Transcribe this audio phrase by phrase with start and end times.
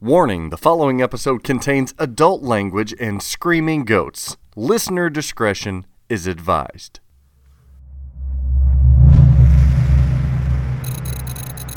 [0.00, 4.36] Warning the following episode contains adult language and screaming goats.
[4.54, 7.00] Listener discretion is advised.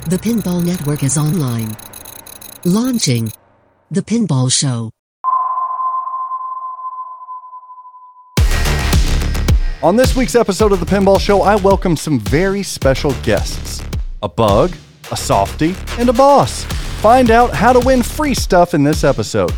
[0.07, 1.75] The Pinball Network is online.
[2.63, 3.33] Launching
[3.89, 4.91] The Pinball Show.
[9.81, 13.81] On this week's episode of The Pinball Show, I welcome some very special guests
[14.21, 14.75] a bug,
[15.11, 16.67] a softy, and a boss.
[17.01, 19.51] Find out how to win free stuff in this episode.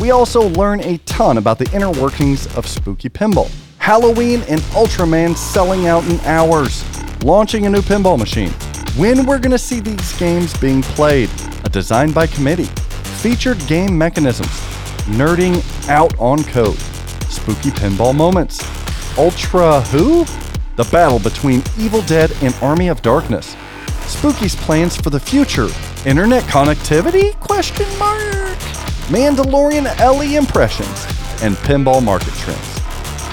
[0.00, 3.50] We also learn a ton about the inner workings of Spooky Pinball.
[3.76, 6.82] Halloween and Ultraman selling out in hours.
[7.22, 8.48] Launching a new pinball machine.
[8.96, 11.28] When we're going to see these games being played.
[11.64, 12.70] A design by committee.
[13.20, 14.48] Featured game mechanisms.
[15.04, 16.78] Nerding out on code.
[17.28, 18.64] Spooky pinball moments.
[19.18, 20.24] Ultra who?
[20.76, 23.54] The battle between Evil Dead and Army of Darkness.
[24.06, 25.68] Spooky's plans for the future.
[26.04, 27.38] Internet connectivity?
[27.40, 28.56] Question mark.
[29.08, 31.06] Mandalorian LE impressions
[31.42, 32.80] and pinball market trends.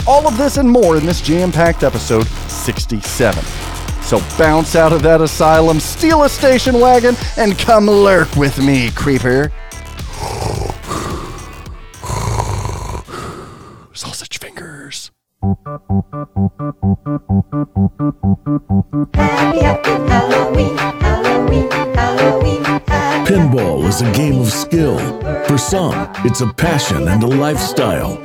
[0.07, 3.43] All of this and more in this jam-packed episode 67.
[4.01, 8.91] So bounce out of that asylum, steal a station wagon, and come lurk with me,
[8.91, 9.51] creeper.
[13.93, 15.12] Sausage fingers.
[23.25, 24.97] Pinball is a game of skill.
[25.43, 28.21] For some, it's a passion and a lifestyle.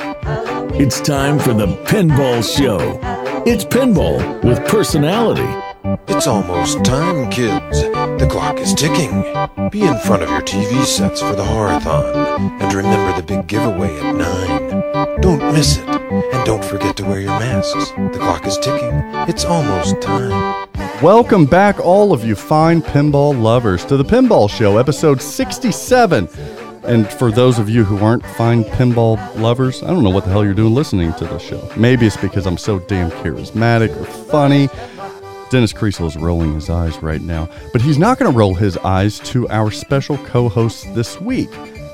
[0.81, 3.01] It's time for the Pinball Show.
[3.45, 5.68] It's pinball with personality.
[5.89, 7.81] It's almost time, kids.
[7.81, 9.23] The clock is ticking.
[9.71, 12.61] Be in front of your TV sets for the horathon.
[12.61, 15.21] And remember the big giveaway at 9.
[15.23, 15.89] Don't miss it.
[15.89, 17.91] And don't forget to wear your masks.
[17.93, 19.01] The clock is ticking.
[19.29, 20.69] It's almost time.
[21.01, 26.29] Welcome back, all of you fine pinball lovers, to the Pinball Show, episode 67.
[26.83, 30.31] And for those of you who aren't fine pinball lovers, I don't know what the
[30.31, 31.67] hell you're doing listening to this show.
[31.77, 34.69] Maybe it's because I'm so damn charismatic or funny.
[35.51, 38.77] Dennis Kriesel is rolling his eyes right now, but he's not going to roll his
[38.79, 41.51] eyes to our special co host this week.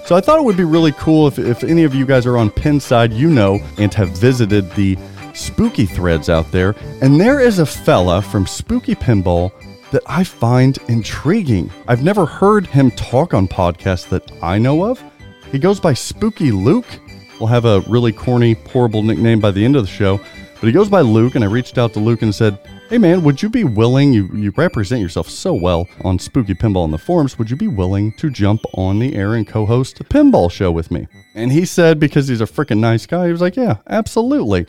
[0.06, 2.36] So I thought it would be really cool if, if any of you guys are
[2.36, 4.98] on Pinside, you know, and have visited the
[5.34, 6.74] spooky threads out there.
[7.00, 9.50] And there is a fella from Spooky Pinball
[9.92, 11.70] that I find intriguing.
[11.88, 15.02] I've never heard him talk on podcasts that I know of.
[15.50, 17.00] He goes by Spooky Luke.
[17.38, 20.18] We'll have a really corny, horrible nickname by the end of the show.
[20.54, 22.58] But he goes by Luke, and I reached out to Luke and said,
[22.90, 24.12] Hey man, would you be willing?
[24.12, 27.38] You, you represent yourself so well on Spooky Pinball in the forums.
[27.38, 30.70] Would you be willing to jump on the air and co host a pinball show
[30.70, 31.08] with me?
[31.34, 34.66] And he said, because he's a freaking nice guy, he was like, Yeah, absolutely.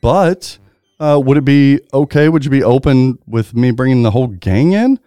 [0.00, 0.58] But
[1.00, 2.28] uh, would it be okay?
[2.28, 5.00] Would you be open with me bringing the whole gang in?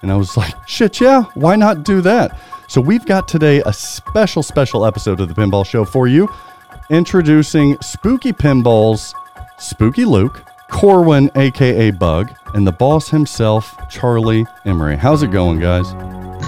[0.00, 2.40] And I was like, shit, yeah, why not do that?
[2.68, 6.32] So we've got today a special, special episode of the Pinball Show for you,
[6.90, 9.12] introducing Spooky Pinballs,
[9.58, 14.96] Spooky Luke, Corwin, aka Bug, and the boss himself, Charlie Emery.
[14.96, 15.92] How's it going, guys?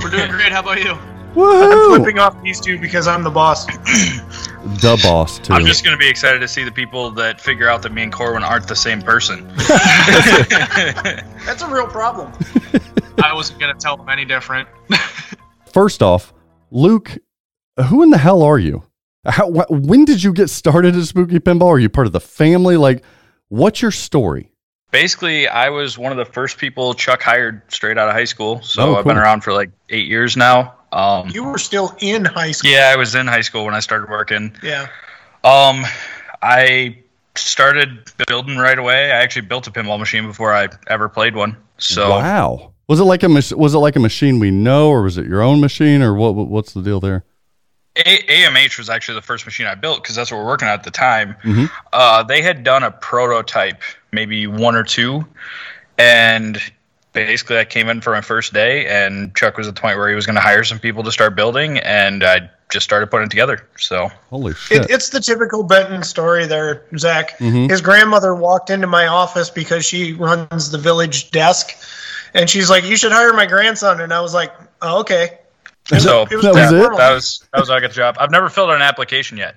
[0.03, 0.53] We're doing great.
[0.53, 0.97] How about you?
[1.36, 3.66] I'm flipping off these two because I'm the boss.
[4.60, 5.54] The boss, too.
[5.54, 8.12] I'm just gonna be excited to see the people that figure out that me and
[8.12, 9.48] Corwin aren't the same person.
[11.47, 12.31] That's a real problem.
[13.25, 14.69] I wasn't gonna tell them any different.
[15.72, 16.34] First off,
[16.70, 17.16] Luke,
[17.87, 18.82] who in the hell are you?
[19.25, 21.69] How, wh- when did you get started at Spooky Pinball?
[21.69, 22.76] Are you part of the family?
[22.76, 23.02] Like,
[23.50, 24.50] what's your story?
[24.91, 28.61] Basically, I was one of the first people Chuck hired straight out of high school.
[28.62, 30.75] So Oh, I've been around for like eight years now.
[30.93, 32.72] Um, You were still in high school.
[32.72, 34.53] yeah, I was in high school when I started working.
[34.62, 34.88] Yeah.
[35.44, 35.84] Um,
[36.43, 36.99] I
[37.37, 39.12] started building right away.
[39.12, 41.56] I actually built a pinball machine before I ever played one.
[41.78, 45.03] So wow, was it like a mach- was it like a machine we know, or
[45.03, 46.34] was it your own machine, or what?
[46.34, 47.25] what- What's the deal there?
[47.96, 50.74] A- AMH was actually the first machine I built because that's what we're working on
[50.74, 51.36] at the time.
[51.42, 51.70] Mhm.
[51.92, 55.26] Uh, they had done a prototype, maybe one or two,
[55.98, 56.60] and
[57.12, 60.08] basically I came in for my first day, and Chuck was at the point where
[60.08, 63.26] he was going to hire some people to start building, and I just started putting
[63.26, 63.66] it together.
[63.78, 64.82] So Holy shit!
[64.84, 67.36] It, it's the typical Benton story there, Zach.
[67.40, 67.69] Mhm.
[67.69, 71.72] His grandmother walked into my office because she runs the village desk.
[72.32, 74.00] And she's like, You should hire my grandson.
[74.00, 75.38] And I was like, Oh, okay.
[75.98, 76.96] So It That was that it?
[76.96, 78.16] that was that was how I got the job.
[78.20, 79.56] I've never filled out an application yet.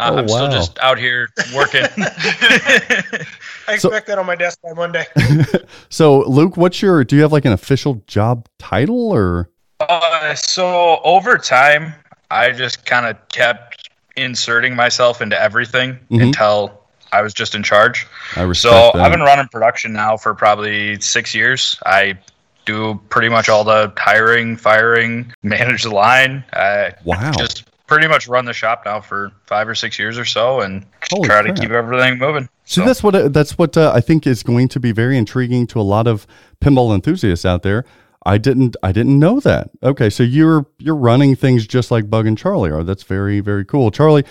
[0.00, 1.84] Uh, Oh, I'm still just out here working.
[1.96, 5.06] I expect that on my desk by Monday.
[5.88, 7.04] so, Luke, what's your?
[7.04, 9.50] Do you have like an official job title, or
[9.80, 11.94] Uh, so over time,
[12.30, 16.22] I just kind of kept inserting myself into everything Mhm.
[16.24, 16.80] until
[17.12, 18.06] I was just in charge.
[18.36, 19.04] I respect So that.
[19.04, 21.78] I've been running production now for probably six years.
[21.86, 22.18] I
[22.64, 26.44] do pretty much all the hiring, firing, manage the line.
[26.52, 27.32] I Wow.
[27.38, 30.84] just pretty much run the shop now for five or six years or so, and
[31.12, 31.54] Holy try crap.
[31.54, 32.48] to keep everything moving.
[32.64, 35.18] See, So- that's what uh, that's what uh, I think is going to be very
[35.18, 36.26] intriguing to a lot of
[36.60, 37.84] pinball enthusiasts out there.
[38.26, 39.68] I didn't I didn't know that.
[39.82, 42.82] Okay, so you're you're running things just like Bug and Charlie are.
[42.82, 43.90] That's very very cool.
[43.90, 44.24] Charlie,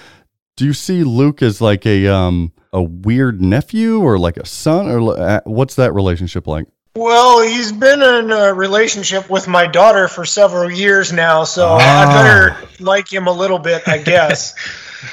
[0.56, 4.88] do you see Luke as like a um a weird nephew or like a son
[4.90, 6.66] or uh, what's that relationship like?
[6.96, 12.08] Well, he's been in a relationship with my daughter for several years now, so Ah.
[12.08, 14.54] I better like him a little bit, I guess.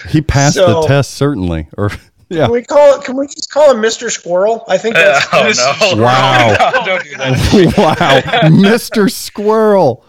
[0.09, 1.67] He passed the test certainly.
[1.77, 1.91] Or
[2.29, 2.44] yeah.
[2.44, 3.05] Can we call it?
[3.05, 4.09] Can we just call him Mr.
[4.09, 4.65] Squirrel?
[4.69, 5.27] I think that's.
[5.32, 6.03] oh no!
[6.05, 6.49] Wow.
[6.75, 7.75] No, don't do that.
[7.77, 9.11] wow, Mr.
[9.11, 10.05] Squirrel.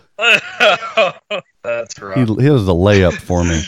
[1.63, 3.55] That's He, he has a layup for me.
[3.55, 3.65] I bet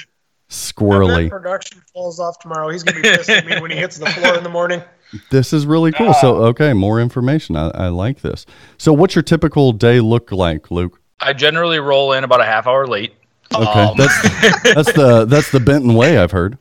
[0.50, 1.30] Squirrely.
[1.32, 2.70] production falls off tomorrow.
[2.70, 4.84] He's gonna be pissed at me when he hits the floor in the morning.
[5.30, 6.13] This is really cool.
[6.13, 7.56] So, okay, more information.
[7.56, 8.45] I, I like this.
[8.77, 11.00] So, what's your typical day look like, Luke?
[11.19, 13.13] I generally roll in about a half hour late.
[13.54, 16.18] Okay, Um, that's that's the that's the Benton way.
[16.18, 16.57] I've heard.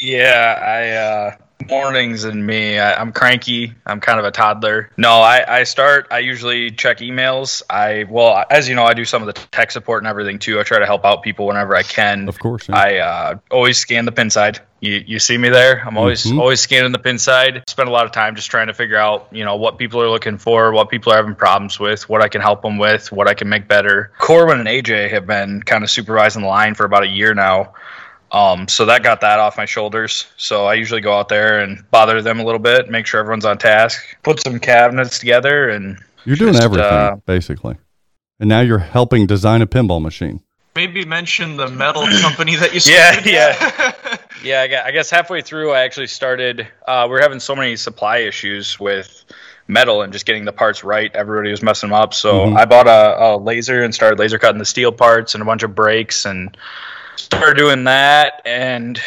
[0.00, 1.36] Yeah, I uh
[1.68, 2.78] mornings and me.
[2.78, 3.72] I, I'm cranky.
[3.86, 4.90] I'm kind of a toddler.
[4.96, 6.08] No, I, I start.
[6.10, 7.62] I usually check emails.
[7.68, 10.58] I well, as you know, I do some of the tech support and everything too.
[10.60, 12.28] I try to help out people whenever I can.
[12.28, 12.68] Of course.
[12.68, 12.76] yeah.
[12.76, 14.60] I uh, always scan the Pinside.
[14.80, 15.80] You, you see me there.
[15.86, 16.40] I'm always Mhm.
[16.40, 17.62] always scanning the Pinside.
[17.70, 20.08] Spend a lot of time just trying to figure out, you know, what people are
[20.10, 23.28] looking for, what people are having problems with, what I can help them with, what
[23.28, 24.10] I can make better.
[24.18, 27.74] Corwin and AJ have been kind of supervising the line for about a year now.
[28.32, 30.26] Um, so that got that off my shoulders.
[30.38, 33.44] So I usually go out there and bother them a little bit, make sure everyone's
[33.44, 37.76] on task, put some cabinets together, and You're doing just, everything uh, basically,
[38.40, 40.40] and now you're helping design a pinball machine.
[40.74, 43.26] Maybe mention the metal company that you started.
[43.26, 43.92] yeah.
[44.42, 46.66] Yeah, I gue- I guess halfway through, I actually started.
[46.88, 49.24] Uh, we are having so many supply issues with
[49.68, 51.14] metal and just getting the parts right.
[51.14, 52.12] Everybody was messing them up.
[52.12, 52.56] So Mhm.
[52.58, 55.62] I bought a, a laser and started laser cutting the steel parts and a bunch
[55.62, 56.56] of brakes and
[57.16, 58.42] started doing that.
[58.44, 59.00] And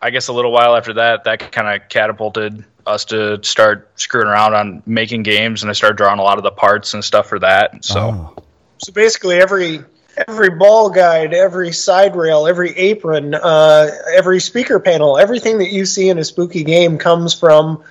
[0.00, 4.26] I guess a little while after that, that kind of catapulted us to start screwing
[4.26, 5.62] around on making games.
[5.62, 7.84] And I started drawing a lot of the parts and stuff for that.
[7.84, 8.00] So.
[8.00, 8.42] Oh,
[8.78, 9.84] So basically, every
[10.28, 15.86] every ball guide, every side rail, every apron, uh, every speaker panel, everything that you
[15.86, 17.82] see in a spooky game comes from.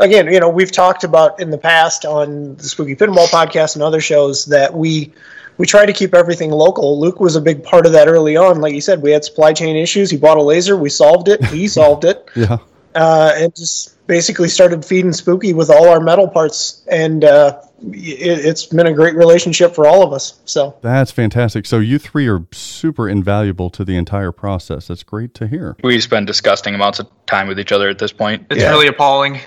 [0.00, 3.82] Again, you know, we've talked about in the past on the Spooky Pinball podcast and
[3.82, 5.12] other shows that we
[5.58, 6.98] we try to keep everything local.
[6.98, 8.60] Luke was a big part of that early on.
[8.60, 10.10] Like you said, we had supply chain issues.
[10.10, 11.44] He bought a laser, we solved it.
[11.46, 12.58] He solved it yeah.
[12.94, 18.44] uh, and just basically started feeding Spooky with all our metal parts, and uh, it,
[18.44, 20.40] it's been a great relationship for all of us.
[20.44, 21.66] So That's fantastic.
[21.66, 24.88] So you three are super invaluable to the entire process.
[24.88, 25.76] That's great to hear.
[25.82, 28.46] We spend disgusting amounts of time with each other at this point.
[28.50, 29.40] It's really appalling.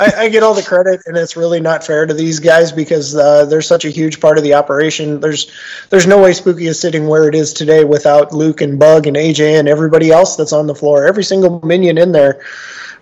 [0.00, 3.14] I, I get all the credit, and it's really not fair to these guys because
[3.14, 5.20] uh, they're such a huge part of the operation.
[5.20, 5.50] There's
[5.90, 9.16] there's no way Spooky is sitting where it is today without Luke and Bug and
[9.16, 11.06] AJ and everybody else that's on the floor.
[11.06, 12.40] Every single minion in there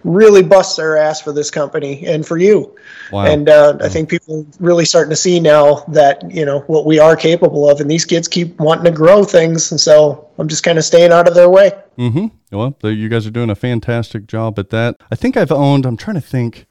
[0.06, 2.74] really busts their ass for this company and for you.
[3.10, 3.26] Wow.
[3.26, 6.86] And uh, I think people are really starting to see now that you know what
[6.86, 10.48] we are capable of, and these kids keep wanting to grow things, and so I'm
[10.48, 11.72] just kind of staying out of their way.
[11.98, 12.26] Mm-hmm.
[12.56, 14.96] Well, you guys are doing a fantastic job at that.
[15.10, 15.84] I think I've owned.
[15.84, 16.66] I'm trying to think.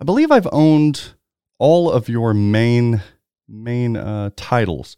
[0.00, 1.14] I believe I've owned
[1.58, 3.02] all of your main
[3.46, 4.96] main uh, titles.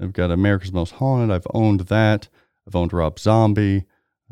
[0.00, 1.34] I've got America's Most Haunted.
[1.34, 2.28] I've owned that.
[2.66, 3.84] I've owned Rob Zombie.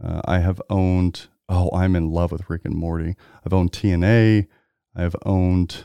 [0.03, 1.29] Uh, I have owned.
[1.53, 3.17] Oh, I'm in love with Rick and Morty.
[3.45, 4.47] I've owned TNA.
[4.95, 5.83] I've owned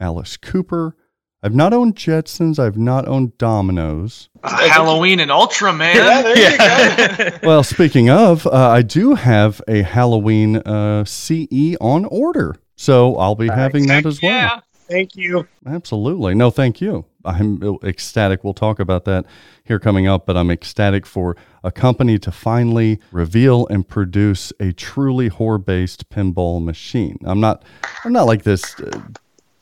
[0.00, 0.96] Alice Cooper.
[1.42, 2.58] I've not owned Jetsons.
[2.58, 4.30] I've not owned Dominoes.
[4.42, 5.94] Uh, Halloween and Ultraman.
[5.94, 7.38] Yeah, there you go.
[7.46, 12.56] well, speaking of, uh, I do have a Halloween uh, CE on order.
[12.76, 14.30] So I'll be having that as well.
[14.30, 14.60] Yeah.
[14.88, 15.46] Thank you.
[15.66, 16.34] Absolutely.
[16.34, 17.04] No, thank you.
[17.24, 18.44] I'm ecstatic.
[18.44, 19.24] We'll talk about that
[19.64, 24.72] here coming up, but I'm ecstatic for a company to finally reveal and produce a
[24.72, 27.18] truly horror-based pinball machine.
[27.24, 27.64] I'm not
[28.04, 29.00] I'm not like this uh,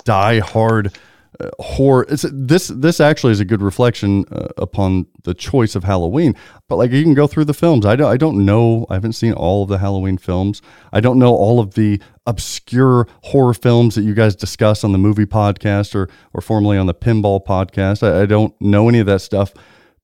[0.05, 0.93] die-hard
[1.39, 2.07] uh, horror.
[2.09, 6.35] It's this this actually is a good reflection uh, upon the choice of Halloween.
[6.69, 7.87] But like you can go through the films.
[7.87, 8.87] I don't I don't know.
[8.91, 10.61] I haven't seen all of the Halloween films.
[10.93, 14.99] I don't know all of the obscure horror films that you guys discuss on the
[14.99, 18.03] movie podcast or or formerly on the pinball podcast.
[18.03, 19.53] I, I don't know any of that stuff.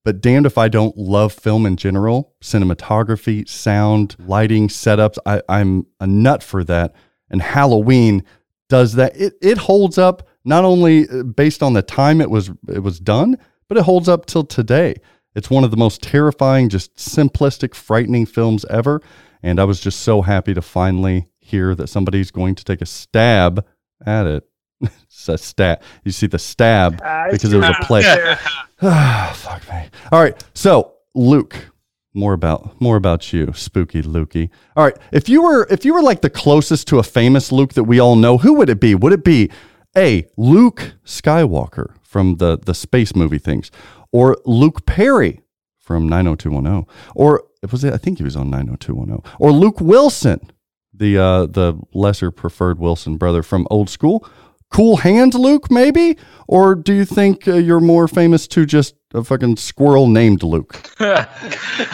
[0.05, 5.19] But damned if I don't love film in general, cinematography, sound, lighting, setups.
[5.27, 6.95] I, I'm a nut for that.
[7.29, 8.23] And Halloween
[8.69, 9.17] does that.
[9.17, 12.99] It, it holds up not only uh, based on the time it was it was
[12.99, 13.37] done,
[13.69, 14.95] but it holds up till today.
[15.35, 19.03] It's one of the most terrifying, just simplistic, frightening films ever.
[19.43, 22.87] And I was just so happy to finally hear that somebody's going to take a
[22.87, 23.65] stab
[24.05, 24.49] at it
[24.81, 25.83] It's a stab.
[26.05, 26.99] You see the stab
[27.31, 28.03] because it was a play.
[28.03, 28.39] you did
[28.81, 29.31] there.
[29.35, 29.89] Fuck me.
[30.13, 30.45] All right.
[30.55, 31.71] So, Luke,
[32.15, 34.51] more about more about you, spooky Lukey.
[34.77, 34.97] All right.
[35.13, 37.99] If you were if you were like the closest to a famous Luke that we
[37.99, 38.95] all know, who would it be?
[38.95, 39.51] Would it be
[39.97, 43.71] A, Luke Skywalker from the the space movie things,
[44.13, 45.41] or Luke Perry
[45.79, 50.51] from 90210, or it was I think he was on 90210, or Luke Wilson,
[50.93, 54.29] the uh the lesser preferred Wilson brother from old school?
[54.77, 56.19] Cool Hands Luke, maybe?
[56.49, 60.79] Or do you think uh, you're more famous to just a fucking squirrel named Luke?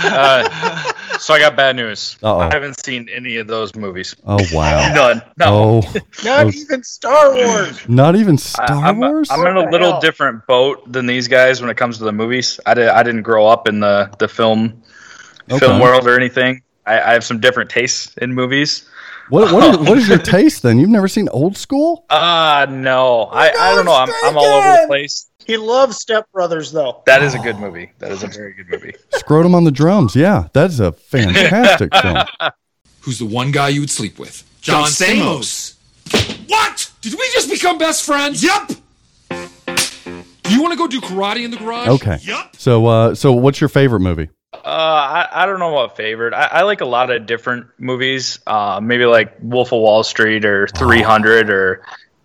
[0.04, 2.16] Uh, so I got bad news.
[2.22, 2.38] Uh-oh.
[2.38, 4.14] I haven't seen any of those movies.
[4.26, 4.92] Oh, wow.
[4.94, 5.22] None.
[5.38, 5.82] No.
[5.84, 5.92] Oh,
[6.24, 6.50] Not Oh.
[6.50, 7.88] even Star Wars.
[7.88, 9.28] not even Star I, am Wars?
[9.30, 10.00] I'm in a little hell?
[10.00, 12.58] different boat than these guys when it comes to the movies.
[12.66, 14.82] I, did, I didn't grow up in the, the film
[15.50, 15.58] Okay.
[15.58, 16.62] film world or anything.
[16.86, 18.88] I, I have some different tastes in movies.
[19.32, 20.78] What, what, is, what is your taste then?
[20.78, 22.04] You've never seen old school?
[22.10, 23.22] Uh no.
[23.32, 23.94] I, I don't know.
[23.94, 25.30] I'm, I'm all over the place.
[25.46, 27.02] He loves Step Brothers, though.
[27.06, 27.92] That is a good movie.
[27.98, 28.94] That is a very good movie.
[29.14, 30.14] Scrotum on the drums.
[30.14, 32.18] Yeah, that's a fantastic film.
[33.00, 34.44] Who's the one guy you would sleep with?
[34.60, 35.76] John Stamos.
[36.48, 36.92] What?
[37.00, 38.44] Did we just become best friends?
[38.44, 38.68] Yep.
[39.30, 41.88] Do you want to go do karate in the garage?
[41.88, 42.18] Okay.
[42.20, 42.56] Yep.
[42.56, 44.28] So, uh, so what's your favorite movie?
[44.52, 46.34] Uh, I, I don't know what favorite.
[46.34, 48.38] I, I like a lot of different movies.
[48.46, 51.82] Uh, maybe like Wolf of Wall Street or 300 or.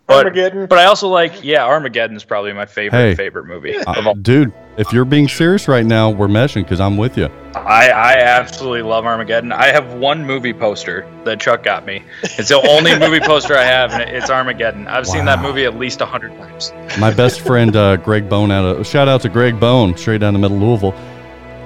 [0.08, 0.68] But, Armageddon.
[0.68, 3.16] but I also like yeah Armageddon is probably my favorite Hey.
[3.16, 4.16] favorite movie Uh, of all.
[4.16, 7.26] dude, if you're being serious right now, we're meshing because I'm with you.
[7.56, 9.52] I I absolutely love Armageddon.
[9.52, 12.04] I have one movie poster that Chuck got me.
[12.24, 14.88] It's the only movie poster I have, and it's Armageddon.
[14.88, 15.48] I've seen that Wow.
[15.50, 16.72] movie at least a hundred times.
[16.98, 20.32] My best friend uh, Greg Bone out of shout out to Greg Bone straight down
[20.34, 20.94] the middle of Louisville.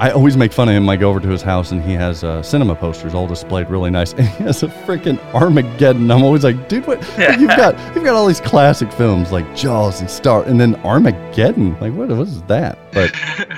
[0.01, 0.89] I always make fun of him.
[0.89, 3.91] I go over to his house and he has uh, cinema posters all displayed really
[3.91, 6.09] nice, and he has a freaking Armageddon.
[6.09, 6.99] I'm always like, dude, what?
[7.19, 10.73] like, you've got you've got all these classic films like Jaws and Star, and then
[10.77, 11.79] Armageddon.
[11.79, 12.79] Like, what, what is that?
[12.91, 13.15] But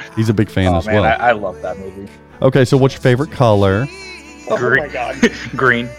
[0.17, 1.05] he's a big fan oh as man, well.
[1.05, 2.11] I, I love that movie.
[2.41, 3.87] okay, so what's your favorite color?
[4.49, 4.83] Oh Green.
[4.83, 5.15] my god.
[5.55, 5.89] Green.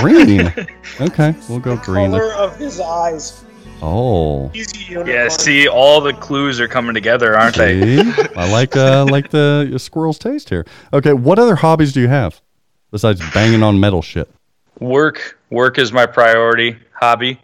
[0.00, 0.52] Green.
[1.00, 2.10] Okay, we'll go green.
[2.10, 3.42] Color of his eyes.
[3.82, 4.48] Oh.
[4.48, 5.06] He's a unicorn.
[5.08, 7.98] Yeah, see, all the clues are coming together, aren't they?
[8.36, 10.66] I like uh like the squirrel's taste here.
[10.92, 12.40] Okay, what other hobbies do you have
[12.90, 14.28] besides banging on metal shit?
[14.78, 17.40] Work, work is my priority hobby.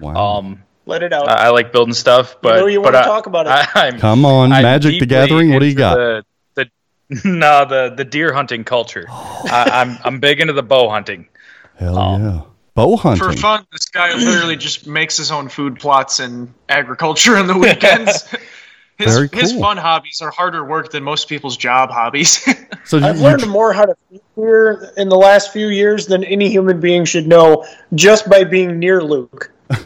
[0.00, 0.38] Wow.
[0.38, 1.28] Um, Let it out.
[1.28, 3.50] I, I like building stuff, but know you but wanna I- talk about it.
[3.50, 5.52] I, I'm, Come on, I'm Magic the Gathering.
[5.52, 5.96] What do you got?
[5.96, 6.70] The, the
[7.24, 9.06] no, the the deer hunting culture.
[9.10, 11.28] I, I'm I'm big into the bow hunting.
[11.76, 12.40] Hell um, yeah.
[12.74, 13.24] Bow hunting.
[13.24, 17.56] For fun, this guy literally just makes his own food plots and agriculture on the
[17.58, 18.28] weekends.
[18.98, 22.46] His, Very his fun hobbies are harder work than most people's job hobbies.
[22.84, 26.06] So you, I've you- learned more how to feed deer in the last few years
[26.06, 29.50] than any human being should know just by being near Luke.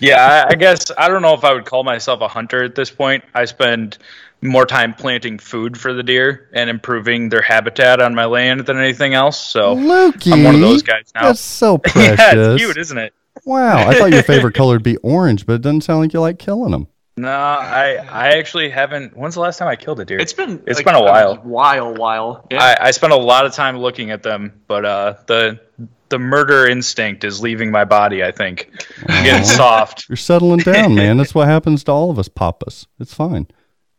[0.00, 2.76] Yeah, I, I guess I don't know if I would call myself a hunter at
[2.76, 3.24] this point.
[3.34, 3.98] I spend
[4.42, 8.76] more time planting food for the deer and improving their habitat on my land than
[8.78, 9.38] anything else.
[9.40, 11.26] So Lukey, I'm one of those guys now.
[11.26, 12.18] That's so precious.
[12.18, 13.14] yeah, it's cute, isn't it?
[13.44, 13.88] wow.
[13.88, 16.38] I thought your favorite color would be orange, but it doesn't sound like you like
[16.38, 16.88] killing them.
[17.16, 19.16] No, I I actually haven't.
[19.16, 20.18] When's the last time I killed a deer?
[20.18, 21.36] it's been It's like, been a while.
[21.36, 22.46] while, while.
[22.50, 22.62] Yeah.
[22.62, 25.60] I, I spent a lot of time looking at them, but uh, the
[26.08, 28.24] the murder instinct is leaving my body.
[28.24, 28.70] I think
[29.08, 30.06] I'm getting soft.
[30.08, 31.16] You're settling down, man.
[31.18, 32.86] That's what happens to all of us papas.
[32.98, 33.46] It's fine.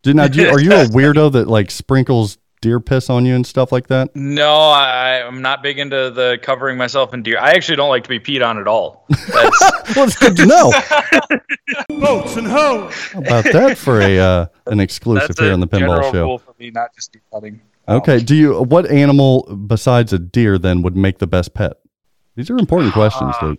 [0.04, 3.34] Do, now, do you, are you a weirdo that like sprinkles deer piss on you
[3.34, 4.14] and stuff like that?
[4.14, 7.38] No, I, I'm not big into the covering myself in deer.
[7.38, 9.06] I actually don't like to be peed on at all.
[9.08, 9.62] That's,
[9.96, 10.72] Well, it's good to know.
[12.00, 12.90] Boats and hoe.
[13.12, 16.24] How about that for a uh, an exclusive that's here a on the Pinball Show?
[16.24, 17.60] rule for me, not just deer hunting.
[17.88, 18.18] Okay.
[18.20, 18.62] Do you?
[18.62, 21.74] What animal besides a deer then would make the best pet?
[22.36, 23.58] These are important questions, Luke.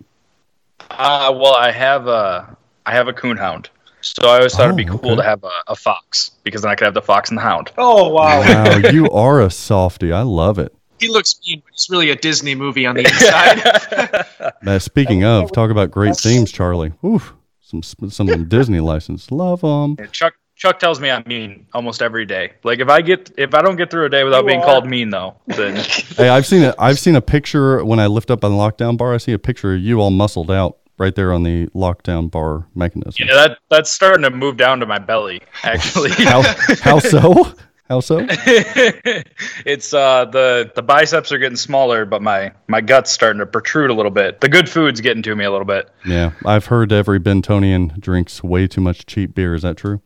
[0.92, 3.68] Uh, well, I have a I have a coonhound,
[4.06, 5.22] so I always thought it'd be Oh, cool okay.
[5.22, 7.72] to have a, a fox because then I could have the fox and the hound.
[7.78, 8.40] Oh wow.
[8.42, 10.12] Wow, you are a softie.
[10.14, 10.74] I love it.
[11.00, 14.26] he looks mean, but he's really a Disney movie on the inside.
[14.68, 16.92] Uh, speaking of, talk about great themes, Charlie.
[17.04, 19.30] Oof, some some Disney license.
[19.32, 19.96] Love them.
[20.00, 22.54] Yeah, Chuck Chuck tells me I'm mean almost every day.
[22.64, 24.66] Like if I get if I don't get through a day without You being are.
[24.66, 25.76] called mean though, then
[26.18, 26.74] Hey, I've seen it.
[26.80, 29.14] I've seen a picture when I lift up on the lockdown bar.
[29.14, 32.68] I see a picture of you all muscled out right there on the lockdown bar
[32.76, 33.28] mechanism.
[33.28, 35.42] yeah, that that's starting to move down to my belly.
[35.64, 36.42] Actually, How
[36.82, 37.54] how so?
[37.88, 38.20] How so?
[38.30, 43.92] it's uh the the biceps are getting smaller, but my my gut's starting to protrude
[43.92, 44.42] a little bit.
[44.42, 45.90] The good food's getting to me a little bit.
[46.06, 49.54] Yeah, I've heard every Bentonian drinks way too much cheap beer.
[49.54, 50.02] Is that true?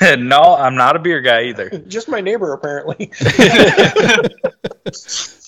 [0.18, 1.70] no, I'm not a beer guy either.
[1.88, 3.10] Just my neighbor apparently.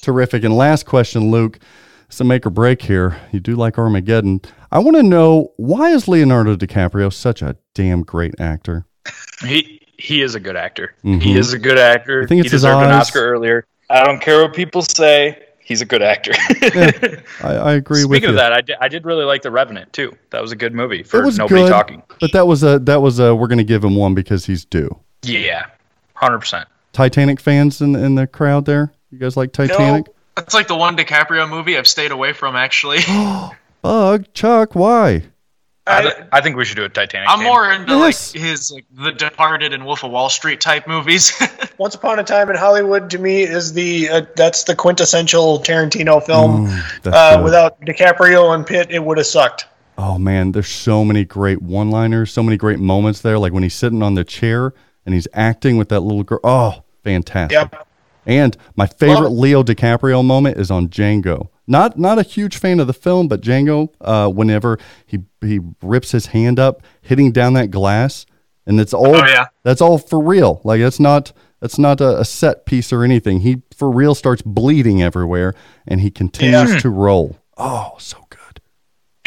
[0.02, 0.45] Terrific.
[0.45, 1.59] And last question, Luke.
[2.07, 3.17] It's a make or break here.
[3.33, 4.41] You do like Armageddon.
[4.73, 8.87] I want to know why is Leonardo DiCaprio such a damn great actor?
[9.45, 10.95] He he is a good actor.
[11.05, 11.23] Mhm.
[11.23, 12.23] He is a good actor.
[12.23, 12.91] I think it's he deserved an.
[12.93, 13.67] Oscar earlier.
[13.89, 15.43] I don't care what people say.
[15.61, 16.33] He's a good actor.
[16.37, 18.29] I, I agree Speaking with you.
[18.31, 20.17] of that, I did, I did really like The Revenant too.
[20.31, 22.03] That was a good movie for was nobody good, talking.
[22.21, 24.65] but that was a that was a we're going to give him one because he's
[24.65, 24.89] due.
[25.23, 25.67] Yeah,
[26.15, 26.69] hundred percent.
[26.93, 28.93] Titanic fans in in the crowd there.
[29.11, 30.07] You guys like Titanic?
[30.37, 32.99] That's like the one DiCaprio movie I've stayed away from actually.
[33.83, 35.23] Bug Chuck, why?
[35.88, 37.28] I, th- I think we should do a Titanic.
[37.31, 37.47] I'm game.
[37.47, 38.35] more into Yes.
[38.35, 41.33] like his like The Departed and Wolf of Wall Street type movies.
[41.78, 46.21] Once Upon a Time in Hollywood to me is the uh, that's the quintessential Tarantino
[46.25, 46.66] film.
[46.66, 49.66] Mm, that's uh, without DiCaprio and Pitt, it would have sucked.
[49.97, 53.38] Oh man, there's so many great one-liners, so many great moments there.
[53.38, 54.75] Like when he's sitting on the chair
[55.07, 56.40] and he's acting with that little girl.
[56.43, 57.52] Oh, fantastic!
[57.52, 57.86] Yep.
[58.26, 61.49] And my favorite Well- Leo DiCaprio moment is on Django.
[61.68, 66.11] Not not a huge fan of the film, but Django, uh, whenever he he rips
[66.12, 68.25] his hand up, hitting down that glass,
[68.66, 69.47] and it's all Oh, yeah.
[69.64, 70.61] that's all for real.
[70.64, 73.40] Like that's not that's not a, a set piece or anything.
[73.40, 75.54] He for real starts bleeding everywhere,
[75.88, 76.78] and he continues Yeah.
[76.80, 77.37] to roll.
[77.56, 78.61] Oh, so good.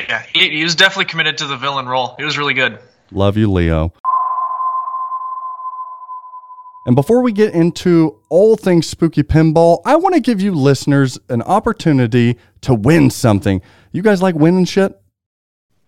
[0.08, 2.16] yeah, he, he was definitely committed to the villain role.
[2.18, 2.80] He was really good.
[3.12, 3.92] Love you, Leo.
[6.86, 11.20] And before we get into all things spooky pinball, I want to give you listeners
[11.30, 13.62] an opportunity to win something.
[13.92, 15.00] You guys like winning shit?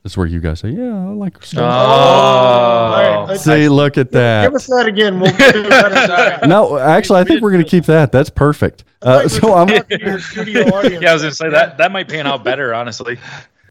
[0.03, 4.11] That's where you guys say, "Yeah, I like stuff." All right, let's- See, look at
[4.13, 4.45] that.
[4.45, 5.19] Give us that again.
[5.19, 5.69] We'll do better than
[6.09, 6.47] that.
[6.47, 8.11] No, actually, I think we're going to keep that.
[8.11, 8.83] That's perfect.
[9.03, 11.01] Uh, so I'm, Your studio audience.
[11.03, 13.19] Yeah, I was gonna say that that might pan out better, honestly.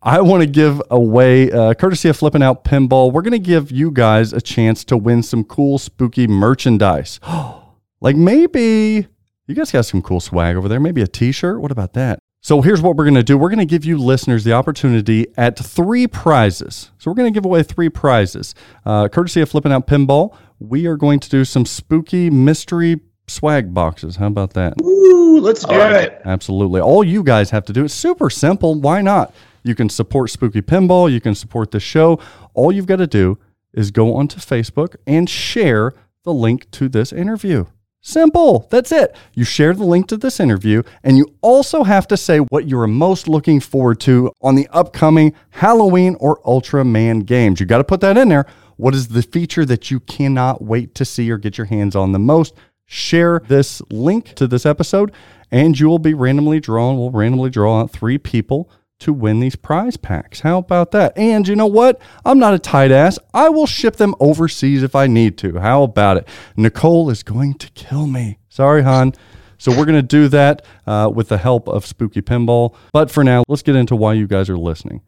[0.02, 3.71] I want to give away, uh, courtesy of Flipping Out Pinball, we're going to give
[3.71, 7.21] you guys a chance to win some cool, spooky merchandise.
[8.00, 9.07] like maybe
[9.47, 10.80] you guys got some cool swag over there.
[10.80, 11.61] Maybe a t shirt.
[11.61, 12.19] What about that?
[12.40, 13.37] So here's what we're going to do.
[13.37, 16.90] We're going to give you listeners the opportunity at three prizes.
[16.97, 18.54] So we're going to give away three prizes.
[18.87, 23.75] Uh, courtesy of Flipping Out Pinball, we are going to do some spooky mystery swag
[23.75, 24.16] boxes.
[24.16, 24.80] How about that?
[24.80, 26.23] Ooh, let's do it.
[26.25, 26.80] Absolutely.
[26.80, 28.80] All you guys have to do it's super simple.
[28.80, 29.35] Why not?
[29.62, 31.12] You can support Spooky Pinball.
[31.12, 32.20] You can support the show.
[32.54, 33.38] All you've got to do
[33.73, 35.92] is go onto Facebook and share
[36.25, 37.66] the link to this interview.
[38.02, 38.66] Simple.
[38.70, 39.14] That's it.
[39.34, 42.78] You share the link to this interview, and you also have to say what you
[42.80, 47.60] are most looking forward to on the upcoming Halloween or Ultraman games.
[47.60, 48.46] You got to put that in there.
[48.76, 52.12] What is the feature that you cannot wait to see or get your hands on
[52.12, 52.54] the most?
[52.86, 55.12] Share this link to this episode,
[55.50, 56.96] and you will be randomly drawn.
[56.96, 58.70] We'll randomly draw out three people
[59.00, 60.41] to win these prize packs.
[60.41, 61.17] How about that?
[61.17, 62.00] And you know what?
[62.25, 63.19] I'm not a tight ass.
[63.34, 65.58] I will ship them overseas if I need to.
[65.58, 66.28] How about it?
[66.56, 68.39] Nicole is going to kill me.
[68.49, 69.15] Sorry, hon.
[69.58, 72.75] So we're going to do that uh, with the help of Spooky Pinball.
[72.93, 75.02] But for now, let's get into why you guys are listening.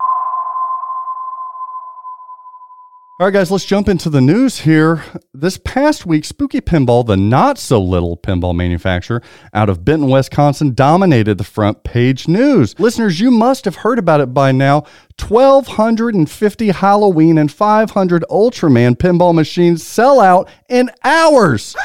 [3.22, 5.04] All right, guys, let's jump into the news here.
[5.32, 9.22] This past week, Spooky Pinball, the not so little pinball manufacturer
[9.54, 12.76] out of Benton, Wisconsin, dominated the front page news.
[12.80, 14.87] Listeners, you must have heard about it by now.
[15.24, 21.76] 1,250 Halloween and 500 Ultraman pinball machines sell out in hours.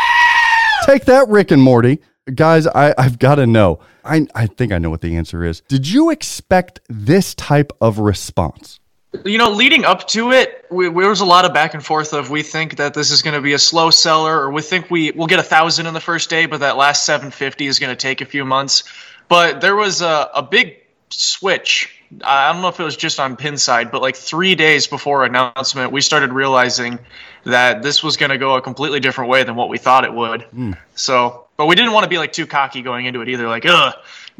[0.86, 2.00] Take that, Rick and Morty.
[2.34, 3.80] Guys, I, I've got to know.
[4.02, 5.60] I, I think I know what the answer is.
[5.68, 8.80] Did you expect this type of response?
[9.24, 12.12] You know, leading up to it, we, there was a lot of back and forth
[12.12, 14.90] of we think that this is going to be a slow seller, or we think
[14.90, 17.90] we we'll get a thousand in the first day, but that last 750 is going
[17.90, 18.84] to take a few months.
[19.28, 20.78] But there was a, a big
[21.10, 21.90] switch.
[22.22, 25.92] I don't know if it was just on Pinside, but like three days before announcement,
[25.92, 26.98] we started realizing
[27.44, 30.12] that this was going to go a completely different way than what we thought it
[30.12, 30.42] would.
[30.42, 30.72] Hmm.
[30.94, 33.48] So, but we didn't want to be like too cocky going into it either.
[33.48, 33.94] Like, ugh,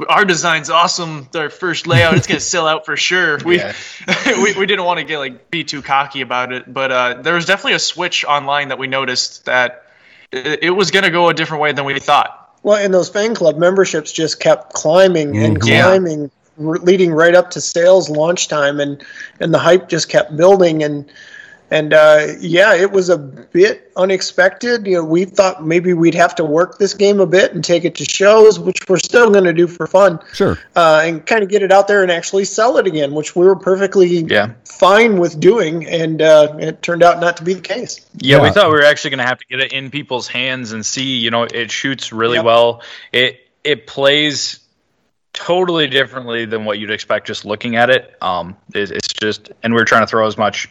[0.09, 1.29] our design's awesome.
[1.35, 3.39] Our first layout, it's going to sell out for sure.
[3.45, 3.73] We, Yeah.
[4.43, 7.35] we we didn't want to get like be too cocky about it, but uh, there
[7.35, 9.87] was definitely a switch online that we noticed that
[10.33, 12.41] it, it was going to go a different way than we thought.
[12.63, 15.69] Well, and those fan club memberships just kept climbing and Mhm.
[15.69, 15.83] Yeah.
[15.83, 19.03] climbing, r- leading right up to sales launch time, and
[19.39, 20.83] and the hype just kept building.
[20.83, 21.11] And
[21.75, 24.87] and uh, yeah, it was a bit unexpected.
[24.87, 27.85] You know, we thought maybe we'd have to work this game a bit and take
[27.85, 30.57] it to shows, which we're still going to do for fun, Sure.
[30.77, 33.45] uh, and kind of get it out there and actually sell it again, which we
[33.45, 34.53] were perfectly Yeah.
[34.65, 35.85] fine with doing.
[35.87, 38.01] And uh, it turned out not to be the case.
[38.19, 38.43] Yeah, Yeah.
[38.45, 40.87] we thought we were actually going to have to get it in people's hands and
[40.87, 41.17] see.
[41.19, 42.45] You know, it shoots really Yep.
[42.45, 42.83] well.
[43.13, 44.61] It it plays
[45.33, 48.15] totally differently than what you'd expect just looking at it.
[48.23, 50.69] Um, it, it's just, and we're trying to throw as much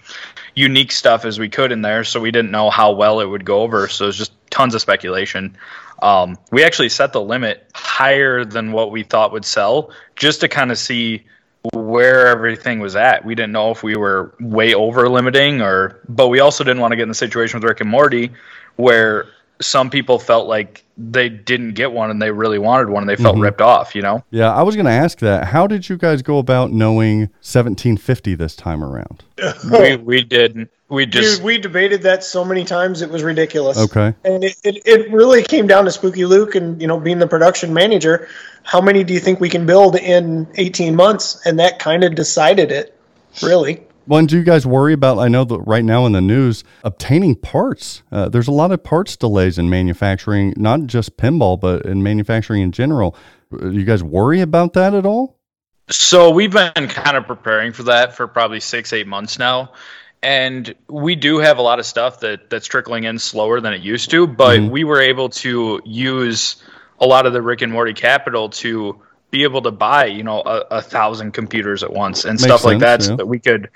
[0.55, 3.45] unique stuff as we could in there, so we didn't know how well it would
[3.45, 3.87] go over.
[3.87, 5.57] So it's just tons of speculation.
[6.01, 10.47] Um, we actually set the limit higher than what we thought would sell, just to
[10.47, 11.23] kind of see
[11.73, 13.23] where everything was at.
[13.23, 16.91] We didn't know if we were way over limiting or, but we also didn't want
[16.91, 18.31] to get in the situation with Rick and Morty
[18.75, 19.27] where
[19.61, 23.15] some people felt like they didn't get one and they really wanted one and they
[23.15, 23.41] felt Mhm.
[23.41, 24.23] ripped off, you know?
[24.29, 25.45] Yeah, I was going to ask that.
[25.45, 29.23] How did you guys go about knowing 1750 this time around?
[29.71, 30.69] we, we did.
[30.89, 33.77] We just, Dude, we debated that so many times it was ridiculous.
[33.79, 34.13] Okay.
[34.23, 37.25] And it, it, it really came down to Spooky Luke and, you know, being the
[37.27, 38.27] production manager.
[38.61, 41.41] How many do you think we can build in 18 months?
[41.45, 42.95] And that kind of decided it,
[43.41, 43.81] really.
[44.05, 45.17] When do you guys worry about?
[45.19, 48.03] I know that right now in the news, obtaining parts.
[48.11, 52.61] Uh, there's a lot of parts delays in manufacturing, not just pinball, but in manufacturing
[52.61, 53.15] in general.
[53.53, 55.37] Uh, You guys worry about that at all?
[55.89, 59.71] So we've been kind of preparing for that for probably six, eight months now.
[60.21, 63.81] And we do have a lot of stuff that, that's trickling in slower than it
[63.81, 64.69] used to, but Mhm.
[64.69, 66.55] we were able to use
[66.99, 69.01] a lot of the Rick and Morty capital to
[69.33, 72.63] be able to buy, you know, a, a thousand computers at once and Makes stuff
[72.63, 73.07] like sense, that yeah.
[73.07, 73.71] so that we could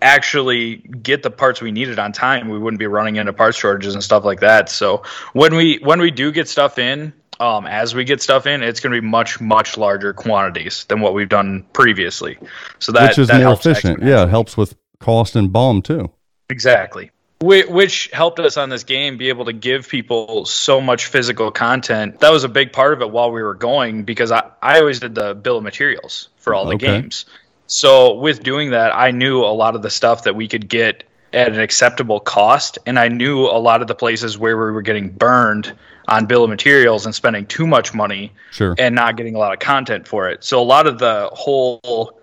[0.00, 2.48] actually get the parts we needed on time.
[2.48, 4.70] We wouldn't be running into parts shortages and stuff like that.
[4.70, 5.02] So
[5.34, 8.80] when we when we do get stuff in, um, as we get stuff in, it's
[8.80, 12.38] going to be much much larger quantities than what we've done previously.
[12.78, 14.02] So that Which is that more efficient.
[14.02, 16.10] Yeah, it helps with cost and BOM too.
[16.48, 17.10] Exactly.
[17.42, 21.50] Whi- Which helped us on this game be able to give people so much physical
[21.50, 22.20] content.
[22.20, 25.00] That was a big part of it while we were going because I, I always
[25.00, 27.00] did the bill of materials for all the Okay.
[27.00, 27.24] games.
[27.66, 31.04] So with doing that, I knew a lot of the stuff that we could get
[31.32, 34.82] at an acceptable cost, and I knew a lot of the places where we were
[34.82, 35.72] getting burned
[36.06, 38.74] on bill of materials and spending too much money Sure.
[38.78, 40.44] and not getting a lot of content for it.
[40.44, 42.20] So a lot of the whole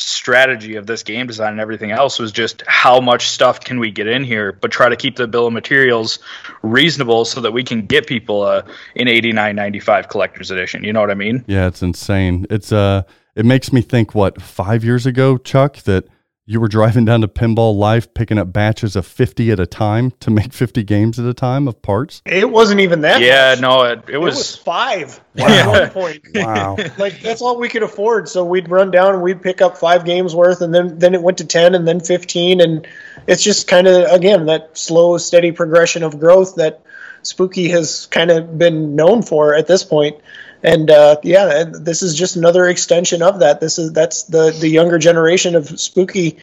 [0.00, 3.90] strategy of this game design and everything else was just how much stuff can we
[3.90, 6.18] get in here, but try to keep the bill of materials
[6.62, 8.58] reasonable so that we can get people a
[8.96, 10.84] an 89.95 collector's edition.
[10.84, 11.44] You know what I mean?
[11.46, 12.46] Yeah, it's insane.
[12.50, 13.02] It's uh
[13.34, 16.08] it makes me think what, 5 years ago, Chuck, that
[16.48, 20.12] you were driving down to Pinball Life picking up batches of 50 at a time
[20.20, 22.22] to make 50 games at a time of parts.
[22.24, 23.60] It wasn't even that yeah, much.
[23.60, 26.26] no, it, it It was, was five at one point.
[26.34, 26.76] Wow.
[26.98, 28.30] like that's all we could afford.
[28.30, 31.20] So we'd run down and we'd pick up five games worth, and then then it
[31.22, 32.88] went to ten, and then fifteen, and
[33.26, 36.80] it's just kind of again that slow, steady progression of growth that
[37.22, 40.16] Spooky has kind of been known for at this point.
[40.62, 43.60] And uh, yeah, and this is just another extension of that.
[43.60, 46.38] This is that's the the younger generation of Spooky,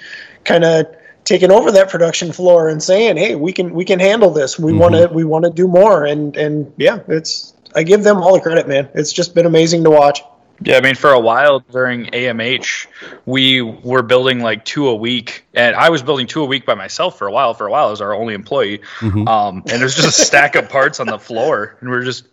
[0.46, 0.88] kind of
[1.26, 4.58] taking over that production floor and saying, "Hey, we can we can handle this.
[4.58, 8.18] We want to we want to do more." And and yeah, it's I give them
[8.24, 8.88] all the credit, man.
[8.94, 10.22] It's just been amazing to watch.
[10.62, 12.88] Yeah, I mean, for a while during AMH,
[13.26, 16.76] we were building like two a week, and I was building two a week by
[16.76, 17.54] myself for a while.
[17.54, 19.28] For a while, I was our only employee, Mhm.
[19.28, 22.24] um, and there's just a stack of parts on the floor, and we are just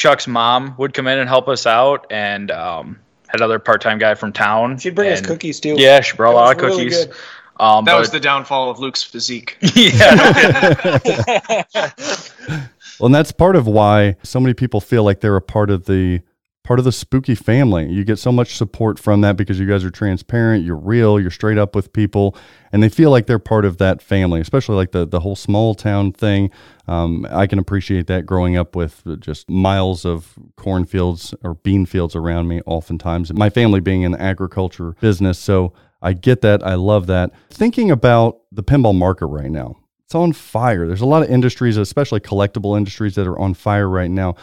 [0.00, 4.14] Chuck's mom would come in and help us out, and um, had another part-time guy
[4.14, 4.78] from town.
[4.78, 5.74] She'd bring us cookies too.
[5.76, 7.04] Yeah, she brought a lot of was really cookies.
[7.06, 7.14] good.
[7.60, 9.58] Um, That but- was the downfall of Luke's physique.
[9.74, 10.88] yeah.
[12.98, 15.86] Well, and that's part of why so many people feel like they're a part of
[15.86, 16.20] the
[16.64, 17.90] part of the spooky family.
[17.90, 21.30] You get so much support from that because you guys are transparent, you're real, you're
[21.30, 22.36] straight up with people,
[22.72, 24.38] and they feel like they're part of that family.
[24.40, 26.50] Especially like the the whole small town thing.
[26.90, 32.16] Um, I can appreciate that growing up with just miles of cornfields or bean fields
[32.16, 32.62] around me.
[32.66, 35.72] Oftentimes, my family being in the agriculture business, so
[36.02, 36.66] I get that.
[36.66, 37.30] I love that.
[37.48, 40.88] Thinking about the pinball market right now, it's on fire.
[40.88, 44.34] There's a lot of industries, especially collectible industries, that are on fire right now.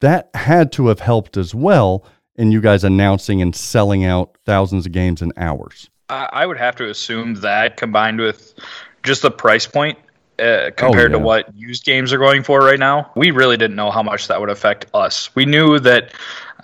[0.00, 4.86] That had to have helped as well in you guys announcing and selling out thousands
[4.86, 5.90] of games in hours.
[6.08, 8.54] I I would have to assume that combined with
[9.02, 9.98] just the price point
[10.38, 11.18] uh, compared yeah.
[11.18, 14.28] to what used games are going for right now, we really didn't know how much
[14.28, 15.34] that would affect us.
[15.34, 16.12] We knew that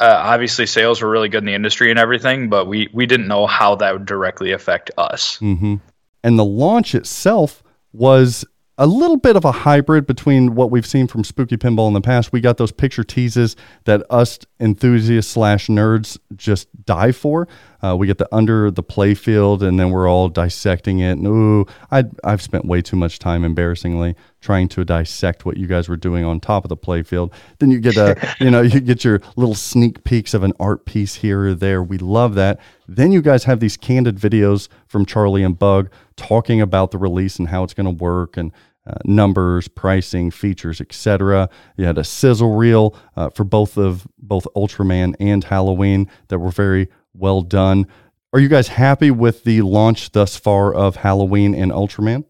[0.00, 3.28] uh, obviously sales were really good in the industry and everything, but we, we didn't
[3.28, 5.36] know how that would directly affect us.
[5.36, 5.76] hmm
[6.24, 8.44] And the launch itself was
[8.80, 12.00] a little bit of a hybrid between what we've seen from Spooky Pinball in the
[12.00, 12.32] past.
[12.32, 17.46] We got those picture teases that us enthusiasts slash nerds just die for.
[17.82, 21.12] Uh, we get the under the play field, and then we're all dissecting it.
[21.12, 25.66] And ooh, I I've spent way too much time, embarrassingly, trying to dissect what you
[25.66, 27.32] guys were doing on top of the play field.
[27.58, 30.86] Then you get a, you know, you get your little sneak peeks of an art
[30.86, 31.82] piece here or there.
[31.82, 32.60] We love that.
[32.88, 37.38] Then you guys have these candid videos from Charlie and Bug talking about the release
[37.38, 38.52] and how it's going to work and
[38.86, 41.48] uh, numbers, pricing, features, etc.
[41.76, 46.50] You had a sizzle reel uh, for both of both Ultraman and Halloween that were
[46.50, 47.86] very well done.
[48.32, 52.24] Are you guys happy with the launch thus far of Halloween and Ultraman?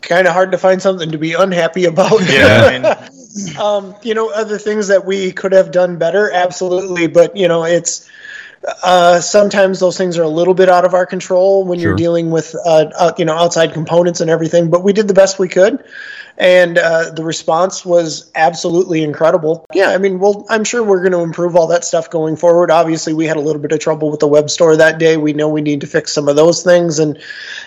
[0.00, 2.20] Kind of hard to find something to be unhappy about.
[2.28, 3.08] Yeah,
[3.58, 7.06] Um, you know, other things that we could have done better, absolutely.
[7.06, 8.10] But you know, it's
[8.82, 11.88] uh, sometimes those things are a little bit out of our control when Sure.
[11.88, 14.70] you're dealing with uh, uh, you know outside components and everything.
[14.70, 15.82] But we did the best we could,
[16.38, 19.66] and uh, the response was absolutely incredible.
[19.74, 22.70] Yeah, I mean, well, I'm sure we're going to improve all that stuff going forward.
[22.70, 25.16] Obviously, we had a little bit of trouble with the web store that day.
[25.16, 27.20] We know we need to fix some of those things, and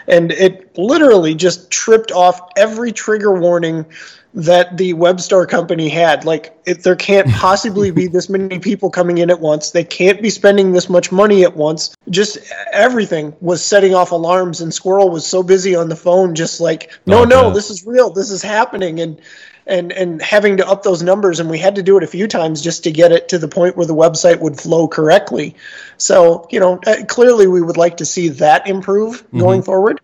[0.07, 3.85] and it literally just tripped off every trigger warning
[4.35, 6.25] that the web store company had.
[6.25, 9.71] Like, it, there can't possibly be this many people coming in at once.
[9.71, 11.95] They can't be spending this much money at once.
[12.09, 12.37] Just
[12.71, 16.91] everything was setting off alarms, and Squirrel was so busy on the phone, just like,
[17.05, 18.09] no, Oh, no, this is real.
[18.11, 19.21] This is happening, and
[19.67, 22.27] and and having to up those numbers, and we had to do it a few
[22.27, 25.55] times just to get it to the point where the website would flow correctly.
[25.97, 30.01] So, you know, uh, clearly we would like to see that improve going forward.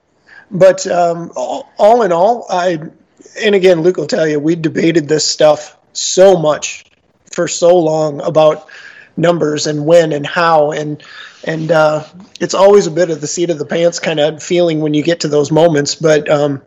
[0.50, 2.80] But um, all, all in all, I
[3.40, 6.86] and again, Luke will tell you, we debated this stuff so much
[7.32, 8.68] for so long about
[9.18, 11.04] numbers and when and how and
[11.44, 12.06] and uh,
[12.40, 15.04] it's always a bit of the seat of the pants kind of feeling when you
[15.04, 15.96] get to those moments.
[15.96, 16.62] But um,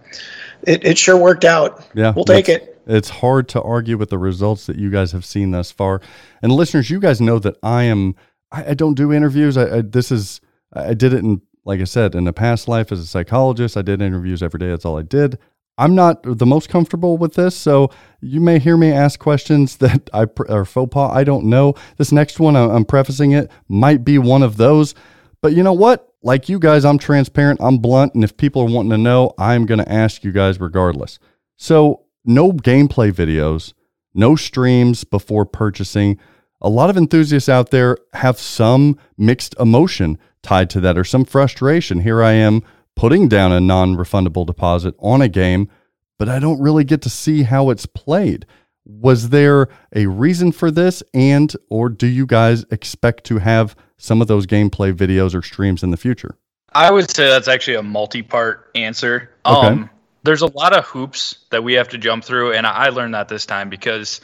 [0.63, 1.87] it, it sure worked out.
[1.95, 2.83] Yeah, we'll take it.
[2.87, 6.01] It's hard to argue with the results that you guys have seen thus far.
[6.43, 8.17] And listeners, you guys know that I am.
[8.51, 9.57] I, I don't do interviews.
[9.57, 10.41] I, I this is.
[10.73, 13.77] I did it in, like I said, in a past life as a psychologist.
[13.77, 14.71] I did interviews every day.
[14.71, 15.39] That's all I did.
[15.77, 20.09] I'm not the most comfortable with this, so you may hear me ask questions that
[20.13, 21.13] I or faux pas.
[21.15, 21.75] I don't know.
[21.97, 24.95] This next one, I'm prefacing it, might be one of those.
[25.43, 26.09] But you know what?
[26.23, 29.67] Like you guys, I'm transparent, I'm blunt, and if people are wanting to know, I'm
[29.67, 31.19] going to ask you guys regardless.
[31.57, 33.75] So, no gameplay videos,
[34.15, 36.19] no streams before purchasing.
[36.63, 41.27] A lot of enthusiasts out there have some mixed emotion tied to that or some
[41.27, 42.01] frustration.
[42.01, 42.63] Here I am
[42.97, 45.69] putting down a non refundable deposit on a game,
[46.19, 48.47] but I don't really get to see how it's played.
[48.87, 54.21] Was there a reason for this and or do you guys expect to have some
[54.21, 56.37] of those gameplay videos or streams in the future?
[56.75, 59.31] I would say that's actually a multi-part answer.
[59.47, 59.67] Okay.
[59.67, 59.91] Um,
[60.25, 63.29] there's a lot of hoops that we have to jump through, and I learned that
[63.29, 64.21] this time because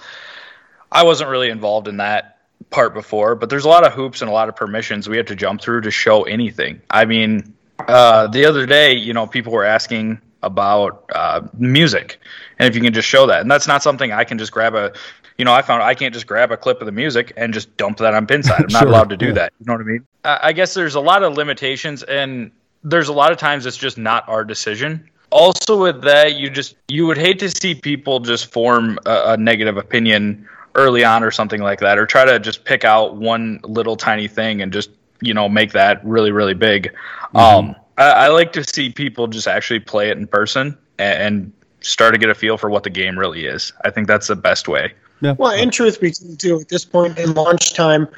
[0.90, 2.38] I wasn't really involved in that
[2.70, 3.34] part before.
[3.34, 5.60] But there's a lot of hoops and a lot of permissions we have to jump
[5.60, 6.82] through to show anything.
[6.90, 7.54] I mean,
[7.88, 12.18] uh, the other day, you know, people were asking about uh, music
[12.60, 14.74] and if you can just show that, and that's not something I can just grab
[14.74, 14.92] a.
[15.38, 17.74] You know, I found I can't just grab a clip of the music and just
[17.78, 18.60] dump that on Pinside.
[18.60, 19.32] I'm not Sure, allowed to do yeah.
[19.32, 19.52] that.
[19.58, 20.06] You know what I mean?
[20.24, 22.50] I I guess there's a lot of limitations, and
[22.84, 25.08] there's a lot of times it's just not our decision.
[25.30, 29.36] Also, with that, you just you would hate to see people just form a, a
[29.38, 33.58] negative opinion early on or something like that, or try to just pick out one
[33.62, 34.90] little tiny thing and just
[35.20, 36.94] you know make that really really big.
[37.34, 41.52] Um, I, I like to see people just actually play it in person and, and
[41.80, 43.72] start to get a feel for what the game really is.
[43.84, 44.94] I think that's the best way.
[45.20, 45.32] Yeah.
[45.32, 48.08] Well, in truth be told, too, at this point in launch time,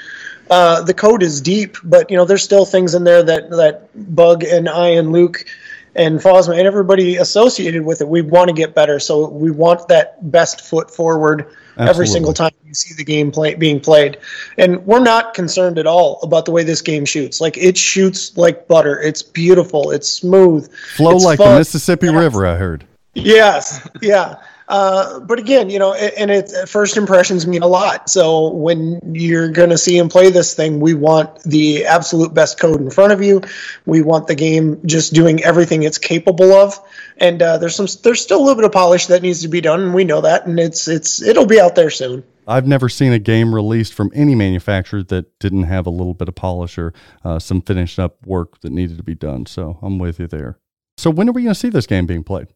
[0.50, 4.14] uh, the code is deep, but you know there's still things in there that that
[4.14, 5.44] Bug and I and Luke
[5.94, 8.08] and Fosma and everybody associated with it.
[8.08, 12.52] We want to get better, so we want that best foot forward every single time
[12.64, 14.18] you see the game play, being played.
[14.58, 17.40] And we're not concerned at all about the way this game shoots.
[17.40, 19.00] Like it shoots like butter.
[19.00, 19.90] It's beautiful.
[19.90, 20.72] It's smooth.
[20.96, 21.58] Flow it's like the fun.
[21.58, 22.84] Mississippi River, I heard.
[23.14, 24.42] Yes, yeah.
[24.72, 28.08] Uh, but again, you know, and it first impressions mean a lot.
[28.08, 32.58] So when you're going to see him play this thing, we want the absolute best
[32.58, 33.42] code in front of you.
[33.84, 36.80] We want the game just doing everything it's capable of.
[37.18, 39.60] And uh, there's some, there's still a little bit of polish that needs to be
[39.60, 40.46] done, and we know that.
[40.46, 42.24] And it's, it's, it'll be out there soon.
[42.48, 46.28] I've never seen a game released from any manufacturer that didn't have a little bit
[46.28, 49.44] of polish or uh, some finished up work that needed to be done.
[49.44, 50.58] So I'm with you there.
[50.96, 52.48] So when are we going to see this game being played?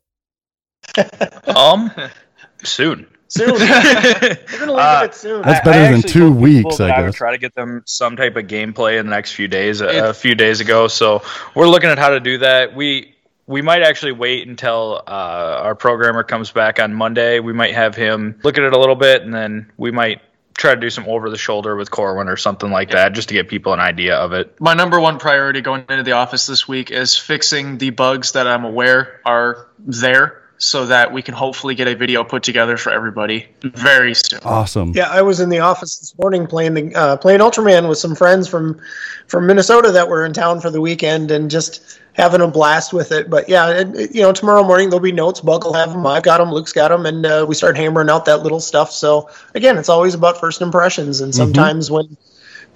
[1.55, 1.91] Um,
[2.65, 3.07] soon.
[3.29, 4.37] Soon, we're going to
[4.73, 5.43] leave Uh, it soon.
[5.43, 7.15] That's better I than two weeks, that I would guess.
[7.17, 9.81] try to get them some type of gameplay in the next few days.
[9.81, 11.23] A, a few days ago, so
[11.55, 12.77] we're looking at how to do that.
[12.77, 13.17] We
[13.49, 17.41] we might actually wait until uh, our programmer comes back on Monday.
[17.41, 20.21] We might have him look at it a little bit, and then we might
[20.57, 23.35] try to do some over the shoulder with Corwin or something like that, just to
[23.35, 24.61] get people an idea of it.
[24.61, 28.47] My number one priority going into the office this week is fixing the bugs that
[28.47, 32.91] I'm aware are there so that we can hopefully get a video put together for
[32.91, 34.41] everybody very soon.
[34.45, 34.93] Awesome.
[34.95, 38.15] Yeah, I was in the office this morning playing the uh, playing Ultraman with some
[38.15, 38.81] friends from
[39.27, 43.13] from Minnesota that were in town for the weekend and just having a blast with
[43.13, 43.29] it.
[43.29, 45.41] But yeah, it, it- you know, tomorrow morning there'll be notes.
[45.41, 46.07] Bug will have them.
[46.07, 46.51] I've got them.
[46.53, 48.91] Luke's got them, and uh, we start hammering out that little stuff.
[48.93, 52.17] So again, it's always about first impressions, and sometimes when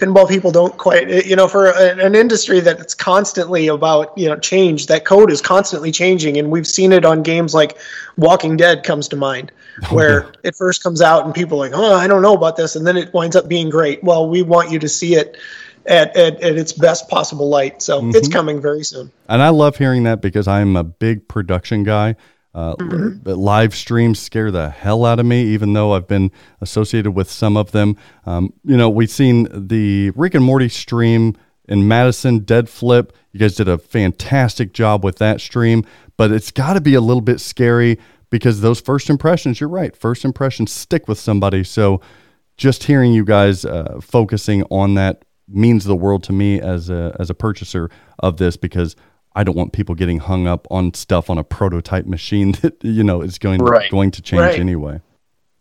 [0.01, 4.37] pinball people don't quite eh, you know for an industry that's constantly about you know
[4.37, 7.77] change that code is constantly changing and we've seen it on games like
[8.17, 9.53] walking dead comes to mind
[9.85, 12.57] oh, where it first comes out and people are like oh i don't know about
[12.57, 14.03] this and then it winds up being great.
[14.03, 15.37] Well we want you to see it
[15.87, 18.33] at, at, at its best possible light so it's mm-hmm.
[18.33, 19.11] coming very soon.
[19.29, 22.17] And I love hearing that because I'm a big production guy.
[22.53, 22.75] Uh,
[23.23, 27.31] but Live streams scare the hell out of me, even though I've been associated with
[27.31, 27.97] some of them.
[28.27, 31.37] Um, you know, we've seen the Rick and Morty stream
[31.69, 33.17] in Madison, Dead Flip.
[33.33, 35.85] You guys did a fantastic job with that stream,
[36.17, 37.99] but it's got to be a little bit scary
[38.31, 41.63] because those first impressions, you're right, first impressions stick with somebody.
[41.63, 42.01] So
[42.57, 47.17] just hearing you guys uh, focusing on that means the world to me as a
[47.19, 48.95] as a purchaser of this because
[49.35, 53.05] I don't want people getting hung up on stuff on a prototype machine that you
[53.05, 53.91] know is going Right.
[53.91, 54.59] going to change Right.
[54.59, 55.01] anyway.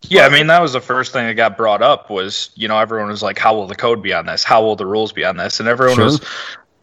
[0.03, 2.79] Yeah, I mean that was the first thing that got brought up was you know
[2.79, 4.43] everyone was like, how will the code be on this?
[4.43, 5.59] How will the rules be on this?
[5.59, 6.05] And everyone Sure.
[6.05, 6.21] was,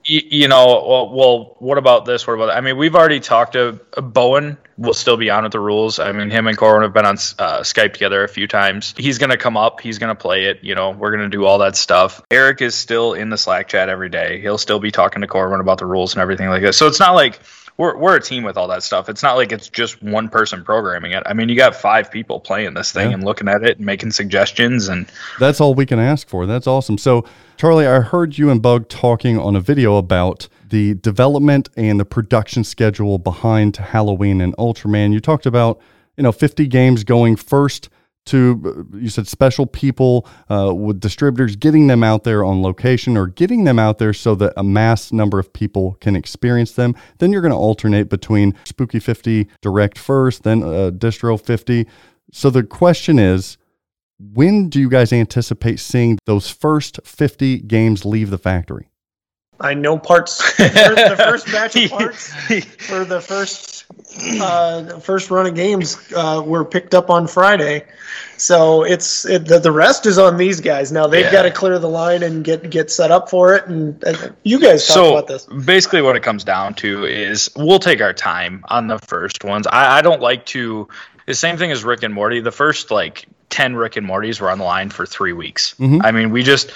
[0.07, 2.27] you know, well, well, what about this?
[2.27, 2.57] What about that?
[2.57, 4.59] I mean, we've already talked to uh, Bowen.
[4.79, 5.99] Will still be on with the rules.
[5.99, 8.95] I mean, him and Corwin have been on uh, Skype together a few times.
[8.99, 9.81] He's gonna come up.
[9.81, 10.63] He's gonna play it.
[10.63, 12.23] You know, we're gonna do all that stuff.
[12.31, 14.39] Eric is still in the Slack chat every day.
[14.41, 16.75] He'll still be talking to Corwin about the rules and everything like that.
[16.75, 17.41] So it's not like
[17.77, 19.09] we're, we're a team with all that stuff.
[19.09, 21.23] It's not like it's just one person programming it.
[21.27, 23.15] I mean, you got five people playing this thing Yeah.
[23.15, 24.89] and looking at it and making suggestions.
[24.89, 25.07] And
[25.39, 26.47] That's all we can ask for.
[26.47, 26.97] That's awesome.
[26.99, 27.25] So,
[27.57, 32.05] Charlie, I heard you and Bug talking on a video about the development and the
[32.05, 35.13] production schedule behind Halloween and Ultraman.
[35.13, 35.79] You talked about,
[36.17, 37.89] you know, 50 games going first
[38.27, 43.27] to, you said special people uh, with distributors, getting them out there on location or
[43.27, 46.95] getting them out there so that a mass number of people can experience them.
[47.19, 51.87] Then you're going to alternate between Spooky 50 Direct first, then uh, Distro 50.
[52.33, 53.57] So the question is,
[54.19, 58.91] when do you guys anticipate seeing those first 50 games leave the factory?
[59.61, 60.43] I know parts.
[60.57, 62.33] The first, the first batch of parts
[62.87, 63.85] for the first
[64.41, 67.85] uh, first run of games uh, were picked up on Friday,
[68.37, 71.07] so it's it, the, the rest is on these guys now.
[71.07, 71.33] They've Yeah.
[71.33, 73.67] got to clear the line and get get set up for it.
[73.67, 75.45] And uh, you guys talk so about this.
[75.47, 79.67] basically, what it comes down to is we'll take our time on the first ones.
[79.67, 80.89] I, I don't like to.
[81.27, 82.41] The same thing as Rick and Morty.
[82.41, 85.75] The first like ten Rick and Mortys were on the line for three weeks.
[85.81, 86.71] I mean, we just.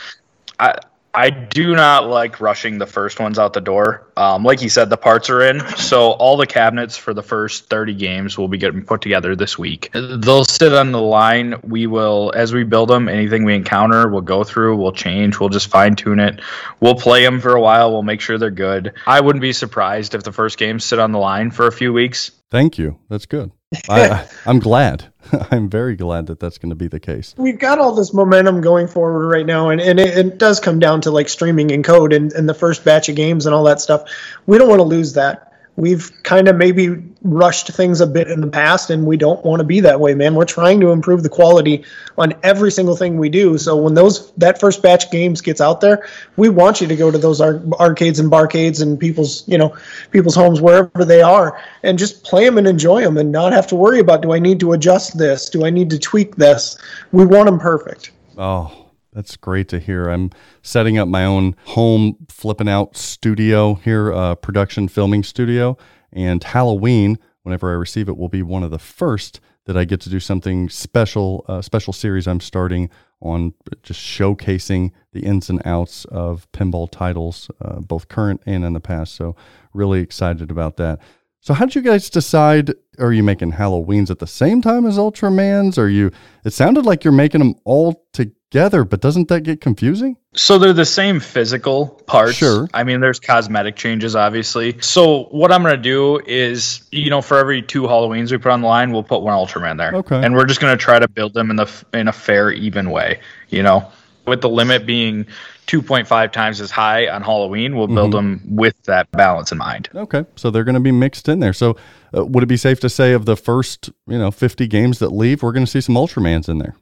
[0.58, 0.76] I,
[1.12, 4.06] I do not like rushing the first ones out the door.
[4.16, 7.68] Um, like you said, the parts are in, so all the cabinets for the first
[7.68, 9.90] 30 games will be getting put together this week.
[9.92, 11.56] They'll sit on the line.
[11.64, 15.48] We will, as we build them, anything we encounter, we'll go through, we'll change, we'll
[15.48, 16.40] just fine tune it.
[16.78, 18.94] We'll play them for a while, we'll make sure they're good.
[19.04, 21.92] I wouldn't be surprised if the first games sit on the line for a few
[21.92, 22.30] weeks.
[22.50, 22.98] Thank you.
[23.08, 23.50] That's good.
[23.88, 25.12] I, I'm glad.
[25.50, 27.34] I'm very glad that that's going to be the case.
[27.36, 30.78] We've got all this momentum going forward right now, and, and it, it does come
[30.78, 33.64] down to like streaming and code and, and the first batch of games and all
[33.64, 34.10] that stuff.
[34.46, 35.49] We don't want to lose that.
[35.80, 39.60] We've kind of maybe rushed things a bit in the past, and we don't want
[39.60, 40.34] to be that way, man.
[40.34, 41.84] We're trying to improve the quality
[42.18, 43.56] on every single thing we do.
[43.56, 47.10] So when those that first batch games gets out there, we want you to go
[47.10, 49.74] to those ar- arcades and barcades and people's you know
[50.10, 53.66] people's homes wherever they are, and just play them and enjoy them, and not have
[53.68, 56.76] to worry about do I need to adjust this, do I need to tweak this.
[57.10, 58.10] We want them perfect.
[58.36, 60.08] Oh, that's great to hear.
[60.08, 60.30] I'm
[60.62, 65.76] setting up my own home flipping out studio here, uh, production filming studio.
[66.12, 70.00] And Halloween, whenever I receive it, will be one of the first that I get
[70.02, 75.60] to do something special, uh, special series I'm starting on just showcasing the ins and
[75.64, 79.14] outs of pinball titles, uh, both current and in the past.
[79.14, 79.36] So,
[79.74, 81.00] really excited about that.
[81.40, 82.72] So, how did you guys decide?
[82.98, 85.78] Are you making Halloweens at the same time as Ultramans?
[85.78, 86.10] Are you?
[86.44, 90.16] It sounded like you're making them all together, but doesn't that get confusing?
[90.34, 92.34] So they're the same physical parts.
[92.34, 92.68] Sure.
[92.74, 94.80] I mean, there's cosmetic changes, obviously.
[94.80, 98.62] So what I'm gonna do is, you know, for every two Halloweens we put on
[98.62, 99.94] the line, we'll put one Ultraman there.
[99.94, 100.20] Okay.
[100.22, 103.20] And we're just gonna try to build them in the in a fair, even way.
[103.48, 103.90] You know,
[104.26, 105.26] with the limit being
[105.70, 109.88] 2.5 times as high on Halloween, we'll build them with that balance in mind.
[109.94, 111.52] Okay, so they're going to be mixed in there.
[111.52, 111.76] So,
[112.16, 115.10] uh, would it be safe to say of the first, you know, 50 games that
[115.10, 116.74] leave, we're going to see some Ultramans in there?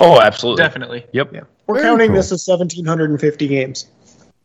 [0.00, 0.62] Oh, absolutely.
[0.62, 1.06] Definitely.
[1.12, 1.32] Yep.
[1.32, 1.40] Yeah.
[1.66, 2.16] We're Very counting cool.
[2.16, 3.86] this as 1,750 games.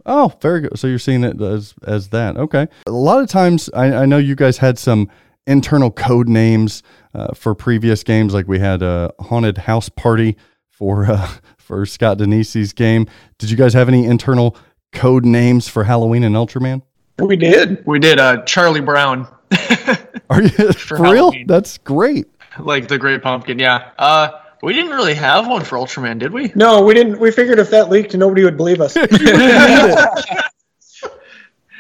[0.06, 0.78] Oh, very good.
[0.80, 2.36] So you're seeing it as as that.
[2.38, 2.68] Okay.
[2.88, 5.10] A lot of times, I, I know you guys had some
[5.46, 6.82] internal code names
[7.14, 10.38] uh, for previous games, like we had a haunted house party
[10.70, 13.06] for uh, for Scott Danesi's game.
[13.38, 14.58] Did you guys have any internal
[14.92, 16.82] code names for Halloween and Ultraman?
[17.20, 17.86] We did.
[17.86, 19.28] We did uh, Charlie Brown,
[20.30, 21.32] Are you for, real?
[21.46, 22.26] That's great.
[22.58, 23.60] like the Great Pumpkin.
[23.60, 23.92] Yeah.
[24.00, 26.52] Uh, We didn't really have one for Ultraman, did we?
[26.56, 27.20] No, we didn't.
[27.20, 28.96] We figured if that leaked, nobody would believe us.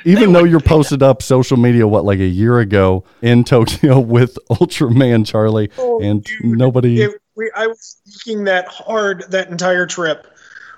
[0.04, 4.36] Even though you're posted up social media, what like a year ago in Tokyo with
[4.50, 7.04] Ultraman Charlie, Oh, and dude, nobody.
[7.04, 10.26] it, we, I was thinking that hard that entire trip.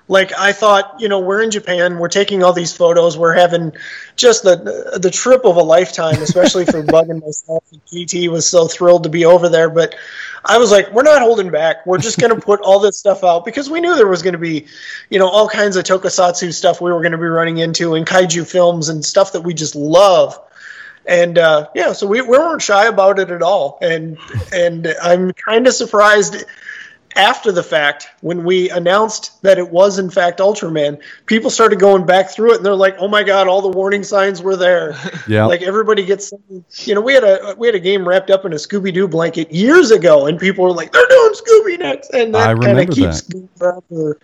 [0.06, 3.72] Like I thought, you know, we're in Japan, we're taking all these photos, we're having
[4.16, 7.64] just the the trip of a lifetime, especially for Bug and myself.
[7.72, 9.94] And PT was so thrilled to be over there, but
[10.44, 11.86] I was like, we're not holding back.
[11.86, 14.34] We're just going to put all this stuff out because we knew there was going
[14.34, 14.66] to be,
[15.08, 18.06] you know, all kinds of tokusatsu stuff we were going to be running into and
[18.06, 20.38] kaiju films and stuff that we just love
[21.06, 24.16] and uh, yeah, so we, we weren't shy about it at all, and
[24.52, 26.44] and I'm kind of surprised
[27.16, 32.04] after the fact when we announced that it was in fact Ultraman, people started going
[32.06, 34.96] back through it and they're like, "Oh my god, all the warning signs were there."
[35.26, 35.46] Yeah.
[35.46, 36.34] Like everybody gets,
[36.86, 39.08] you know, we had a we had a game wrapped up in a Scooby Doo
[39.08, 42.82] blanket years ago, and people were like, "They're doing Scooby next," and that kind remember
[42.82, 43.20] of keeps.
[43.22, 44.18] going forever.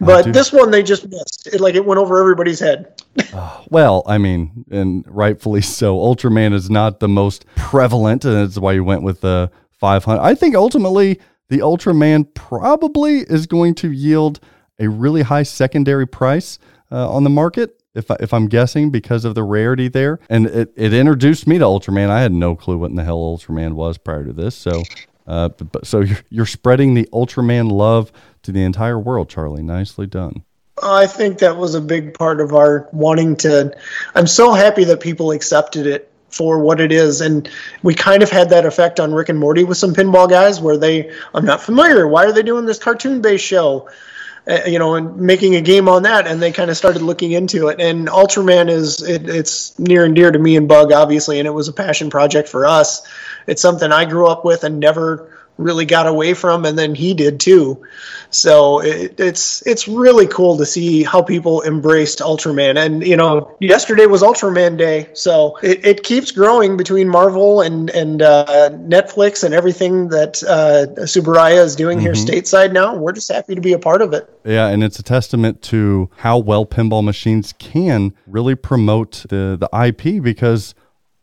[0.00, 1.48] But this one they just missed.
[1.52, 2.94] It like it went over everybody's head.
[3.32, 5.98] Uh, well, I mean, and rightfully so.
[5.98, 10.20] Ultraman is not the most prevalent, and that's why you went with the 500.
[10.20, 11.20] I think ultimately
[11.50, 14.40] the Ultraman probably is going to yield
[14.78, 16.58] a really high secondary price
[16.90, 17.76] uh, on the market.
[17.92, 21.58] If, I, if I'm guessing because of the rarity there, and it, it introduced me
[21.58, 22.08] to Ultraman.
[22.08, 24.54] I had no clue what in the hell Ultraman was prior to this.
[24.54, 24.84] So,
[25.26, 28.12] uh, but, but so you're, you're spreading the Ultraman love
[28.44, 29.64] to the entire world, Charlie.
[29.64, 30.44] Nicely done.
[30.80, 33.76] I think that was a big part of our wanting to.
[34.14, 37.50] I'm so happy that people accepted it for what it is, and
[37.82, 40.76] we kind of had that effect on Rick and Morty with some pinball guys, where
[40.76, 42.06] they, I'm not familiar.
[42.06, 43.90] Why are they doing this cartoon-based show?
[44.48, 47.32] Uh, you know, and making a game on that, and they kind of started looking
[47.32, 47.78] into it.
[47.78, 51.50] And Ultraman is it, it's near and dear to me and Bug, obviously, and it
[51.50, 53.06] was a passion project for us.
[53.46, 57.14] It's something I grew up with and never really got away from, and then he
[57.14, 57.82] did too.
[58.30, 62.76] So it, it's it's really cool to see how people embraced Ultraman.
[62.76, 67.90] And you know, yesterday was Ultraman Day, so it, it keeps growing between Marvel and
[67.90, 72.96] and uh, Netflix and everything that uh, Tsuburaya is doing here stateside now.
[72.96, 74.28] We're just happy to be a part of it.
[74.44, 79.68] Yeah, and it's a testament to how well pinball machines can really promote the the
[79.76, 80.74] IP because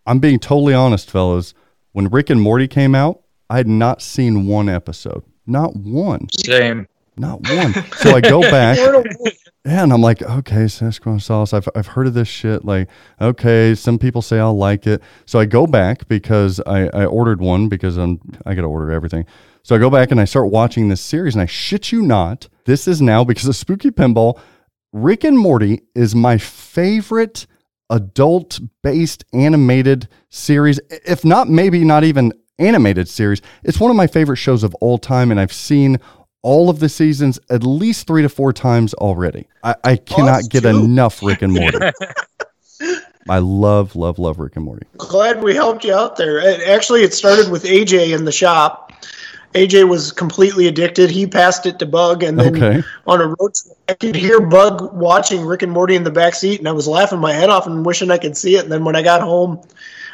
[0.06, 1.54] I'm being totally honest, fellas.
[1.94, 5.24] When Rick and Morty came out, I had not seen one episode.
[5.46, 6.28] Not one.
[6.34, 6.88] Same.
[7.16, 7.74] Not one.
[7.98, 9.32] So I go back We're in a-
[9.66, 11.52] yeah, and I'm like, okay, Szechuan sauce.
[11.52, 12.64] I've, I've heard of this shit.
[12.64, 12.88] Like,
[13.20, 15.02] okay, some people say I'll like it.
[15.26, 18.92] So I go back because I, I ordered one because I'm I got to order
[18.92, 19.26] everything.
[19.64, 22.48] So I go back and I start watching this series, and I shit you not,
[22.64, 24.40] this is now because of Spooky Pinball.
[24.94, 27.46] Rick and Morty is my favorite
[27.90, 33.42] adult based animated series, if not maybe not even animated series.
[33.64, 36.00] It's one of my favorite shows of all time, and I've seen
[36.44, 39.48] all of the seasons at least three to four times already.
[39.64, 40.70] I, I cannot Us get too.
[40.70, 41.78] enough Rick and Morty.
[43.30, 44.88] I love, love, love Rick and Morty.
[44.98, 46.40] glad we helped you out there.
[46.72, 48.94] Actually, it started with AJ in the shop.
[49.54, 51.10] AJ was completely addicted.
[51.10, 52.84] He passed it to Bug, and then Okay.
[53.08, 56.36] on a road trip, I could hear Bug watching Rick and Morty in the back
[56.36, 58.64] seat, and I was laughing my head off and wishing I could see it.
[58.64, 59.62] And then when I got home,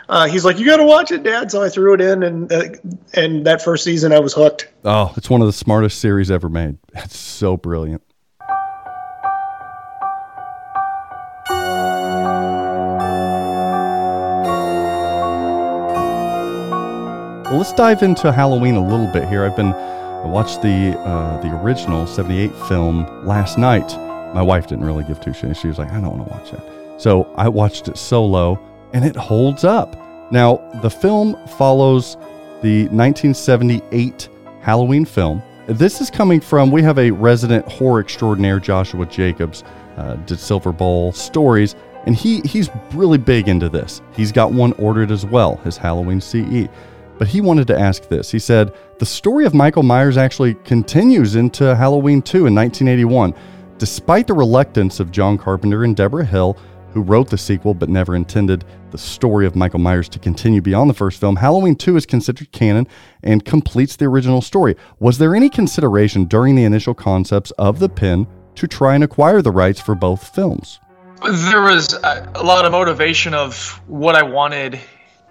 [0.10, 2.52] uh, he's like, "You got to watch it, Dad." So I threw it in, and
[2.52, 2.64] uh,
[3.14, 4.70] and that first season, I was hooked.
[4.84, 6.78] Oh, it's one of the smartest series ever made.
[6.96, 8.02] It's so brilliant.
[17.46, 19.46] Well, let's dive into Halloween a little bit here.
[19.46, 23.96] I've been I watched the uh, the original '78 film last night.
[24.34, 25.62] My wife didn't really give two shits.
[25.62, 28.60] She was like, "I don't want to watch that," so I watched it solo,
[28.94, 29.98] and it holds up.
[30.32, 32.16] Now, the film follows
[32.62, 34.30] the 1978
[34.62, 35.42] Halloween film.
[35.68, 39.64] This is coming from, we have a resident horror extraordinaire, Joshuah Jacobs,
[39.98, 41.76] uh, did Silver Bowl stories,
[42.06, 44.02] and he, he's really big into this.
[44.16, 46.68] He's got one ordered as well, his Halloween CE.
[47.18, 48.32] But he wanted to ask this.
[48.32, 53.34] He said, The story of Michael Myers actually continues into Halloween 2 in 1981.
[53.78, 56.58] Despite the reluctance of John Carpenter and Debra Hill,
[56.94, 60.90] who wrote the sequel but never intended the story of Michael Myers to continue beyond
[60.90, 62.88] the first film, Halloween 2 is considered canon
[63.24, 64.76] and completes the original story.
[65.00, 69.42] Was there any consideration during the initial concepts of the pin to try and acquire
[69.42, 70.80] the rights for both films?
[71.24, 74.80] There was a, lot of motivation of what I wanted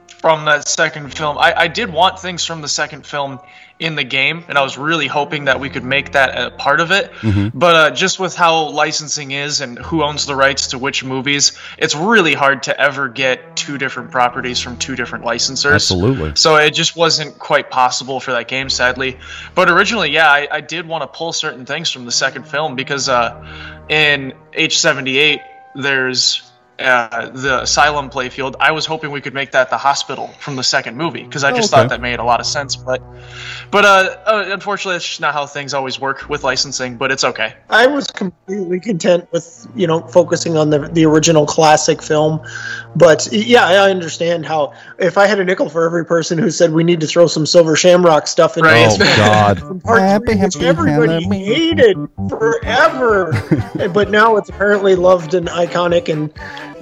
[0.09, 1.37] from that second film.
[1.39, 3.41] I, I did want things from the second film
[3.83, 6.81] in the game, and I was really hoping that we could make that a part
[6.81, 7.13] of it.
[7.53, 11.53] But uh, just with how licensing is and who owns the rights to which movies,
[11.79, 15.75] it's really hard to ever get two different properties from two different licensors.
[15.75, 16.33] Absolutely.
[16.37, 19.19] So it just wasn't quite possible for that game, sadly.
[19.55, 22.77] But originally, yeah, I, I did want to pull certain things from the second film
[22.77, 23.45] because uh,
[23.89, 25.41] in H78,
[25.75, 26.52] there's
[26.83, 28.57] uh, the asylum playfield.
[28.61, 31.53] I was hoping we could make that the hospital from the second movie because I
[31.53, 31.83] Oh, just okay.
[31.83, 32.77] thought that made a lot of sense.
[32.77, 33.03] But,
[33.71, 36.97] but uh, uh, unfortunately, that's just not how things always work with licensing.
[36.97, 37.55] But it's okay.
[37.71, 42.41] I was completely content with you know focusing on the the original classic film,
[42.97, 46.73] but yeah, I understand how if I had a nickel for every person who said
[46.73, 48.87] we need to throw some Silver Shamrock stuff in Right.
[48.91, 49.59] Oh God.
[49.61, 51.97] from part three, which everybody hated
[52.29, 53.33] forever,
[53.93, 56.33] but now it's apparently loved and iconic, and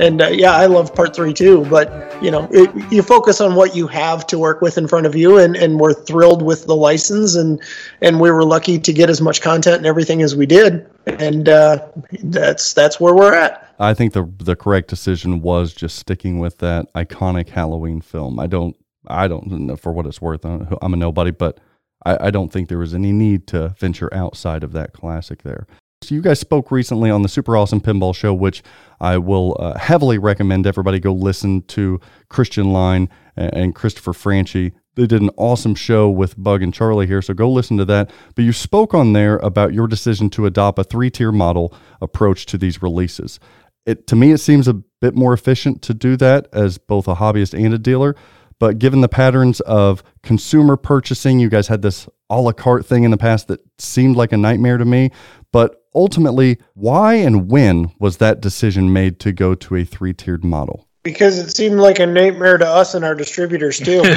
[0.01, 1.65] and uh, yeah, I love part three too.
[1.67, 1.91] But
[2.23, 5.15] you know, it, you focus on what you have to work with in front of
[5.15, 7.63] you, and and we're thrilled with the license, and
[8.01, 11.49] and we were lucky to get as much content and everything as we did, and
[11.49, 11.87] uh,
[12.23, 13.75] that's that's where we're at.
[13.79, 18.41] I think the the correct decision was just sticking with that iconic Halloween film.
[18.41, 18.77] I don't
[19.07, 20.45] I don't know for what it's worth.
[20.45, 21.61] I'm a nobody, but
[22.05, 25.67] I, I don't think there was any need to venture outside of that classic there.
[26.03, 28.63] So you guys spoke recently on the Super Awesome Pinball Show, which
[29.01, 34.73] I will uh, heavily recommend everybody go listen to Christian Line and, Christopher Franchi.
[34.95, 38.11] They did an awesome show with Bug and Charlie here, so go listen to that.
[38.35, 42.57] But you spoke on there about your decision to adopt a three-tier model approach to
[42.57, 43.39] these releases.
[43.85, 47.17] It to me, it seems a bit more efficient to do that as both a
[47.17, 48.17] hobbyist and a dealer.
[48.61, 53.03] But given the patterns of consumer purchasing, you guys had this a la carte thing
[53.03, 55.11] in the past that seemed like a nightmare to me.
[55.51, 60.45] But ultimately, why and when was that decision made to go to a three tiered
[60.45, 60.87] model?
[61.03, 64.03] Because it seemed like a nightmare to us and our distributors too.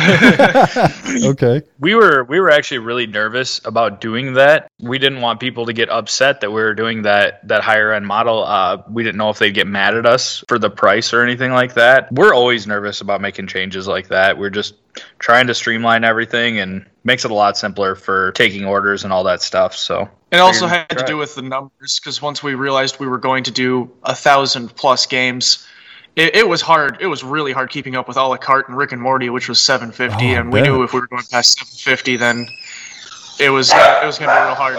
[1.26, 1.62] Okay.
[1.80, 4.68] we were we were actually really nervous about doing that.
[4.82, 8.08] We didn't want people to get upset that we were doing that that higher end
[8.08, 8.44] model.
[8.44, 11.52] Uh, we didn't know if they'd get mad at us for the price or anything
[11.52, 12.12] like that.
[12.12, 14.38] We're always nervous about making changes like that.
[14.40, 14.74] We're just
[15.20, 19.26] trying to streamline everything and makes it a lot simpler for taking orders and all
[19.26, 19.76] that stuff.
[19.76, 23.20] So It also had to do with the numbers because once we realized we were
[23.20, 25.68] going to do a thousand plus games,
[26.16, 26.98] it, it was hard.
[27.02, 29.50] It was really hard keeping up with a la carte and Rick and Morty, which
[29.50, 32.48] was 750, Oh, and we knew if we were going past 750, then
[33.40, 34.76] it was it was going to be real hard.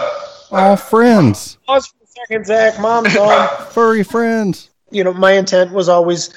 [0.51, 2.79] Oh, friends, Pause for a second, Zach.
[2.79, 3.65] Mom's on.
[3.71, 4.69] furry friends.
[4.91, 6.33] you know, my intent was always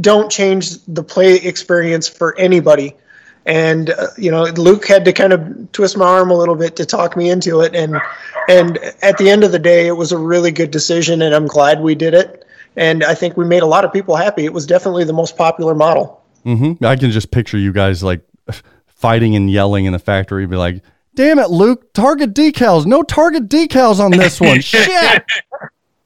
[0.00, 2.94] don't change the play experience for anybody.
[3.46, 6.76] And uh, you know, Luke had to kind of twist my arm a little bit
[6.76, 7.74] to talk me into it.
[7.74, 8.00] And
[8.48, 11.46] and at the end of the day, it was a really good decision, and I'm
[11.46, 12.44] glad we did it.
[12.76, 14.44] And I think we made a lot of people happy.
[14.44, 16.22] It was definitely the most popular model.
[16.44, 18.20] hmm I can just picture you guys like
[18.86, 20.82] fighting and yelling in the factory, be like,
[21.14, 21.92] "Damn it, Luke!
[21.92, 24.60] Target decals, no target decals on this one.
[24.62, 25.24] Shit!"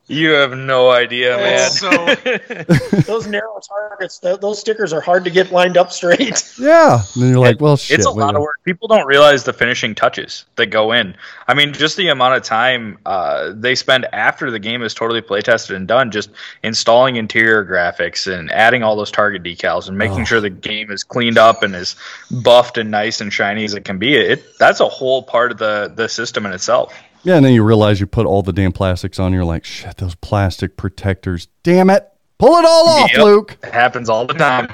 [0.06, 1.70] You have no idea, man.
[1.70, 1.90] So
[3.06, 6.42] Those narrow targets, th- those stickers are hard to get lined up straight.
[6.64, 7.00] Yeah.
[7.14, 8.56] And then you're like, "Well, shit." it's a lot a- of work.
[8.64, 11.16] People don't realize the finishing touches that go in.
[11.48, 15.20] I mean, just the amount of time uh, they spend after the game is totally
[15.20, 16.30] play tested and done, just
[16.62, 21.02] installing interior graphics and adding all those target decals and making sure the game is
[21.02, 21.96] cleaned up and as
[22.30, 24.14] buffed and nice and shiny as it can be.
[24.14, 26.94] It that's a whole part of the the system in itself.
[27.24, 29.32] Yeah, and then you realize you put all the damn plastics on.
[29.32, 31.48] You're like, "Shit, those plastic protectors!
[31.62, 32.06] Damn it!
[32.38, 33.24] Pull it all off, Yep.
[33.24, 34.68] Luke." It happens all the time,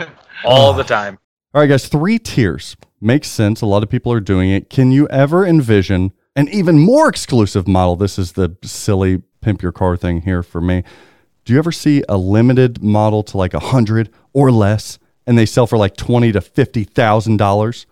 [0.45, 1.19] all the time.
[1.55, 3.61] All right, guys, three tiers makes sense.
[3.63, 4.69] A lot of people are doing it.
[4.69, 7.97] Can you ever envision an even more exclusive model?
[7.97, 10.83] This is the silly pimp your car thing here for me.
[11.45, 15.47] Do you ever see a limited model to like a hundred or less, and they
[15.47, 17.87] sell for like twenty to fifty thousand dollars?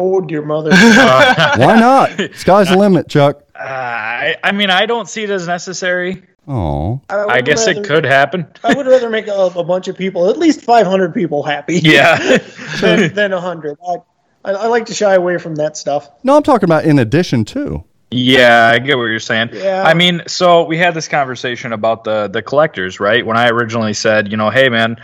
[0.00, 0.70] Oh dear mother!
[0.72, 2.10] Why not?
[2.34, 3.42] Sky's the limit, Chuck.
[3.58, 6.22] Uh, I, I mean, I don't see it as necessary.
[6.46, 8.46] Oh, I would guess it could happen.
[8.64, 11.78] I would rather make a, a bunch of people, at least 500 people, happy.
[11.84, 12.38] Yeah.
[12.80, 13.76] than, than 100.
[13.86, 13.96] I,
[14.44, 16.08] I, I like to shy away from that stuff.
[16.22, 17.84] no, I'm talking about in addition to.
[18.10, 19.50] Yeah, I get what you're saying.
[19.52, 19.82] Yeah.
[19.82, 23.26] I mean, so we had this conversation about the the collectors, right?
[23.26, 24.96] When I originally said, you know, hey man,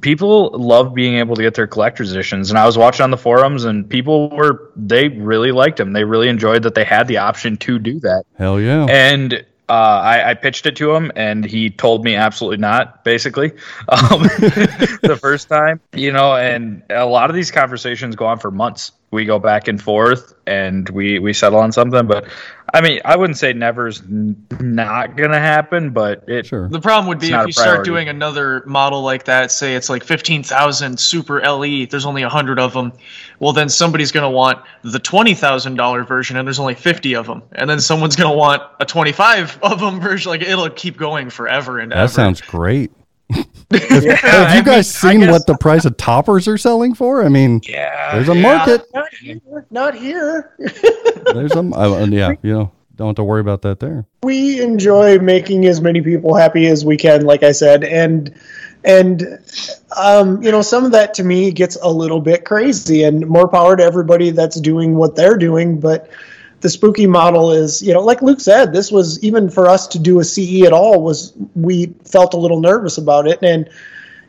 [0.00, 3.16] people love being able to get their collector's editions, and I was watching on the
[3.16, 5.92] forums, and people were they really liked them.
[5.92, 8.86] They really enjoyed that they had the option to do that, Hell yeah.
[8.88, 9.44] and.
[9.66, 13.02] Uh, I, I pitched it to him, and he told me absolutely not.
[13.02, 13.52] Basically,
[13.88, 14.22] um,
[15.00, 18.92] the first time, you know, and a lot of these conversations go on for months
[19.14, 22.06] we go back and forth and we we settle on something.
[22.06, 22.26] But
[22.74, 26.68] I mean, I wouldn't say never's n- not gonna happen, but it Sure.
[26.68, 29.88] The problem would be if a you start doing another model like that, say it's
[29.88, 32.92] like 15,000 Super LE, there's only 100 of them.
[33.38, 37.42] Well, then somebody's going to want the $20,000 version and there's only 50 of them.
[37.52, 40.30] And then someone's going to want a 25 of them version.
[40.30, 42.08] Like it'll keep going forever and That ever.
[42.08, 42.90] sounds great.
[43.70, 47.24] Have you guys seen what the price of toppers are selling for?
[47.24, 48.42] I mean, yeah, there's a yeah.
[48.42, 48.82] market.
[48.94, 49.66] Not here.
[49.70, 50.54] Not here.
[51.32, 52.34] There's a uh, yeah.
[52.42, 54.06] You know, don't have to worry about that there.
[54.22, 58.34] we enjoy making as many people happy as we can like i said and
[58.84, 59.22] and
[59.96, 63.48] um, you know some of that to me gets a little bit crazy and more
[63.48, 66.10] power to everybody that's doing what they're doing but
[66.64, 69.98] the spooky model is you know like luke said this was even for us to
[69.98, 73.38] do a ce at all was we felt a little nervous about it.
[73.42, 73.68] And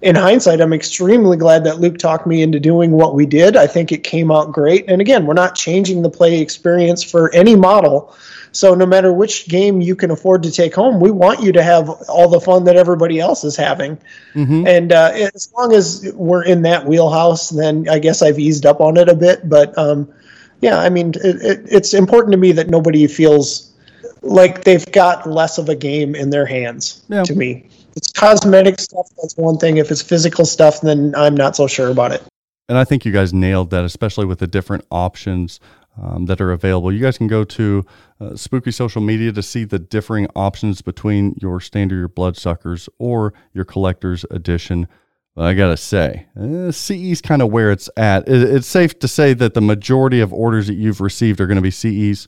[0.01, 3.55] in hindsight i'm extremely glad that luke talked me into doing what we did.
[3.55, 4.89] I think it came out great.
[4.89, 8.13] And again we're not changing the play experience for any model.
[8.51, 11.63] So no matter which game you can afford to take home, we want you to
[11.63, 13.97] have all the fun that everybody else is having.
[14.67, 18.79] And uh, as long as we're in that wheelhouse, then I guess I've eased up
[18.79, 19.47] on it a bit.
[19.47, 20.13] But um,
[20.62, 23.72] yeah, I mean, it, it, it's important to me that nobody feels
[24.22, 27.03] like they've got less of a game in their hands.
[27.10, 27.24] Yeah.
[27.24, 29.08] To me, it's cosmetic stuff.
[29.22, 29.78] That's one thing.
[29.78, 32.24] If it's physical stuff, then I'm not so sure about it.
[32.68, 35.60] And I think you guys nailed that, especially with the different options
[36.01, 36.91] um, that are available.
[36.91, 37.86] You guys can go to
[38.20, 43.34] uh, Spooky Social Media to see the differing options between your standard, your bloodsuckers, or
[43.53, 44.88] your collector's edition.
[45.36, 48.27] But I gotta say, uh, CE's kind of where it's at.
[48.29, 51.57] It, it's safe to say that the majority of orders that you've received are going
[51.57, 52.27] to be CEs.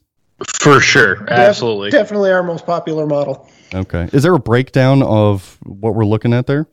[0.59, 1.89] for sure, absolutely.
[1.89, 3.49] Def- definitely our most popular model.
[3.73, 4.09] Okay.
[4.11, 6.67] Is there a breakdown of what we're looking at there?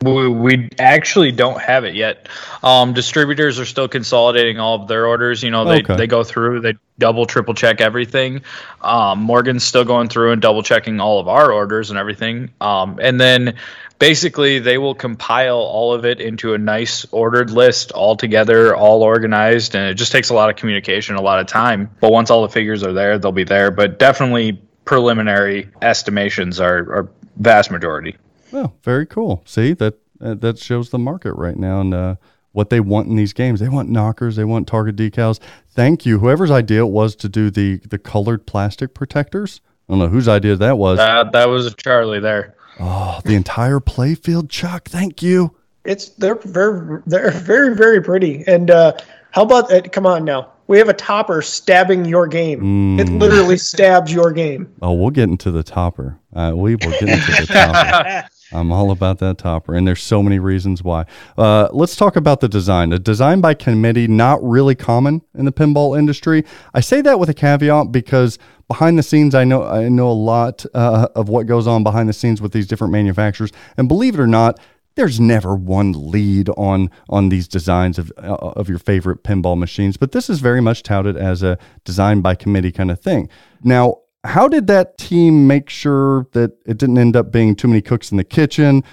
[0.00, 2.28] We, we actually don't have it yet.
[2.62, 5.42] Um, distributors are still consolidating all of their orders.
[5.42, 5.96] You know, they, Okay.
[5.96, 8.42] they go through, they double, triple check everything.
[8.80, 12.50] Um, Morgan's still going through and double checking all of our orders and everything.
[12.60, 13.54] Um, and then
[13.98, 19.02] basically they will compile all of it into a nice ordered list all together, all
[19.02, 19.74] organized.
[19.74, 21.90] And it just takes a lot of communication, a lot of time.
[22.00, 23.72] But once all the figures are there, they'll be there.
[23.72, 28.16] But definitely preliminary estimations are, are vast majority.
[28.52, 29.42] Oh, very cool.
[29.46, 32.14] See that uh, that shows the market right now and uh,
[32.52, 33.60] what they want in these games.
[33.60, 34.36] They want knockers.
[34.36, 35.38] They want target decals.
[35.70, 39.60] Thank you, whoever's idea it was to do the the colored plastic protectors.
[39.88, 40.98] I don't know whose idea that was.
[40.98, 42.54] That, that was Charlie there.
[42.80, 44.88] oh, the entire playfield, Chuck.
[44.88, 45.54] Thank you.
[45.84, 48.44] It's they're very they're very very pretty.
[48.46, 48.92] And uh,
[49.30, 49.92] how about that?
[49.92, 52.98] Come on now, we have a topper stabbing your game.
[53.00, 54.70] It literally stabs your game.
[54.82, 56.18] Oh, we'll get into the topper.
[56.34, 58.28] Uh, we will get into the topper.
[58.52, 61.04] I'm all about that topper, and there's so many reasons why.
[61.36, 62.90] Uh, let's talk about the design.
[62.90, 66.44] The design by committee, not really common in the pinball industry.
[66.72, 70.12] I say that with a caveat because behind the scenes, I know I know a
[70.12, 74.14] lot uh, of what goes on behind the scenes with these different manufacturers, and believe
[74.14, 74.58] it or not,
[74.94, 79.98] there's never one lead on on these designs of uh, of your favorite pinball machines,
[79.98, 83.28] but this is very much touted as a design by committee kind of thing.
[83.62, 83.98] Now,
[84.28, 88.10] how did that team make sure that it didn't end up being too many cooks
[88.10, 88.84] in the kitchen?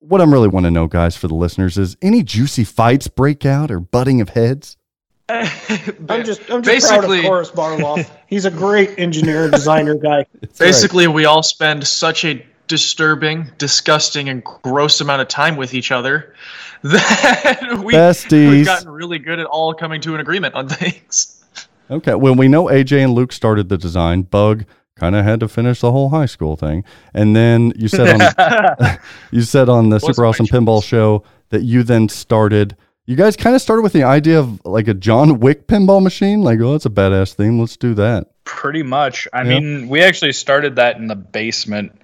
[0.00, 3.46] What I'm really want to know, guys, for the listeners, is any juicy fights break
[3.46, 4.76] out or butting of heads?
[5.30, 8.10] I'm just I'm just Basically- proud of Horace Barloff.
[8.26, 10.26] He's a great engineer designer guy.
[10.58, 15.90] Basically, we all spend such a disturbing, disgusting, and gross amount of time with each
[15.90, 16.34] other
[16.82, 18.50] that we, Besties.
[18.50, 21.42] we've gotten really good at all coming to an agreement on things.
[21.90, 22.14] Okay.
[22.14, 24.22] Well, we know AJ and Luke started the design.
[24.22, 24.64] Bug
[24.96, 28.98] kind of had to finish the whole high school thing, and then you said on
[29.30, 32.76] you said on the Super Awesome Pinball Show that you then started.
[33.06, 36.40] You guys kind of started with the idea of like a John Wick pinball machine.
[36.42, 37.60] Like, oh, that's a badass theme.
[37.60, 38.28] Let's do that.
[38.44, 39.28] Pretty much.
[39.34, 39.60] I Yeah.
[39.60, 42.00] mean, we actually started that in the basement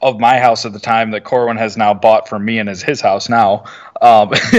[0.00, 2.82] of my house at the time that Corwin has now bought for me and is
[2.84, 3.64] his house now.
[4.00, 4.30] Um,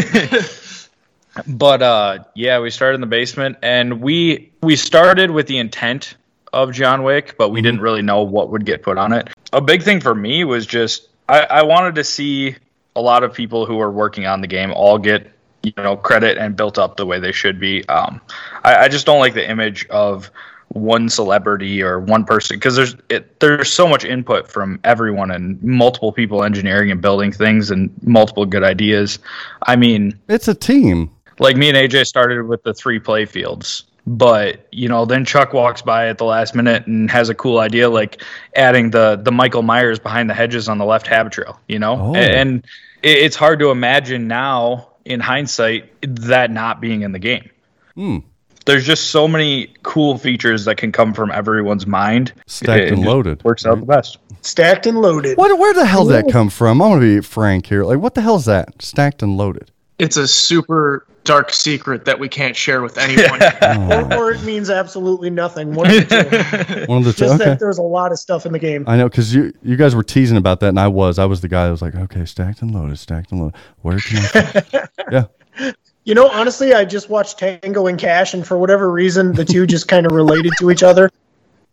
[1.47, 6.15] but uh, yeah, we started in the basement and we we started with the intent
[6.53, 9.29] of John Wick, but we didn't really know what would get put on it.
[9.53, 12.55] A big thing for me was just I, I wanted to see
[12.95, 15.31] a lot of people who are working on the game all get
[15.63, 17.87] you know credit and built up the way they should be.
[17.87, 18.21] Um,
[18.63, 20.31] I, I just don't like the image of
[20.69, 25.61] one celebrity or one person because there's it, there's so much input from everyone and
[25.63, 29.19] multiple people engineering and building things and multiple good ideas.
[29.63, 31.09] I mean, It's a team.
[31.39, 35.53] Like me and AJ started with the three play fields, but you know, then Chuck
[35.53, 38.21] walks by at the last minute and has a cool idea like
[38.55, 41.99] adding the the Michael Myers behind the hedges on the left habit trail, you know?
[41.99, 42.15] Oh.
[42.15, 42.65] And, and
[43.03, 47.49] it, it's hard to imagine now in hindsight that not being in the game.
[47.95, 48.17] Hmm.
[48.65, 52.33] There's just so many cool features that can come from everyone's mind.
[52.45, 53.43] Stacked It and just loaded.
[53.43, 54.19] Works out the best.
[54.41, 55.37] Stacked and loaded.
[55.37, 55.57] What?
[55.57, 56.81] Where the hell did that come from?
[56.81, 57.83] I'm gonna be frank here.
[57.83, 58.81] Like, what the hell is that?
[58.81, 59.71] Stacked and loaded.
[59.97, 63.39] It's a super dark secret that we can't share with anyone.
[63.89, 65.75] Or, or it means absolutely nothing.
[65.75, 66.85] One of the two.
[66.91, 67.19] One of the two.
[67.25, 67.51] Just Okay.
[67.51, 68.83] that there's a lot of stuff in the game.
[68.87, 71.19] I know because you you guys were teasing about that, and I was.
[71.19, 73.55] I was the guy that was like, okay, stacked and loaded, stacked and loaded.
[73.81, 74.87] Where can I?
[75.11, 75.73] yeah.
[76.03, 79.67] You know, honestly, I just watched Tango and Cash, and for whatever reason, the two
[79.67, 81.11] just kind of related to each other.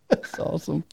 [0.08, 0.84] That's awesome.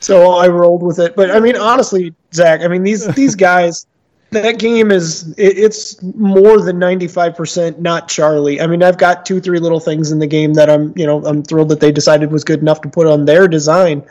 [0.00, 1.14] So I rolled with it.
[1.14, 3.86] But I mean, honestly, Zach, I mean these these guys,
[4.30, 8.60] that game is it, it's more than ninety five percent not Charlie.
[8.60, 11.24] I mean, I've got two three little things in the game that I'm you know
[11.24, 14.04] I'm thrilled that they decided was good enough to put on their design.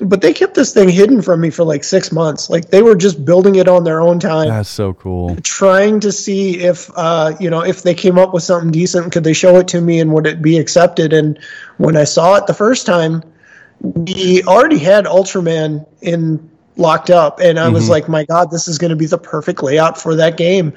[0.00, 2.50] But they kept this thing hidden from me for like six months.
[2.50, 4.48] Like they were just building it on their own time.
[4.48, 5.36] That's so cool.
[5.42, 9.24] trying to see if uh, you know if they came up with something decent could
[9.24, 11.38] they show it to me and would it be accepted and
[11.78, 13.22] when i saw it the first time
[13.80, 17.40] we already had ultraman in locked up.
[17.40, 20.14] And i was like my god this is going to be the perfect layout for
[20.16, 20.72] that game.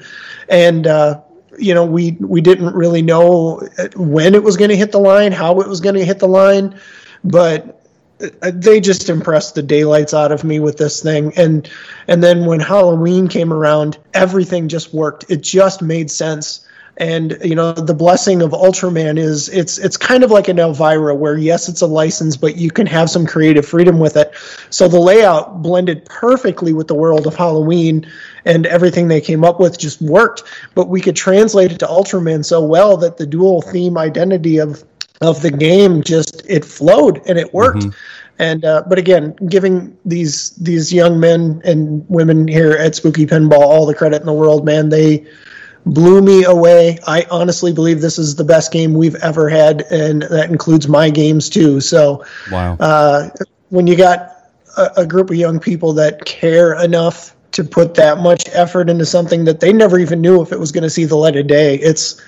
[0.48, 1.20] And uh,
[1.58, 5.00] you know we we didn't really know uh, when it was going to hit the
[5.00, 6.78] line how it was going to hit the line.
[7.24, 7.82] But
[8.20, 11.32] uh, they just impressed the daylights out of me with this thing.
[11.36, 11.68] And
[12.08, 15.30] and then when halloween came around everything just worked.
[15.30, 16.66] It just made sense
[16.98, 21.14] and you know the blessing of ultraman is it's it's kind of like an elvira
[21.14, 24.32] where yes it's a license but you can have some creative freedom with it.
[24.70, 28.10] So the layout blended perfectly with the world of halloween
[28.44, 30.44] and everything they came up with just worked.
[30.74, 34.82] But we could translate it to ultraman so well that the dual theme identity of
[35.20, 37.86] of the game just it flowed and it worked.
[38.38, 43.60] And uh, but again giving these these young men and women here at spooky pinball
[43.60, 45.26] all the credit in the world man they
[45.86, 50.22] blew me away i honestly believe this is the best game we've ever had and
[50.22, 52.76] that includes my games too so Wow.
[52.80, 53.30] uh,
[53.70, 54.32] when you got
[54.76, 59.06] a, a group of young people that care enough to put that much effort into
[59.06, 61.46] something that they never even knew if it was going to see the light of
[61.46, 62.20] day, it's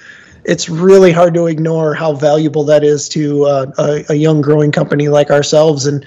[0.44, 4.72] it's really hard to ignore how valuable that is to uh, a, a young growing
[4.72, 5.86] company like ourselves.
[5.86, 6.06] And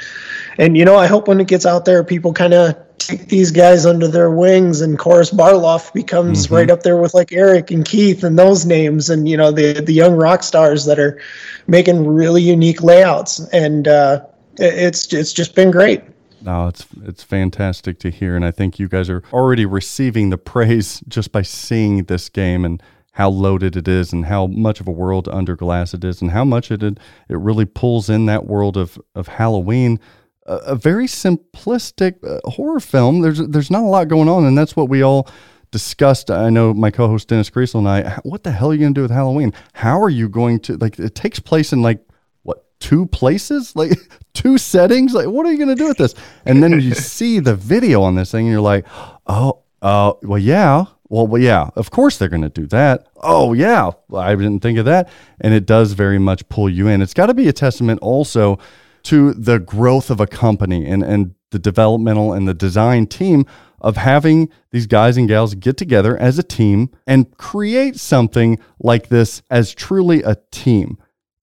[0.58, 2.76] and you know, I hope when it gets out there, people kind of
[3.08, 7.32] take these guys under their wings, and Chorus Barloff becomes right up there with like
[7.32, 11.00] Eric and Keith and those names, and you know the the young rock stars that
[11.00, 11.20] are
[11.68, 13.40] making really unique layouts.
[13.50, 14.26] And uh,
[14.58, 16.02] it's it's just been great.
[16.42, 20.38] No, it's it's fantastic to hear, and I think you guys are already receiving the
[20.38, 22.82] praise just by seeing this game and
[23.14, 26.32] how loaded it is, and how much of a world under glass it is, and
[26.32, 26.98] how much it it
[27.30, 30.00] really pulls in that world of of Halloween.
[30.46, 33.22] A, a very simplistic uh, horror film.
[33.22, 35.30] There's there's not a lot going on, and that's what we all
[35.72, 36.30] discussed.
[36.30, 38.20] I know my co-host Dennis Kriesel and I.
[38.24, 39.54] What the hell are you going to do with Halloween?
[39.74, 41.00] How are you going to like?
[41.00, 42.06] It takes place in like
[42.44, 43.92] what two places like
[44.34, 46.16] two settings like what are you going to do with this
[46.46, 48.86] and then you see the video on this thing and you're like
[49.28, 53.54] oh uh well yeah well, well yeah of course they're going to do that oh
[53.54, 55.10] yeah i didn't think of that
[55.42, 58.58] and it does very much pull you in it's got to be a testament also
[59.04, 63.46] to the growth of a company and and the developmental and the design team
[63.82, 69.10] of having these guys and gals get together as a team and create something like
[69.10, 70.98] this as truly a team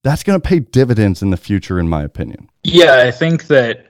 [0.05, 2.49] that's going to pay dividends in the future, in my opinion.
[2.63, 3.87] Yeah, I think that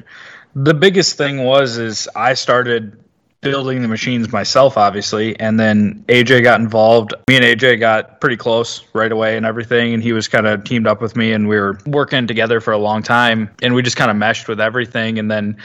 [0.54, 2.98] the biggest thing was is I started
[3.40, 7.14] building the machines myself, obviously, and then AJ got involved.
[7.28, 10.64] Me and AJ got pretty close right away and everything, and he was kind of
[10.64, 13.82] teamed up with me, and we were working together for a long time, and we
[13.82, 15.18] just kind of meshed with everything.
[15.18, 15.56] And then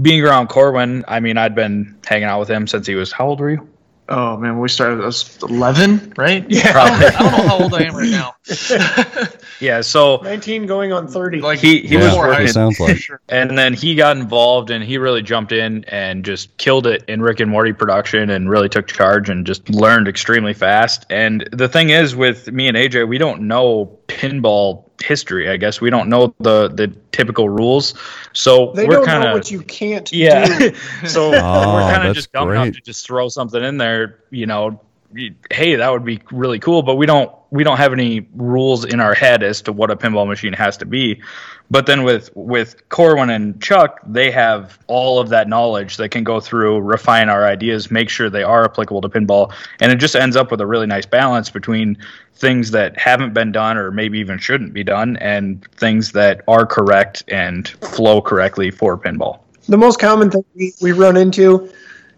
[0.00, 3.28] being around Corwin, I mean, I'd been hanging out with him since he was how
[3.28, 3.68] old were you?
[4.10, 6.44] Oh man, when we started, I was 11, right?
[6.48, 6.72] Yeah.
[6.74, 8.34] I don't, I don't know how old I am right now.
[9.60, 11.40] Yeah, so 19 going on 30.
[11.40, 13.08] Like he he Yeah, was that's what working it sounds like.
[13.28, 17.20] and then he got involved and he really jumped in and just killed it in
[17.22, 21.06] Rick and Morty production and really took charge and just learned extremely fast.
[21.10, 25.80] And the thing is with me and AJ, we don't know pinball history, I guess.
[25.80, 27.94] We don't know the the typical rules.
[28.32, 30.46] So they we're don't kind know of what you can't yeah.
[30.58, 30.74] do.
[31.06, 32.62] so Oh, we're kind of just dumb great.
[32.62, 34.78] enough to just throw something in there, you know, y-
[35.14, 39.00] hey, that would be really cool, but we don't we don't have any rules in
[39.00, 41.22] our head as to what a pinball machine has to be.
[41.70, 46.24] But then with with Corwin and Chuck, they have all of that knowledge that can
[46.24, 50.14] go through, refine our ideas, make sure they are applicable to pinball, and it just
[50.14, 51.96] ends up with a really nice balance between
[52.34, 56.64] things that haven't been done or maybe even shouldn't be done and things that are
[56.64, 59.40] correct and flow correctly for pinball.
[59.68, 61.68] the most common thing we, we run into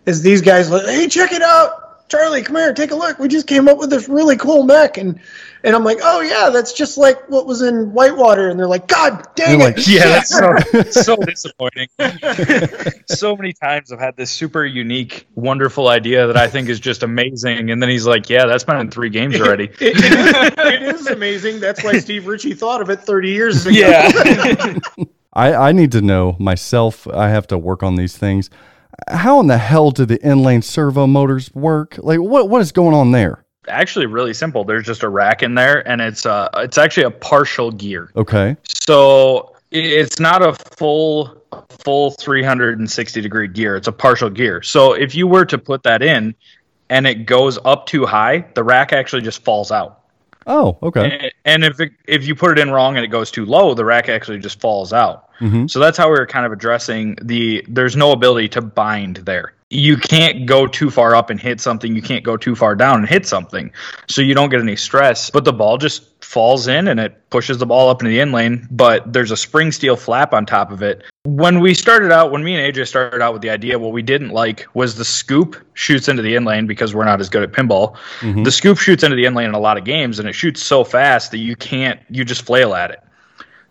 [0.05, 1.80] is these guys like, hey, check it out.
[2.11, 3.19] Charlie, come here, take a look.
[3.21, 5.21] We just came up with this really cool mech, and
[5.63, 8.49] and I'm like, oh yeah, that's just like what was in Whitewater.
[8.49, 9.77] And they're like, God dang You're it!
[9.77, 11.89] like, Yeah, that's so, so disappointing.
[13.07, 17.03] so many times I've had this super unique, wonderful idea that I think is just
[17.05, 20.83] amazing, and then he's like, "Yeah, that's been in three games already." It- it- it
[20.95, 21.61] is amazing.
[21.61, 23.77] That's why Steve Ritchie thought of it 30 years ago.
[23.79, 24.79] yeah.
[25.33, 27.07] I, I need to know myself.
[27.07, 28.51] I have to work on these things.
[29.09, 31.97] How in the hell do the inlane servo motors work?
[31.99, 33.45] Like, what what is going on there?
[33.69, 34.65] Actually, really simple.
[34.65, 38.11] There's just a rack in there, and it's uh, it's actually a partial gear.
[38.17, 38.57] Okay.
[38.65, 43.77] So it's not a full full 360 degree gear.
[43.77, 44.63] It's a partial gear.
[44.63, 46.35] So if you were to put that in,
[46.89, 50.00] and it goes up too high, the rack actually just falls out.
[50.51, 51.19] Oh, okay.
[51.19, 53.73] And- And if it, if you put it in wrong and it goes too low,
[53.75, 55.31] the rack actually just falls out.
[55.41, 55.67] Mm-hmm.
[55.69, 57.65] So that's how we were kind of addressing the.
[57.69, 59.55] There's no ability to bind there.
[59.73, 61.95] You can't go too far up and hit something.
[61.95, 63.71] You can't go too far down and hit something.
[64.09, 65.31] So you don't get any stress.
[65.31, 68.33] But the ball just falls in and it pushes the ball up into the in
[68.33, 68.67] lane.
[68.73, 71.05] But there's a spring steel flap on top of it.
[71.23, 74.03] When we started out, when me and AJ started out with the idea, what we
[74.03, 77.45] didn't like was the scoop shoots into the in lane because we're not as good
[77.45, 77.95] at pinball.
[78.21, 78.43] Mm-hmm.
[78.43, 80.63] The scoop shoots into the in lane in a lot of games and it shoots
[80.63, 82.01] so fast that you can't.
[82.11, 83.01] You just flail at it.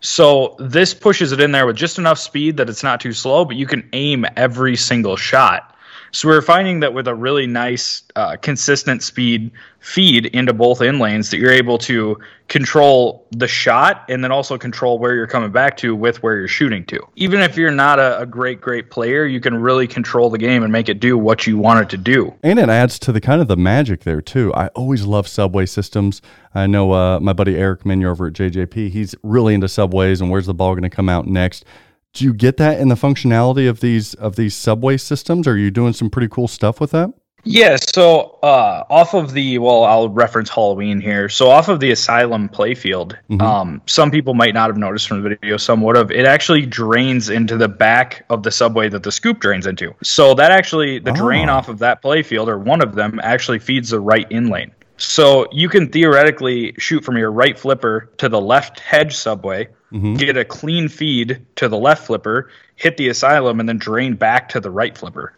[0.00, 3.44] So this pushes it in there with just enough speed that it's not too slow,
[3.44, 5.76] but you can aim every single shot.
[6.12, 9.50] So we're finding that with a really nice, uh, consistent speed
[9.80, 14.58] feed into both in lanes, that you're able to control the shot and then also
[14.58, 17.00] control where you're coming back to with where you're shooting to.
[17.16, 20.62] Even if you're not a, a great, great player, you can really control the game
[20.62, 22.34] and make it do what you want it to do.
[22.42, 24.52] And it adds to the kind of the magic there too.
[24.54, 26.20] I always love subway systems.
[26.54, 28.90] I know uh, my buddy Eric Meunier over at JJP.
[28.90, 31.64] He's really into subways and where's the ball going to come out next.
[32.12, 35.46] Do you get that in the functionality of these of these subway systems?
[35.46, 37.12] Are you doing some pretty cool stuff with that?
[37.42, 41.30] Yeah, so uh, off of the well, I'll reference Halloween here.
[41.30, 45.28] So off of the Asylum playfield, um, some people might not have noticed from the
[45.30, 46.10] video, some would have.
[46.10, 49.94] It actually drains into the back of the subway that the scoop drains into.
[50.02, 51.54] So that actually, the drain Oh.
[51.54, 54.72] off of that playfield, or one of them, actually feeds the right in lane.
[54.98, 60.36] So you can theoretically shoot from your right flipper to the left hedge subway, get
[60.36, 64.60] a clean feed to the left flipper, hit the asylum, and then drain back to
[64.60, 65.34] the right flipper.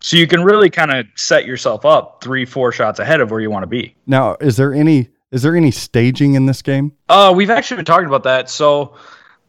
[0.00, 3.40] So you can really kind of set yourself up three, four shots ahead of where
[3.40, 3.94] you want to be.
[4.06, 6.92] Now, is there any is there any staging in this game?
[7.08, 8.48] Uh, we've actually been talking about that.
[8.48, 8.94] So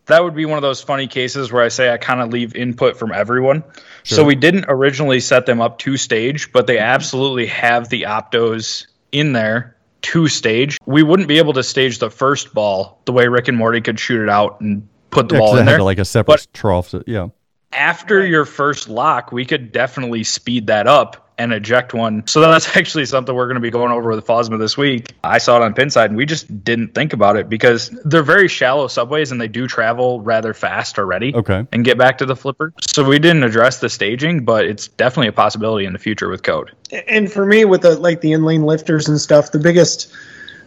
[0.08, 2.56] that would be one of those funny cases where I say I kind of leave
[2.56, 3.64] input from everyone.
[4.04, 8.88] So we didn't originally set them up to stage, but they absolutely have the optos
[9.12, 10.78] in there to stage.
[10.86, 14.00] We wouldn't be able to stage the first ball the way Rick and Morty could
[14.00, 15.82] shoot it out and put the Yeah, ball in there.
[15.82, 16.90] like a separate But- trough.
[16.92, 17.28] to- yeah.
[17.72, 22.28] after your first lock, we could definitely speed that up and eject one.
[22.28, 25.16] So that's actually something we're going to be going over with Fosma this week.
[25.24, 28.48] I saw it on Pinside, and we just didn't think about it because they're very
[28.48, 31.34] shallow subways and they do travel rather fast already.
[31.34, 31.66] Okay.
[31.72, 32.74] And get back to the flipper.
[32.82, 36.44] So we didn't address the staging, but it's definitely a possibility in the future with
[36.44, 36.72] code.
[37.08, 40.14] and for me with the like the inlane lifters and stuff the biggest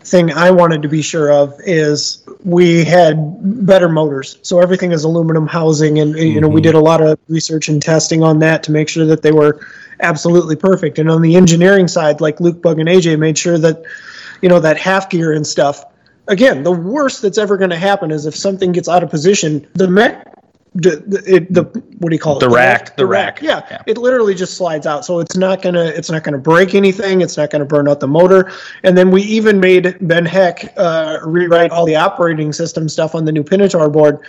[0.01, 3.17] thing i wanted to be sure of is we had
[3.67, 6.65] better motors so everything is aluminum housing and you know we mm-hmm.
[6.65, 9.61] did a lot of research and testing on that to make sure that they were
[10.01, 10.99] absolutely perfect.
[10.99, 13.83] And on the engineering side like luke bug and aj made sure that
[14.41, 15.85] you know that half gear and stuff
[16.29, 19.67] again the worst that's ever going to happen is if something gets out of position
[19.75, 20.29] the mech
[20.75, 21.65] the, the, it, the
[21.99, 22.41] what do you call it?
[22.41, 23.43] The rack, the rack.
[23.43, 23.83] yeah, Yeah.
[23.87, 25.05] it literally just slides out.
[25.05, 27.21] So it's not gonna it's not gonna break anything.
[27.21, 28.51] It's not gonna burn out the motor.
[28.83, 33.27] And then we even made ben heck uh, rewrite all the operating system stuff on
[33.27, 34.21] the new pinotar board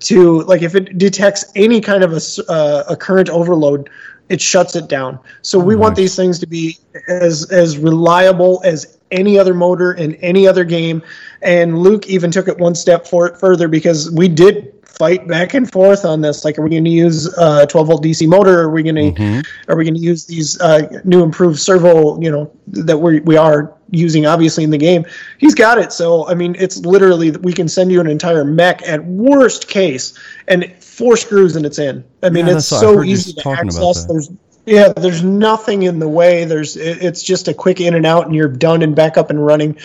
[0.00, 3.88] to like if it detects any kind of a, uh, a current overload
[4.32, 6.78] it shuts it down so we want these things to be
[7.08, 11.02] as as reliable as any other motor in any other game
[11.42, 14.72] and luke even took it one step for, further because we did
[15.02, 16.44] fight back and forth on this.
[16.44, 18.60] Like, are we going to use a 12 volt DC motor?
[18.60, 22.20] Are we going to are we going to use these uh, new improved servo?
[22.20, 25.04] You know that we we are using obviously in the game.
[25.38, 25.92] He's got it.
[25.92, 30.18] So I mean, it's literally we can send you an entire mech at worst case
[30.48, 30.72] and
[31.02, 32.04] four screws and it's in.
[32.22, 34.04] I mean, Yeah, it's that's what I so easy to access.
[34.06, 34.30] There's
[34.64, 36.44] yeah, there's nothing in the way.
[36.44, 39.28] There's it- it's just a quick in and out, and you're done and back up
[39.28, 39.76] and running.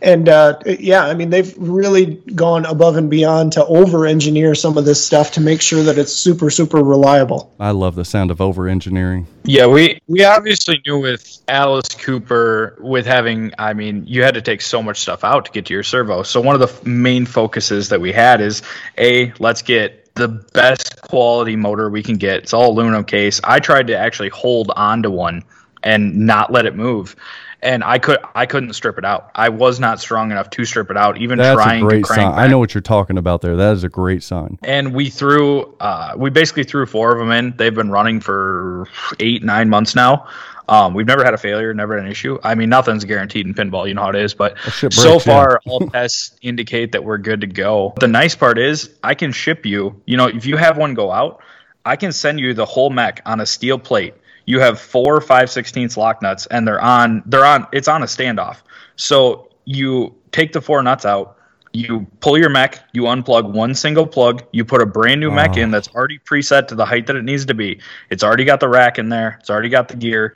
[0.00, 4.78] And uh, yeah, I mean they've really gone above and beyond to over engineer some
[4.78, 7.52] of this stuff to make sure that it's super super reliable.
[7.60, 9.26] I love the sound of over engineering.
[9.44, 14.42] Yeah, we we obviously knew with Alice Cooper with having I mean, you had to
[14.42, 16.22] take so much stuff out to get to your servo.
[16.22, 18.62] So one of the main focuses that we had is
[18.96, 22.42] a let's get the best quality motor we can get.
[22.42, 23.40] It's all aluminum case.
[23.42, 25.44] I tried to actually hold onto one
[25.82, 27.16] and not let it move.
[27.64, 29.30] And I could I couldn't strip it out.
[29.36, 32.06] I was not strong enough to strip it out, even That's a trying to crank
[32.06, 32.32] sign.
[32.34, 33.54] I know what you're talking about there.
[33.54, 34.58] That is a great sign.
[34.64, 37.56] And we threw, uh, we basically threw four of them in.
[37.56, 38.88] They've been running for
[39.20, 40.26] eight, nine months now.
[40.68, 42.38] Um, we've never had a failure, never had an issue.
[42.42, 43.88] I mean, nothing's guaranteed in pinball.
[43.88, 44.34] You know how it is.
[44.34, 44.58] But
[44.90, 47.94] so far, all tests indicate that we're good to go.
[47.98, 50.00] The nice part is, I can ship you.
[50.06, 51.42] You know, if you have one go out,
[51.84, 54.14] I can send you the whole mech on a steel plate.
[54.46, 57.22] You have four five sixteenths lock nuts, and they're on.
[57.26, 57.66] They're on.
[57.72, 58.58] It's on a standoff.
[58.96, 61.36] So you take the four nuts out.
[61.72, 65.56] You pull your mech, you unplug one single plug, you put a brand new mech
[65.56, 67.80] in that's already preset to the height that it needs to be.
[68.10, 70.34] It's already got the rack in there, it's already got the gear.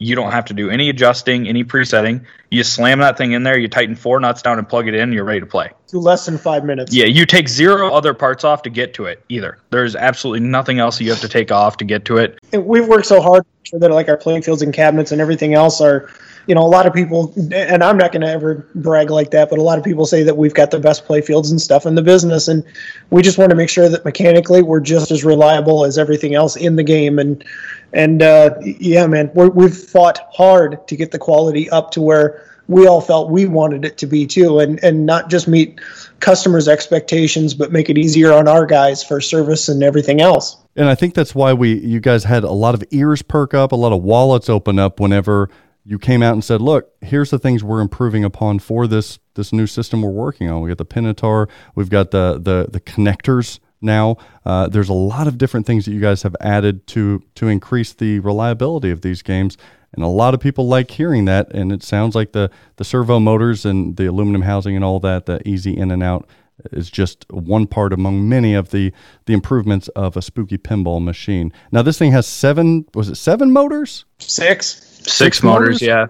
[0.00, 2.24] You don't have to do any adjusting, any presetting.
[2.52, 5.12] You slam that thing in there, you tighten four nuts down and plug it in,
[5.12, 5.72] you're ready to play.
[5.88, 6.94] To less than five minutes.
[6.94, 9.58] Yeah, you take zero other parts off to get to it either.
[9.70, 12.38] There's absolutely nothing else you have to take off to get to it.
[12.52, 15.10] And we've worked so hard to make sure that like our playing fields and cabinets
[15.10, 16.08] and everything else are
[16.48, 19.50] you know a lot of people and i'm not going to ever brag like that
[19.50, 21.86] but a lot of people say that we've got the best play fields and stuff
[21.86, 22.64] in the business and
[23.10, 26.56] we just want to make sure that mechanically we're just as reliable as everything else
[26.56, 27.44] in the game and
[27.92, 32.42] and uh, yeah man we're, we've fought hard to get the quality up to where
[32.66, 35.78] we all felt we wanted it to be too and and not just meet
[36.20, 40.56] customers expectations but make it easier on our guys for service and everything else.
[40.76, 43.72] And I think that's why we you guys had a lot of ears perk up,
[43.72, 45.50] a lot of wallets open up whenever
[45.88, 49.54] you came out and said, "Look, here's the things we're improving upon for this this
[49.54, 50.60] new system we're working on.
[50.60, 54.18] We got the Pinotaur, we've got the the the connectors now.
[54.44, 57.94] Uh, there's a lot of different things that you guys have added to to increase
[57.94, 59.56] the reliability of these games."
[59.94, 63.18] And a lot of people like hearing that, and it sounds like the the servo
[63.18, 66.28] motors and the aluminum housing and all that, the easy in and out,
[66.70, 68.92] is just one part among many of the
[69.24, 71.50] the improvements of a spooky pinball machine.
[71.72, 74.04] Now this thing has seven was it seven motors?
[74.18, 75.80] six Six, motors?
[75.80, 76.06] motors, yeah.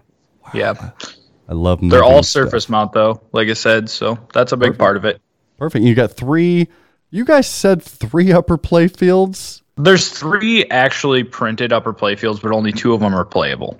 [0.54, 0.90] Yeah.
[1.48, 2.44] I love They're moving all stuff.
[2.44, 5.20] surface mount though, like I said, so that's a big part of it.
[5.56, 5.84] Perfect.
[5.84, 6.68] You got three
[7.10, 9.62] you guys said three upper play fields.
[9.76, 13.78] There's three actually printed upper playfields, but only two of them are playable.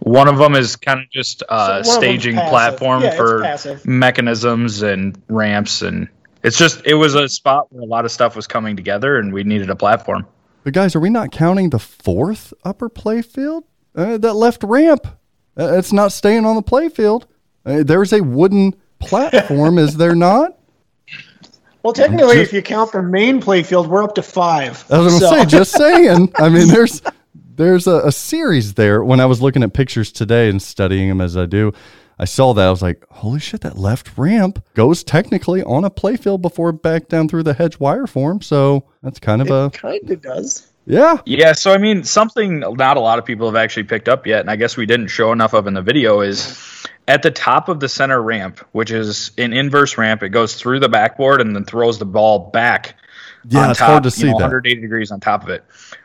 [0.00, 3.80] One of them is kind of just So a one uh, staging platform Yeah, for
[3.84, 6.08] mechanisms and ramps, and
[6.42, 9.32] it's just it was a spot where a lot of stuff was coming together, and
[9.32, 10.26] we needed a platform.
[10.64, 13.64] But guys, are we not counting the fourth upper play field?
[13.94, 15.06] Uh, that left ramp.
[15.58, 17.26] Uh, it's not staying on the play field.
[17.64, 20.58] Uh, there's a wooden platform, is there not?
[21.82, 24.84] Well, technically, if you count the main playfield, we're up to five.
[24.90, 26.32] I was gonna So- say, just saying.
[26.36, 27.02] I mean, there's
[27.56, 29.04] there's a, a series there.
[29.04, 31.72] When I was looking at pictures today and studying them as I do,
[32.18, 32.66] I saw that.
[32.66, 37.08] I was like, holy shit, that left ramp goes technically on a playfield before back
[37.08, 38.40] down through the hedge wire form.
[38.40, 40.72] So that's kind of a kind of does.
[40.86, 41.18] Yeah.
[41.24, 44.40] Yeah, so I mean, something not a lot of people have actually picked up yet,
[44.40, 47.68] and I guess we didn't show enough of in the video is at the top
[47.68, 50.22] of the center ramp, which is an inverse ramp.
[50.22, 52.96] It goes through the backboard and then throws the ball back.
[53.48, 54.44] Yeah, on it's top, hard to see know, that.
[54.44, 55.64] 180 degrees on top of it.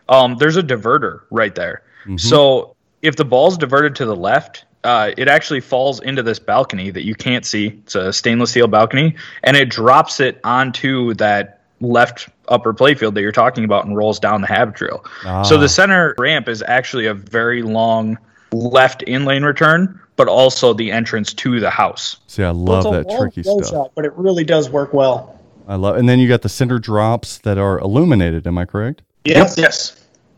[0.10, 1.84] Um, there's a diverter right there.
[2.04, 2.18] Mm-hmm.
[2.18, 6.90] So if the ball's diverted to the left, uh, it actually falls into this balcony
[6.90, 7.80] that you can't see.
[7.84, 13.22] It's a stainless steel balcony, and it drops it onto that left upper playfield that
[13.22, 15.04] you're talking about and rolls down the habit trail.
[15.24, 15.58] So Ah.
[15.58, 18.18] the center ramp is actually a very long
[18.52, 22.18] left in lane return, but also the entrance to the house.
[22.28, 23.70] See, I Well, love it's that long tricky blow stuff.
[23.72, 25.36] shot, but it really does work well.
[25.68, 28.48] I love, and then you got the center drops that are illuminated.
[28.48, 29.04] Am I correct?
[29.24, 29.56] Yes.
[29.58, 29.96] Yes.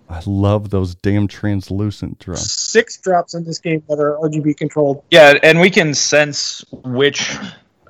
[0.09, 2.51] I love those damn translucent drops.
[2.51, 5.03] Six drops in this game that are RGB controlled.
[5.09, 7.38] Yeah, and we can sense which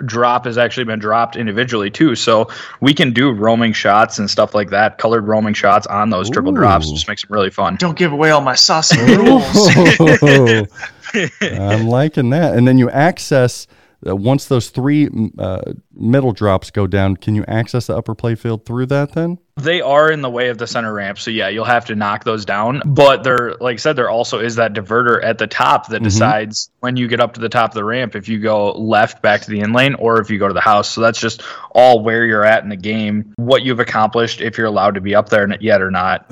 [0.06, 2.16] drop has actually been dropped individually too.
[2.16, 2.50] So
[2.80, 6.52] we can do roaming shots and stuff like that, colored roaming shots on those triple
[6.52, 6.88] drops.
[6.88, 6.94] Ooh.
[6.94, 7.76] Just makes it really fun.
[7.78, 9.70] Don't give away all my sauce rules.
[11.14, 12.56] Oh, I'm liking that.
[12.56, 13.68] And then you access
[14.08, 17.18] uh, once those three mm, uh, middle drops go down.
[17.18, 19.14] Can you access the upper playfield through that?
[19.14, 21.96] Then They are in the way of the center ramp, so yeah, you'll have to
[21.96, 22.82] knock those down.
[22.86, 26.70] But there, like I said, there also is that diverter at the top that decides
[26.80, 29.42] when you get up to the top of the ramp if you go left back
[29.42, 30.90] to the in lane or if you go to the house.
[30.90, 34.68] So that's just all where you're at in the game, what you've accomplished, if you're
[34.68, 36.26] allowed to be up there yet or not.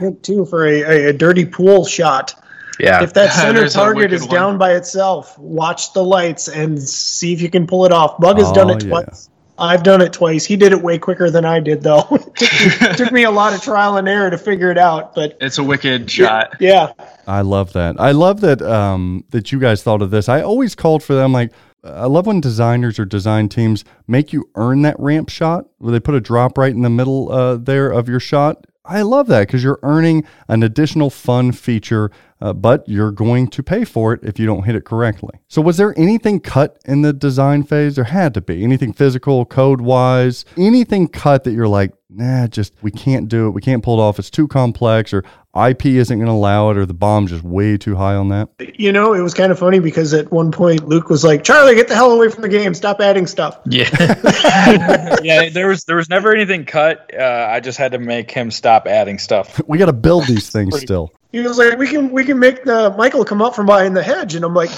[0.00, 2.34] Good too for a, a, a dirty pool shot.
[2.80, 3.02] Yeah.
[3.02, 4.34] If that center There's target wicked is one.
[4.34, 8.18] down by itself, watch the lights and see if you can pull it off.
[8.18, 8.88] Bug has done Oh, it yeah.
[8.90, 9.30] twice.
[9.58, 10.44] I've done it twice.
[10.44, 12.06] He did it way quicker than I did, though.
[12.10, 12.52] it took
[12.82, 15.56] me, took me a lot of trial and error to figure it out, but it's
[15.56, 16.56] a wicked shot.
[16.60, 16.92] yeah.
[17.26, 17.98] I love that.
[17.98, 20.28] I love that um, that you guys thought of this.
[20.28, 21.32] I always called for them.
[21.32, 21.52] Like
[21.82, 26.00] I love when designers or design teams make you earn that ramp shot where they
[26.00, 28.66] put a drop right in the middle uh, there of your shot.
[28.88, 32.10] I love that because you're earning an additional fun feature,
[32.40, 35.38] uh, but you're going to pay for it if you don't hit it correctly.
[35.48, 37.96] So, was there anything cut in the design phase?
[37.96, 42.74] There had to be anything physical, code wise, anything cut that you're like, nah, just
[42.82, 43.50] we can't do it.
[43.50, 44.18] We can't pull it off.
[44.18, 45.24] It's too complex, or
[45.56, 48.48] IP isn't going to allow it, or the BOM's just way too high on that.
[48.58, 51.74] You know, it was kind of funny because at one point Luke was like, "Charlie,
[51.74, 52.74] get the hell away from the game!
[52.74, 53.88] Stop adding stuff." Yeah,
[55.22, 55.48] yeah.
[55.48, 57.10] There was there was never anything cut.
[57.18, 59.60] Uh, I just had to make him stop adding stuff.
[59.68, 61.12] We got to build these things still.
[61.32, 64.02] He was like, "We can we can make the Michael come up from behind the
[64.02, 64.70] hedge," and I'm like,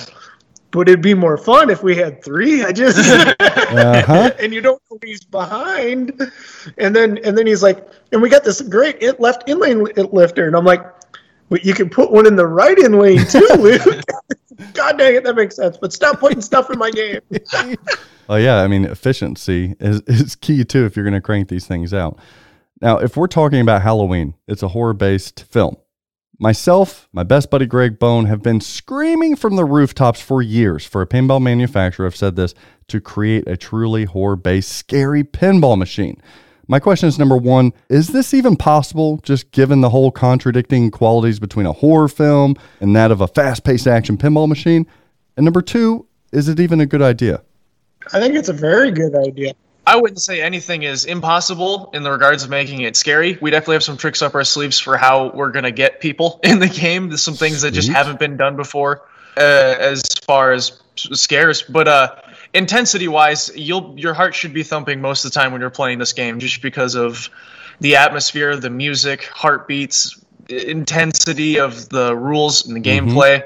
[0.70, 2.98] "But it'd be more fun if we had three hedges."
[3.68, 4.30] Uh-huh.
[4.40, 6.18] and you don't know he's behind.
[6.78, 10.08] And then and then he's like, and we got this great in, left inlane li-
[10.10, 10.82] lifter, and I'm like,
[11.50, 14.04] well, you can put one in the right in lane too, Luke.
[14.72, 15.76] God dang it, that makes sense.
[15.76, 17.20] But stop putting stuff in my game.
[18.28, 21.66] Oh yeah, I mean efficiency is, is key too if you're going to crank these
[21.66, 22.18] things out.
[22.80, 25.76] Now, if we're talking about Halloween, it's a horror-based film.
[26.40, 31.02] Myself, my best buddy Greg Bone have been screaming from the rooftops for years for
[31.02, 32.06] a pinball manufacturer.
[32.06, 32.54] I've said this
[32.86, 36.22] to create a truly horror-based scary pinball machine.
[36.68, 41.40] My question is number one, is this even possible just given the whole contradicting qualities
[41.40, 44.86] between a horror film and that of a fast-paced action pinball machine?
[45.36, 47.42] And number two, is it even a good idea?
[48.12, 49.54] I think it's a very good idea.
[49.88, 53.38] I wouldn't say anything is impossible in the regards of making it scary.
[53.40, 56.58] We definitely have some tricks up our sleeves for how we're gonna get people in
[56.58, 57.08] the game.
[57.08, 59.00] There's some things that just haven't been done before,
[59.38, 61.62] uh, as far as scares.
[61.62, 62.16] But uh,
[62.52, 65.98] intensity wise, you'll your heart should be thumping most of the time when you're playing
[65.98, 67.30] this game, just because of
[67.80, 73.42] the atmosphere, the music, heartbeats, intensity of the rules and the gameplay.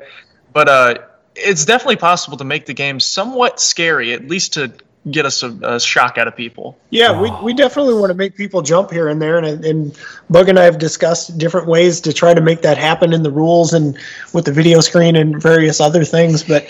[0.52, 0.94] But uh,
[1.36, 4.72] it's definitely possible to make the game somewhat scary, at least to
[5.10, 6.78] get us a, a shock out of people.
[6.90, 9.98] Yeah, we, we definitely want to make people jump here and there, and and
[10.30, 13.30] Bug and I have discussed different ways to try to make that happen in the
[13.30, 13.98] rules and
[14.32, 16.44] with the video screen and various other things.
[16.44, 16.68] But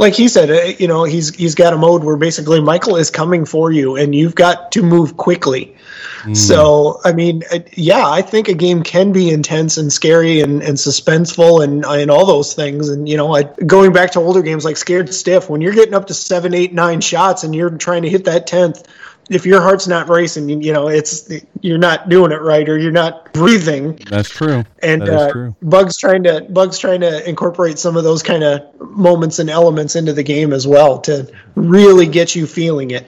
[0.00, 3.10] like he said, uh, you know, he's he's got a mode where basically Michael is
[3.10, 5.76] coming for you, and you've got to move quickly.
[6.34, 10.62] So I mean, uh, yeah, I think a game can be intense and scary and,
[10.62, 12.88] and suspenseful and and all those things.
[12.88, 15.94] And you know, I, going back to older games like Scared Stiff, when you're getting
[15.94, 18.82] up to seven, eight, nine shots and you're trying to hit that tenth,
[19.30, 22.76] if your heart's not racing, you, you know, it's you're not doing it right or
[22.76, 23.94] you're not breathing.
[24.10, 24.64] That's true.
[24.82, 25.56] And That uh, true.
[25.62, 29.94] Bugs trying to Bugs trying to incorporate some of those kind of moments and elements
[29.94, 33.06] into the game as well to really get you feeling it.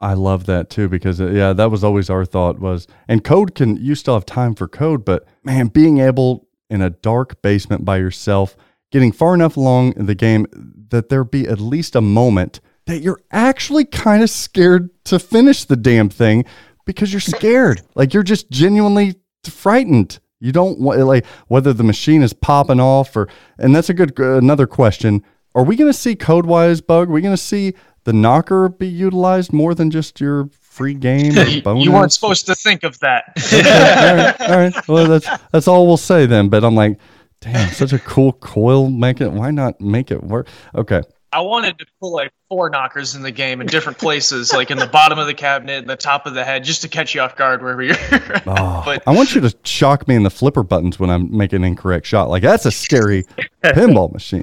[0.00, 3.54] I love that too because uh, yeah, that was always our thought was and code
[3.54, 7.84] can you still have time for code, but man, being able in a dark basement
[7.84, 8.56] by yourself,
[8.90, 10.46] getting far enough along in the game
[10.90, 15.64] that there be at least a moment that you're actually kind of scared to finish
[15.64, 16.46] the damn thing
[16.86, 17.82] because you're scared.
[17.94, 19.14] like you're just genuinely
[19.44, 20.18] frightened.
[20.40, 23.28] You don't want like whether the machine is popping off or
[23.58, 25.22] and that's a good uh, another question.
[25.54, 27.10] Are we going to see code wise bug?
[27.10, 27.74] Are we going to see
[28.04, 31.84] the knocker be utilized more than just your free game or bonus?
[31.84, 33.24] You weren't supposed to think of that.
[33.52, 34.88] all right, all right.
[34.88, 36.48] Well, that's that's all we'll say then.
[36.48, 36.98] But I'm like,
[37.40, 38.88] damn, such a cool coil.
[38.88, 39.30] Make it.
[39.30, 40.48] Why not make it work?
[40.74, 41.02] Okay.
[41.32, 44.78] I wanted to put like four knockers in the game in different places, like in
[44.78, 47.20] the bottom of the cabinet, in the top of the head, just to catch you
[47.20, 47.96] off guard wherever you're.
[48.46, 51.56] Oh, but I want you to shock me in the flipper buttons when I'm making
[51.56, 52.30] an incorrect shot.
[52.30, 53.24] Like that's a scary
[53.62, 54.42] pinball machine.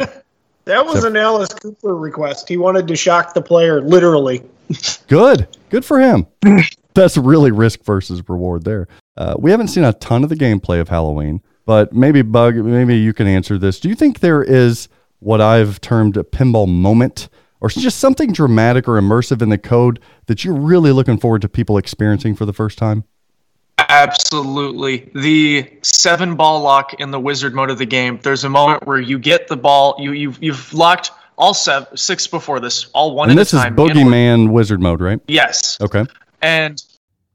[0.66, 2.50] That was an Alice Cooper request.
[2.50, 4.44] He wanted to shock the player, literally.
[5.08, 5.48] Good.
[5.70, 6.26] Good for him.
[6.94, 8.88] That's really risk versus reward there.
[9.18, 12.96] Uh, we haven't seen a ton of the gameplay of Halloween, but maybe Bug, maybe
[12.98, 13.80] you can answer this.
[13.80, 14.90] Do you think there is
[15.26, 20.00] what I've termed a pinball moment or just something dramatic or immersive in the code
[20.28, 23.04] that you're really looking forward to people experiencing for the first time?
[23.90, 25.10] Absolutely.
[25.16, 29.00] The seven ball lock in the wizard mode of the game, there's a moment where
[29.00, 33.32] you get the ball, you, you've, you've locked all seven, six before this, all one
[33.32, 33.78] and at this a is time.
[33.78, 35.20] in- Boogeyman Wizard mode, right?
[35.28, 35.80] Yes.
[35.82, 36.06] Okay.
[36.42, 36.82] And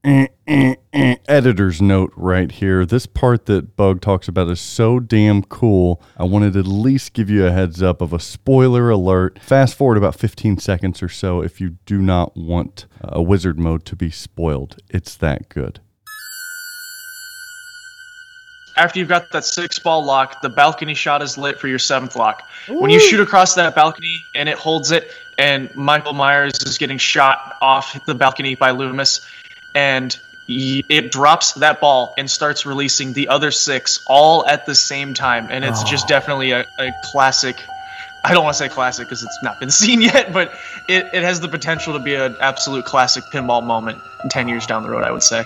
[0.03, 1.17] Eh, eh, eh.
[1.29, 2.87] Editor's note right here.
[2.87, 6.01] This part that Bug talks about is so damn cool.
[6.17, 9.39] I wanted to at least give you a heads up of a spoiler alert.
[9.41, 13.59] Fast forward about 15 seconds or so if you do not want uh, a wizard
[13.59, 14.77] mode to be spoiled.
[14.89, 15.81] It's that good.
[18.81, 22.17] after you've got that six ball lock, the balcony shot is lit for your seventh
[22.17, 22.43] lock.
[22.67, 26.97] When you shoot across that balcony and it holds it, and Michael Myers is getting
[26.97, 29.21] shot off the balcony by Loomis,
[29.75, 30.19] and
[30.49, 35.47] it drops that ball and starts releasing the other six all at the same time,
[35.51, 36.09] and it's just oh.
[36.09, 37.57] definitely a, a classic.
[38.25, 40.53] I don't want to say classic because it's not been seen yet, but
[40.89, 44.83] it, it has the potential to be an absolute classic pinball moment 10 years down
[44.83, 45.45] the road, I would say.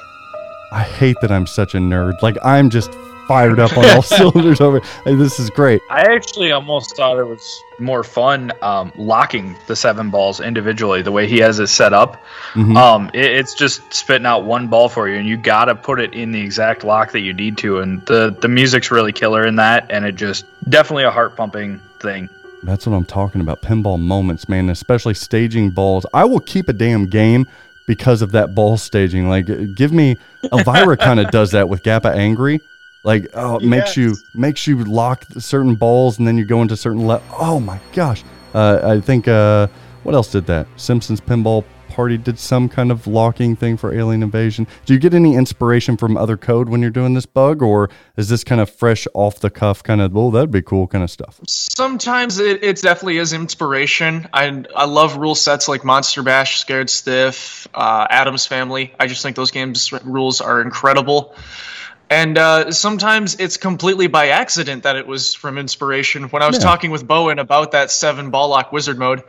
[0.73, 2.23] I hate that I'm such a nerd.
[2.23, 2.91] Like I'm just
[3.27, 4.81] fired up on all cylinders over.
[5.07, 5.81] Like, this is great.
[5.91, 11.03] I actually almost thought it was more fun um, locking the seven balls individually.
[11.03, 12.23] The way he has it set up,
[12.55, 12.77] Mhm.
[12.77, 16.01] um, it, it's just spitting out one ball for you, and you got to put
[16.01, 17.81] it in the exact lock that you need to.
[17.81, 21.81] And the the music's really killer in that, and it just definitely a heart pumping
[22.01, 22.29] thing.
[22.63, 23.61] That's what I'm talking about.
[23.61, 26.07] Pinball moments, man, especially staging balls.
[26.15, 27.47] I will keep a damn game
[27.87, 29.29] because of that ball staging.
[29.29, 30.17] Like, give me
[30.51, 32.61] Elvira kind of does that with Gappa Angry.
[33.05, 36.77] Like, oh, it makes you makes you lock certain balls, and then you go into
[36.77, 37.07] certain.
[37.07, 38.25] Le- oh my gosh!
[38.55, 39.69] Uh, I think uh,
[40.03, 40.67] what else did that?
[40.77, 44.67] Simpsons Pinball Party did some kind of locking thing for Alien Invasion.
[44.85, 48.29] Do you get any inspiration from other code when you're doing this bug, or is
[48.29, 50.17] this kind of fresh off the cuff kind of?
[50.17, 51.39] Oh, that'd be cool kind of stuff.
[51.47, 54.29] Sometimes it, it definitely is inspiration.
[54.33, 58.95] I I love rule sets like Monster Bash, Scared Stiff, uh, Addams Family.
[58.99, 61.37] I just think those games rules are incredible.
[62.15, 66.25] And uh, sometimes it's completely by accident that it was from inspiration.
[66.29, 66.63] When I was Yeah.
[66.63, 69.25] talking with Bowen about that seven ball lock wizard mode,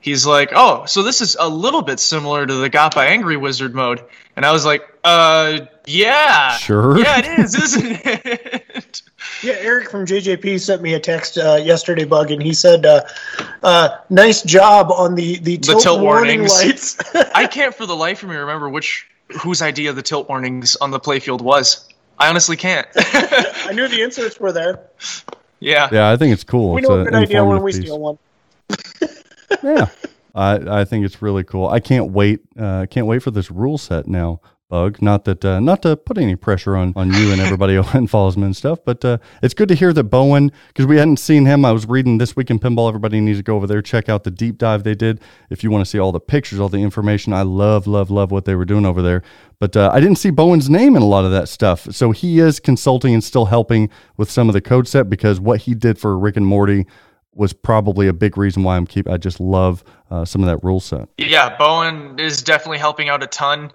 [0.00, 3.36] he's like, "Oh, so this is a little bit similar to the Got by Angry
[3.36, 4.02] wizard mode."
[4.36, 6.98] And I was like, "Uh, yeah, Sure.
[6.98, 9.02] yeah, it is, isn't it?"
[9.42, 13.02] Yeah, Eric from JJP sent me a text uh, yesterday, Bug, and he said, uh,
[13.62, 16.64] uh, "Nice job on the the, The tilt, tilt warning warnings.
[16.64, 16.96] lights."
[17.34, 19.06] I can't for the life of me remember which
[19.42, 21.86] whose idea the tilt warnings on the playfield was.
[22.20, 22.86] I honestly can't.
[22.96, 24.80] I knew the inserts were there.
[25.58, 25.88] yeah.
[25.90, 26.72] Yeah, I think it's cool.
[26.74, 27.80] we It's know a a good idea when we piece.
[27.80, 28.18] steal one.
[29.62, 29.86] yeah,
[30.34, 31.66] I I think it's really cool.
[31.68, 32.40] I can't wait.
[32.58, 34.40] Uh, can't wait for this rule set now.
[34.70, 35.02] Bug.
[35.02, 38.44] Not that uh, not to put any pressure on on you and everybody follows me
[38.44, 41.64] and stuff, but uh, it's good to hear that Bowen because we hadn't seen him.
[41.64, 42.88] I was reading this week in pinball.
[42.88, 45.20] Everybody needs to go over there check out the deep dive they did.
[45.50, 48.30] If you want to see all the pictures, all the information, I love love love
[48.30, 49.22] what they were doing over there.
[49.58, 51.88] But uh, I didn't see Bowen's name in a lot of that stuff.
[51.90, 55.62] So he is consulting and still helping with some of the code set because what
[55.62, 56.86] he did for Rick and Morty
[57.34, 59.08] was probably a big reason why I'm keep.
[59.08, 61.08] I just love uh, some of that rule set.
[61.18, 63.72] Yeah, Bowen is definitely helping out a ton.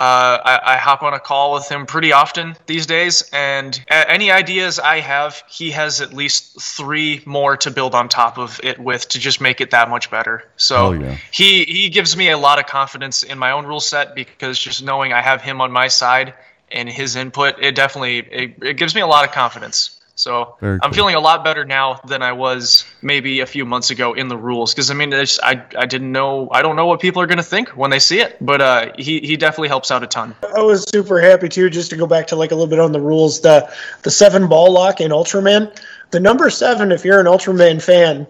[0.00, 4.30] Uh, I, I hop on a call with him pretty often these days, and any
[4.30, 8.78] ideas I have, he has at least three more to build on top of it
[8.78, 10.44] with to just make it that much better.
[10.56, 11.16] So Hell yeah.
[11.30, 14.82] he he gives me a lot of confidence in my own rule set because just
[14.82, 16.32] knowing I have him on my side
[16.72, 19.99] and his input, it definitely it, it gives me a lot of confidence.
[20.14, 20.92] So Very I'm cool.
[20.92, 24.36] feeling a lot better now than I was maybe a few months ago in the
[24.36, 27.26] rules because I mean it's, I I didn't know I don't know what people are
[27.26, 30.34] gonna think when they see it, but uh, he he definitely helps out a ton.
[30.56, 31.70] I was super happy too.
[31.70, 33.72] Just to go back to like a little bit on the rules, the
[34.02, 35.74] the seven ball lock in Ultraman,
[36.10, 38.26] the number seven, if you're an Ultraman fan,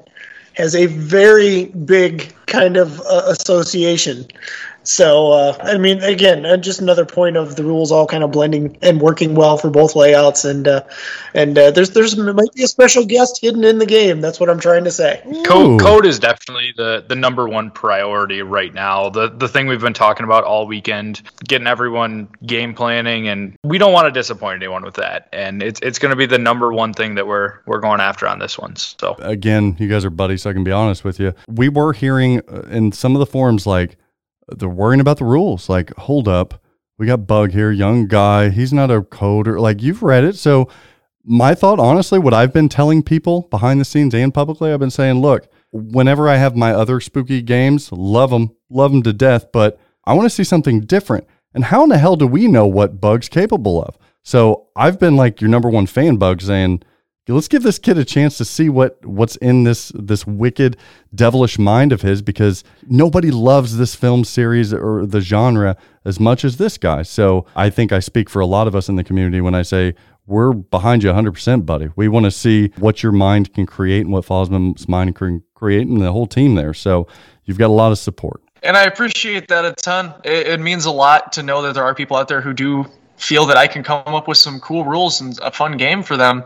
[0.55, 4.27] has a very big kind of uh, association.
[4.91, 8.33] So uh, I mean, again, uh, just another point of the rules all kind of
[8.33, 10.83] blending and working well for both layouts, and uh,
[11.33, 14.21] and uh, there's there's might be a special guest hidden in the game.
[14.21, 15.23] That's what I'm trying to say.
[15.47, 19.09] Code, code is definitely the, the number one priority right now.
[19.09, 23.79] The the thing we've been talking about all weekend, getting everyone game planning, and we
[23.79, 25.29] don't want to disappoint anyone with that.
[25.33, 28.27] And it's it's going to be the number one thing that we're we're going after
[28.27, 28.75] on this one.
[28.75, 31.33] So again, you guys are buddies, so I can be honest with you.
[31.47, 33.97] We were hearing uh, in some of the forums like
[34.59, 35.69] they're worrying about the rules.
[35.69, 36.63] Like, hold up,
[36.99, 38.51] we got Bug here, young guy.
[38.51, 39.61] He's not a coder.
[39.61, 40.69] Like, you've read it, so
[41.25, 44.91] my thought, honestly, what I've been telling people behind the scenes and publicly, I've been
[44.91, 49.53] saying, look, whenever I have my other spooky games, love them, love them to death,
[49.53, 51.27] but I want to see something different.
[51.55, 53.99] And how in the hell do we know what Bug's capable of?
[54.23, 56.83] So I've been like your number one fan, Bug, saying,
[57.29, 60.77] let's give this kid a chance to see what what's in this this wicked
[61.15, 66.45] devilish mind of his because nobody loves this film series or the genre as much
[66.45, 67.03] as this guy.
[67.03, 69.63] So i think i speak for a lot of us in the community when i
[69.63, 69.95] say
[70.31, 71.89] we're behind you 100% buddy.
[71.97, 75.89] We want to see what your mind can create and what Fosman's mind can create
[75.89, 76.73] and the whole team there.
[76.73, 77.09] So
[77.45, 78.41] you've got a lot of support.
[78.63, 80.15] And I appreciate that a ton.
[80.25, 82.87] It, it means a lot to know that there are people out there who do
[83.21, 86.17] feel that I can come up with some cool rules and a fun game for
[86.17, 86.43] them.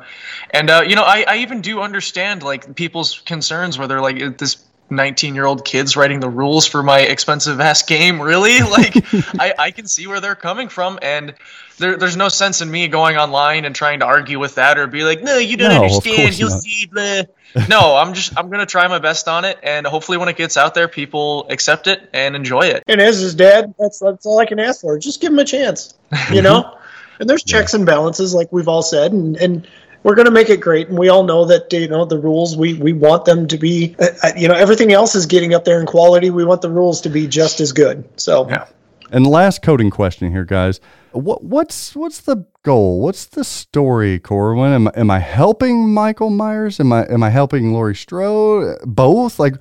[0.50, 4.38] And uh, you know, I, I even do understand like people's concerns where they're like,
[4.38, 4.56] this
[4.96, 8.20] 19 year old kid's writing the rules for my expensive ass game.
[8.20, 8.58] Really?
[8.70, 8.96] Like,
[9.40, 10.98] I, I can see where they're coming from.
[11.02, 11.34] And
[11.78, 14.86] there, there's no sense in me going online and trying to argue with that or
[14.86, 16.16] be like, no, you don't No, understand.
[16.16, 16.62] course You'll not.
[16.62, 16.86] see.
[16.92, 17.22] Blah.
[17.68, 20.56] no, I'm just I'm gonna try my best on it, and hopefully when it gets
[20.56, 22.82] out there, people accept it and enjoy it.
[22.88, 24.98] And as his dad, that's that's all I can ask for.
[24.98, 25.94] Just give him a chance,
[26.32, 26.76] you know.
[27.20, 29.68] and there's checks and balances, like we've all said, and and
[30.04, 30.88] we're going to make it great.
[30.88, 32.56] And we all know that you know the rules.
[32.56, 35.64] We we want them to be, uh, uh, you know, everything else is getting up
[35.64, 36.30] there in quality.
[36.30, 38.04] We want the rules to be just as good.
[38.16, 38.66] So Yeah.
[39.10, 40.80] And last coding question here, guys.
[41.12, 43.00] what what's what's the goal?
[43.00, 44.72] What's the story, Corwin?
[44.72, 46.80] Am, am I helping Michael Myers?
[46.80, 48.78] Am I am I helping Laurie Strode?
[48.84, 49.38] Both?
[49.38, 49.56] Like,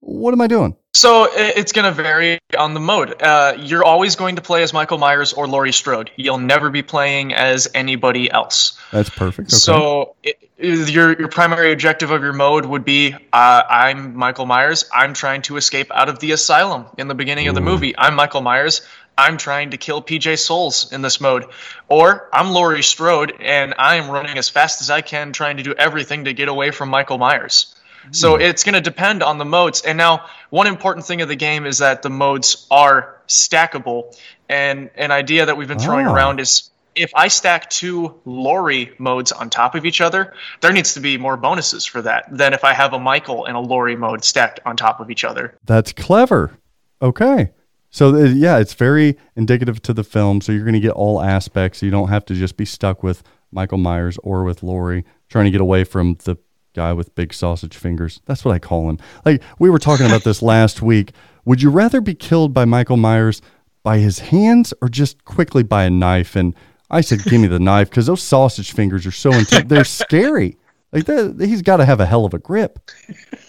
[0.00, 0.76] what am I doing?
[0.96, 3.20] So it's going to vary on the mode.
[3.20, 6.12] Uh, you're always going to play as Michael Myers or Laurie Strode.
[6.14, 8.78] You'll never be playing as anybody else.
[8.92, 9.48] That's perfect.
[9.48, 9.56] Okay.
[9.56, 14.46] So i i- your your primary objective of your mode would be uh, I'm Michael
[14.46, 14.84] Myers.
[14.94, 17.94] I'm trying to escape out of the asylum in the beginning of the movie.
[17.98, 18.80] I'm Michael Myers.
[19.18, 21.46] I'm trying to kill PJ Soles in this mode.
[21.88, 25.64] Or I'm Laurie Strode and I am running as fast as I can trying to
[25.64, 27.73] do everything to get away from Michael Myers.
[28.10, 29.82] So it's going to depend on the modes.
[29.82, 34.16] And now, one important thing of the game is that the modes are stackable.
[34.48, 36.14] And an idea that we've been throwing Ah.
[36.14, 40.94] around is if I stack two Laurie modes on top of each other, there needs
[40.94, 43.96] to be more bonuses for that than if I have a Michael and a Laurie
[43.96, 45.56] mode stacked on top of each other.
[45.64, 46.56] That's clever.
[47.02, 47.50] Okay.
[47.90, 50.40] So uh, yeah, it's very indicative to the film.
[50.40, 51.82] So you're going to get all aspects.
[51.82, 55.50] You don't have to just be stuck with Michael Myers or with Laurie trying to
[55.50, 56.36] get away from the
[56.74, 58.20] guy with big sausage fingers.
[58.26, 58.98] That's what I call him.
[59.24, 61.12] Like we were talking about this last week.
[61.44, 63.40] Would you rather be killed by Michael Myers
[63.82, 66.36] by his hands or just quickly by a knife?
[66.36, 66.54] And
[66.90, 69.68] I said, give me the knife because those sausage fingers are so intense.
[69.68, 70.56] They're scary.
[70.94, 72.78] Like that, he's got to have a hell of a grip.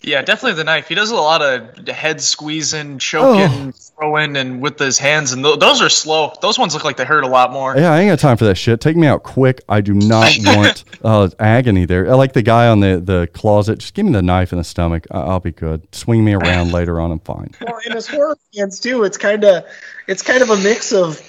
[0.01, 0.87] Yeah, definitely the knife.
[0.87, 3.71] He does a lot of head squeezing, choking, Oh.
[3.71, 5.31] throwing, and with his hands.
[5.31, 6.33] And th- those are slow.
[6.41, 7.75] Those ones look like they hurt a lot more.
[7.77, 8.81] Yeah, I ain't got time for that shit.
[8.81, 9.61] Take me out quick.
[9.69, 12.09] I do not want uh, agony there.
[12.11, 13.79] I like the guy on the, the closet.
[13.79, 15.05] Just give me the knife in the stomach.
[15.11, 15.87] I- I'll be good.
[15.95, 17.11] Swing me around later on.
[17.11, 17.51] I'm fine.
[17.61, 19.65] Well, and as horror fans too, it's kind of
[20.07, 21.19] it's kind of a mix of,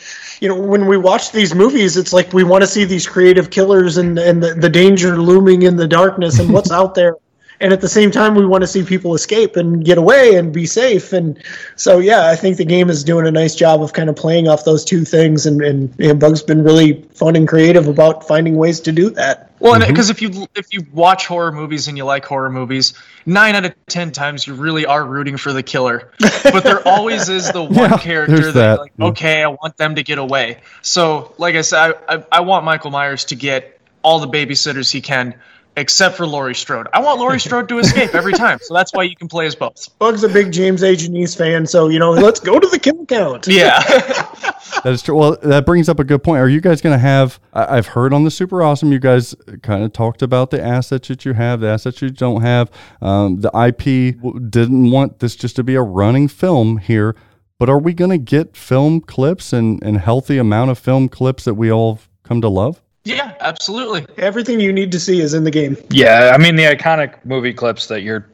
[0.40, 3.50] you know, when we watch these movies, it's like we want to see these creative
[3.50, 7.16] killers and and the, the danger looming in the darkness and what's out there,
[7.60, 10.52] and at the same time we want to see people escape and get away and
[10.52, 11.12] be safe.
[11.12, 11.42] And
[11.76, 14.48] so yeah, I think the game is doing a nice job of kind of playing
[14.48, 18.56] off those two things, and and, and Bug's been really fun and creative about finding
[18.56, 19.50] ways to do that.
[19.58, 20.26] Well, because mm-hmm.
[20.26, 22.92] if you if you watch horror movies and you like horror movies,
[23.24, 26.12] nine out of ten times you really are rooting for the killer,
[26.44, 29.06] but there always is the one Yeah, character that, that, like, yeah.
[29.06, 30.58] okay, I want them to get away.
[30.82, 34.92] So, like I said, I, I, I want Michael Myers to get all the babysitters
[34.92, 35.34] he can,
[35.76, 36.88] except for Laurie Strode.
[36.92, 39.54] I want Laurie Strode to escape every time, so that's why you can play as
[39.54, 39.88] both.
[39.98, 40.96] Bug's a big James A.
[40.96, 43.46] Janice fan, so you know, let's go to the kill count.
[43.46, 43.82] Yeah.
[44.82, 45.16] That is true.
[45.16, 46.40] Well, that brings up a good point.
[46.40, 47.40] Are you guys going to have?
[47.52, 51.08] I, I've heard on the Super Awesome, you guys kind of talked about the assets
[51.08, 52.70] that you have, the assets you don't have.
[53.00, 57.16] Um, the IP w- didn't want this just to be a running film here,
[57.58, 61.44] but are we going to get film clips and and healthy amount of film clips
[61.44, 62.82] that we all come to love?
[63.06, 64.04] Yeah, absolutely.
[64.18, 65.76] Everything you need to see is in the game.
[65.90, 68.28] Yeah, I mean the iconic movie clips that you're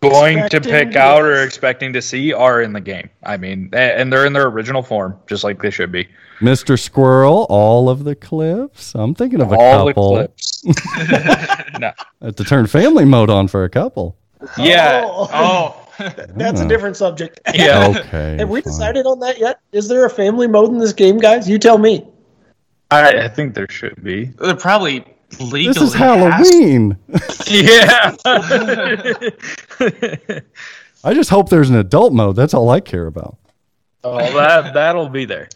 [0.00, 3.10] going to Expecting, pick out or expecting to see are in the game.
[3.24, 6.08] I mean, and they're in their original form, just like they should be.
[6.40, 6.78] Mr.
[6.80, 8.94] Squirrel, all of the clips.
[8.94, 10.14] I'm thinking of a All couple.
[10.14, 10.64] the clips.
[11.80, 11.92] no.
[12.22, 14.16] I have to turn family mode on for a couple.
[14.58, 15.02] Yeah.
[15.04, 15.80] Oh, Oh,
[16.36, 17.38] that's a different subject.
[17.54, 17.94] Yeah.
[17.96, 18.36] Okay.
[18.38, 18.72] Have we fine.
[18.72, 19.60] decided on that yet?
[19.72, 21.48] Is there a family mode in this game, guys?
[21.48, 22.04] You tell me.
[22.94, 24.26] I, uh, I think there should be.
[24.38, 25.04] they're probably
[25.40, 25.66] legally.
[25.66, 26.96] This is has- Halloween.
[27.46, 28.14] Yeah.
[31.06, 32.36] I just hope there's an adult mode.
[32.36, 33.36] That's all I care about.
[34.04, 35.48] oh, that that'll be there.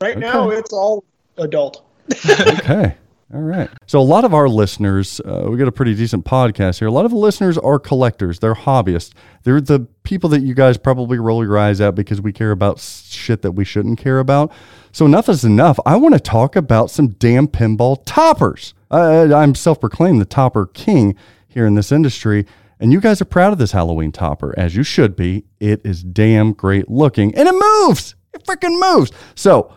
[0.00, 1.04] Right now, it's all
[1.38, 1.82] adult.
[2.28, 2.94] Okay.
[3.34, 3.68] All right.
[3.86, 6.86] So a lot of our listeners, uh, we got a pretty decent podcast here.
[6.86, 8.38] A lot of the listeners are collectors.
[8.38, 9.12] They're hobbyists.
[9.42, 12.78] They're the people that you guys probably roll your eyes at because we care about
[12.78, 14.52] shit that we shouldn't care about.
[14.92, 15.76] So enough is enough.
[15.84, 18.74] I want to talk about some damn pinball toppers.
[18.92, 21.16] I'm self-proclaimed the topper king
[21.48, 22.46] here in this industry.
[22.78, 25.46] And you guys are proud of this Halloween topper, as you should be.
[25.58, 28.14] It is damn great looking and it moves.
[28.32, 29.10] It freaking moves.
[29.34, 29.74] So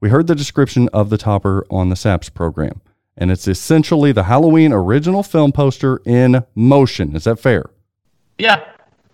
[0.00, 2.80] we heard the description of the topper on the SAPS program,
[3.16, 7.14] and it's essentially the Halloween original film poster in motion.
[7.16, 7.66] Is that fair?
[8.38, 8.64] Yeah.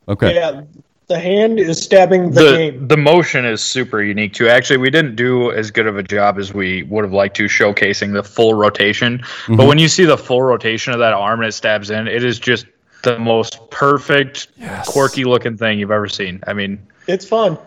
[0.08, 0.34] Okay.
[0.34, 0.62] Yeah,
[1.08, 2.88] the hand is stabbing the, The game.
[2.88, 4.48] the motion is super unique too.
[4.48, 7.44] Actually, we didn't do as good of a job as we would have liked to
[7.44, 9.22] showcasing the full rotation.
[9.48, 12.24] But when you see the full rotation of that arm and it stabs in, it
[12.24, 12.66] is just
[13.04, 14.48] the most perfect,
[14.86, 16.40] quirky looking thing you've ever seen.
[16.46, 17.58] I mean, It's fun.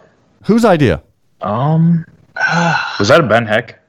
[0.45, 1.01] Whose idea?
[1.41, 2.05] um,
[2.99, 3.80] was that a Ben Heck?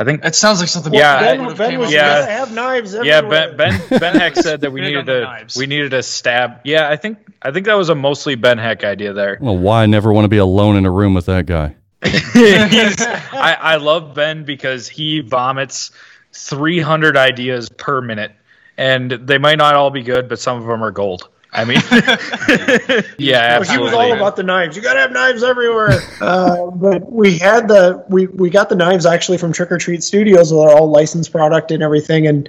[0.00, 0.94] I think It sounds like something.
[0.94, 2.18] Yeah, Ben Ben, ben was Yeah.
[2.20, 2.26] with.
[2.26, 3.54] gonna have knives Yeah, everywhere.
[3.54, 5.56] Ben Ben Ben Heck said that we needed a knives.
[5.56, 6.60] we needed to stab.
[6.64, 9.38] Yeah, I think I think that was a mostly Ben Heck idea there.
[9.40, 11.74] Well, why I never want to be alone in a room with that guy.
[12.04, 15.90] I, I love Ben because he vomits
[16.32, 18.32] 300 ideas per minute,
[18.76, 21.28] and they might not all be good, but some of them are gold.
[21.52, 21.80] I mean,
[23.18, 24.76] yeah, Well, he was all about the knives.
[24.76, 26.00] You gotta have knives everywhere.
[26.20, 30.02] uh, but we had the we we got the knives actually from Trick or Treat
[30.02, 30.50] Studios.
[30.50, 32.26] They're all licensed product and everything.
[32.26, 32.48] And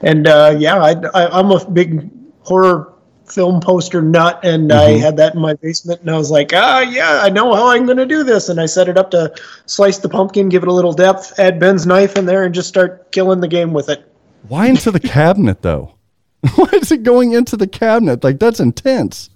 [0.00, 2.10] and uh, yeah, I, I I'm a big
[2.40, 2.94] horror
[3.26, 6.00] film poster nut, and I had that in my basement.
[6.00, 8.48] And I was like, ah, yeah, I know how I'm gonna do this.
[8.48, 9.34] And I set it up to
[9.66, 12.68] slice the pumpkin, give it a little depth, add Ben's knife in there, and just
[12.68, 14.10] start killing the game with it.
[14.48, 15.94] Why into the cabinet though?
[16.54, 18.24] Why is it going into the cabinet?
[18.24, 19.30] Like that's intense.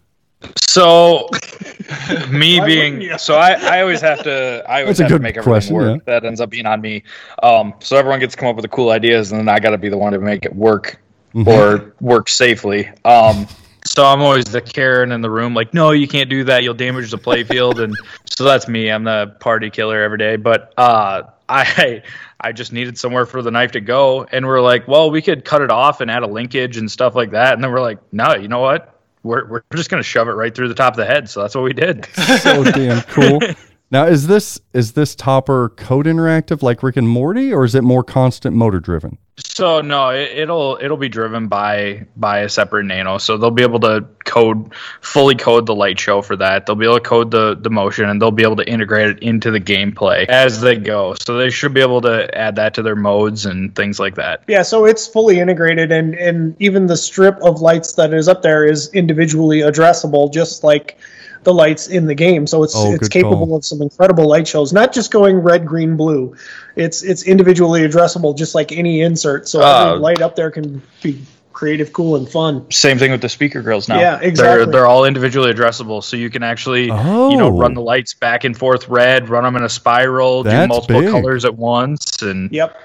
[0.58, 1.28] So,
[2.30, 5.08] me Why being wouldn't so, I, I always have to I always That's a have
[5.10, 6.04] to good make everything question, work.
[6.04, 7.04] That ends up being on me.
[7.42, 9.70] Um, so everyone gets to come up with the cool ideas, and then I got
[9.70, 11.00] to be the one to make it work
[11.34, 11.48] Mm-hmm.
[11.48, 12.88] or work safely.
[13.04, 13.48] Um,
[13.84, 16.62] so I'm always the Karen in the room, like, no, you can't do that.
[16.62, 17.92] You'll damage the playfield, and
[18.24, 18.88] so that's me.
[18.88, 20.36] I'm the party killer every day.
[20.36, 22.02] But uh, I
[22.44, 25.46] I just needed somewhere for the knife to go, and we're like, well, we could
[25.46, 27.54] cut it off and add a linkage and stuff like that.
[27.54, 29.00] And then we're like, no, you know what?
[29.22, 31.30] We're we're just gonna shove it right through the top of the head.
[31.30, 32.06] So that's what we did.
[32.16, 33.40] So damn cool.
[33.90, 37.82] Now is this is this topper code interactive like Rick and Morty, or is it
[37.82, 39.18] more constant motor driven?
[39.36, 43.18] So no, it, it'll it'll be driven by by a separate nano.
[43.18, 46.66] So they'll be able to code fully code the light show for that.
[46.66, 49.18] They'll be able to code the the motion and they'll be able to integrate it
[49.20, 51.14] into the gameplay as they go.
[51.26, 54.44] So they should be able to add that to their modes and things like that.
[54.46, 58.42] Yeah, so it's fully integrated, and and even the strip of lights that is up
[58.42, 60.96] there is individually addressable, just like
[61.44, 62.46] the lights in the game.
[62.46, 63.56] So it's Oh, it's capable call.
[63.56, 64.72] of some incredible light shows.
[64.72, 66.34] Not just going red, green, blue.
[66.76, 69.48] It's it's individually addressable, just like any insert.
[69.48, 71.20] So Uh, every light up there can be
[71.52, 72.66] creative, cool, and fun.
[72.72, 73.98] Same thing with the speaker grills now.
[74.00, 74.72] Yeah, They're exactly.
[74.72, 77.58] they're all individually addressable, so you can actually you know Oh.
[77.58, 81.10] run the lights back and forth red, run them in a spiral, do multiple big.
[81.10, 82.76] colors at once, and Yep.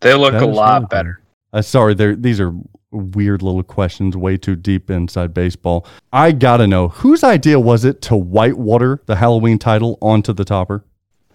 [0.00, 0.88] they look That a lot really cool.
[0.88, 1.20] better.
[1.52, 2.14] Uh, sorry, there.
[2.14, 2.52] These are
[2.92, 5.86] weird little questions, way too deep inside baseball.
[6.12, 10.84] I gotta know whose idea was it to whitewater the Halloween title onto the topper?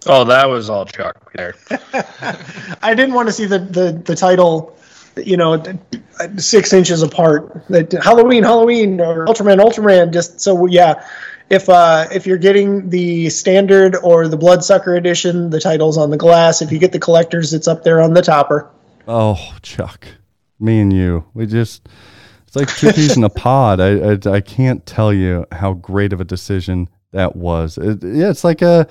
[0.06, 1.54] Oh, that was all Chuck there.
[2.82, 4.76] I didn't want to see the the, the title,
[5.16, 5.62] you know,
[6.36, 7.64] six inches apart.
[7.68, 10.12] That Halloween, Halloween, or Ultraman, Ultraman.
[10.12, 11.04] Just so yeah,
[11.50, 16.16] if uh, if you're getting the standard or the Bloodsucker edition, the title's on the
[16.16, 16.62] glass.
[16.62, 18.70] If you get the collectors, it's up there on the topper.
[19.08, 20.06] Oh, Chuck,
[20.58, 21.88] me and you, we just.
[22.46, 23.80] It's like two peas in a pod.
[23.80, 27.76] I, I I can't tell you how great of a decision that was.
[27.76, 28.86] It, yeah, it's like a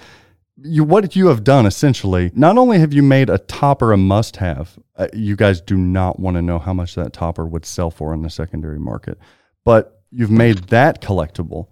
[0.62, 2.32] you what you have done essentially.
[2.34, 6.36] Not only have you made a topper a must-have, uh, you guys do not want
[6.36, 9.18] to know how much that topper would sell for in the secondary market,
[9.64, 11.68] but you've made that collectible.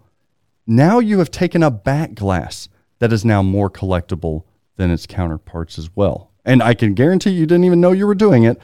[0.65, 4.43] Now you have taken a back glass that is now more collectible
[4.77, 6.31] than its counterparts as well.
[6.45, 8.59] And I can guarantee you didn't even know you were doing it,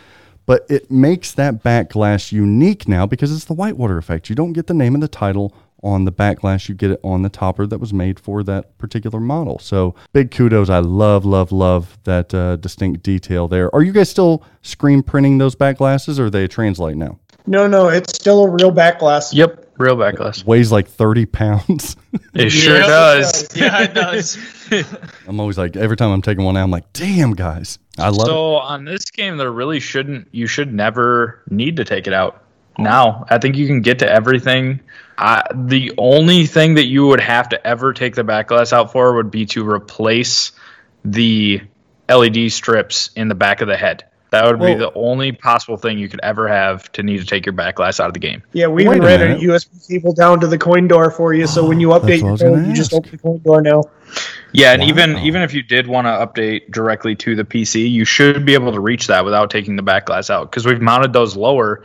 [0.50, 4.30] but it makes that back glass unique now because it's the whitewater effect.
[4.32, 5.54] You don't get the name of the title
[5.84, 8.76] on the back glass, you get it on the topper that was made for that
[8.80, 9.60] particular model.
[9.60, 10.72] So big kudos.
[10.72, 13.74] I love, love, love that uh, distinct detail there.
[13.76, 17.20] Are you guys still screen printing those back glasses or are they translite now?
[17.46, 19.32] No, no, it's still a real back glass.
[19.32, 20.44] Yep, real back glass.
[20.44, 21.96] Weighs like 30 pounds.
[22.36, 23.56] It sure Yeah, does.
[23.56, 24.38] Yeah, it does.
[25.28, 27.80] I'm always like, every time I'm taking one out, I'm like, damn, guys.
[28.00, 28.32] I love it.
[28.32, 30.28] So on this game, there really shouldn't.
[30.32, 32.44] You should never need to take it out.
[32.78, 34.80] Now, I think you can get to everything.
[35.18, 38.94] I, the only thing that you would have to ever take the back glass out
[38.94, 40.54] for would be to replace
[41.04, 41.62] the
[42.08, 44.06] LED strips in the back of the head.
[44.32, 47.48] That would be the only possible thing you could ever have to need to take
[47.48, 48.44] your back glass out of the game.
[48.54, 49.42] Yeah, we Wait even ran minute.
[49.42, 51.48] a USB cable down to the coin door for you.
[51.48, 53.86] So when you update your was gonna code, you just open the coin door now.
[54.52, 55.24] Yeah, and even Wow.
[55.24, 58.72] even if you did want to update directly to the PC, you should be able
[58.74, 61.84] to reach that without taking the back glass out because we've mounted those lower.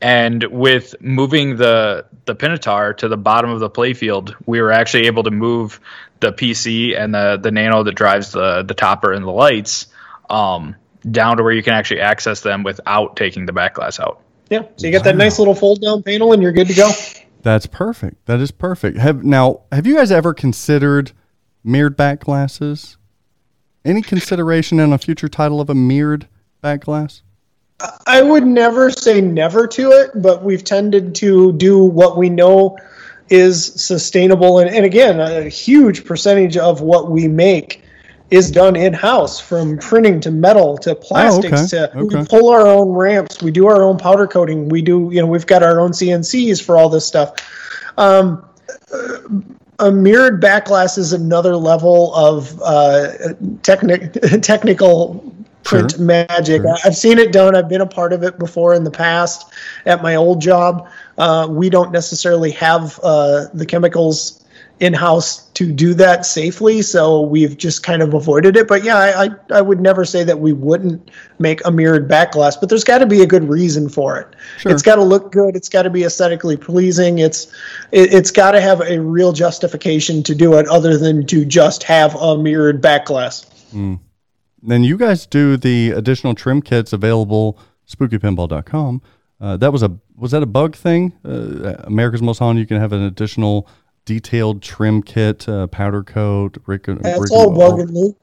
[0.00, 5.06] And with moving the the Pinotaur to the bottom of the playfield, we were actually
[5.06, 5.80] able to move
[6.20, 9.86] the PC and the the Nano that drives the the topper and the lights
[10.28, 10.74] um,
[11.08, 14.20] down to where you can actually access them without taking the back glass out.
[14.50, 16.90] Yeah, so you get that nice little fold down panel, and you're good to go.
[17.42, 18.26] That's perfect.
[18.26, 18.98] That is perfect.
[18.98, 21.12] Have now have you guys ever considered
[21.64, 22.96] mirrored back glasses?
[23.84, 26.28] Any consideration in a future title of a mirrored
[26.60, 27.22] back glass?
[28.06, 32.78] I would never say never to it, but we've tended to do what we know
[33.28, 34.58] is sustainable.
[34.58, 37.82] And, and again, a huge percentage of what we make
[38.30, 42.66] is done in house from printing to metal to plastics okay, to we pull our
[42.66, 43.42] own ramps.
[43.42, 44.68] We do our own powder coating.
[44.68, 47.34] We do, you know, we've got our own CNCs for all this stuff.
[47.98, 48.48] Um,
[49.82, 53.08] a mirrored back glass is another level of uh,
[53.62, 55.34] techni- technical
[55.64, 56.62] print Sure, magic.
[56.62, 56.76] sure.
[56.84, 57.54] I've seen it done.
[57.54, 59.52] I've been a part of it before in the past
[59.86, 60.88] at my old job.
[61.18, 64.41] Uh, we don't necessarily have uh, the chemicals
[64.82, 68.66] in house to do that safely, so we've just kind of avoided it.
[68.66, 72.32] But yeah, I, I, I would never say that we wouldn't make a mirrored back
[72.32, 74.34] glass, but there's got to be a good reason for it.
[74.58, 74.72] Sure.
[74.72, 75.54] It's got to look good.
[75.54, 77.20] It's got to be aesthetically pleasing.
[77.20, 77.46] It's
[77.92, 81.84] it, it's got to have a real justification to do it, other than to just
[81.84, 83.46] have a mirrored back glass.
[84.64, 87.56] Then you guys do the additional trim kits available
[87.88, 89.00] spookypinball.com.
[89.40, 91.12] Uh, that was a was that a bug thing?
[91.24, 92.60] Uh, America's Most Haunted.
[92.60, 93.68] You can have an additional
[94.04, 96.58] detailed trim kit, uh, powder coat.
[96.66, 98.16] Rick, That's Rick- all bug and Luke.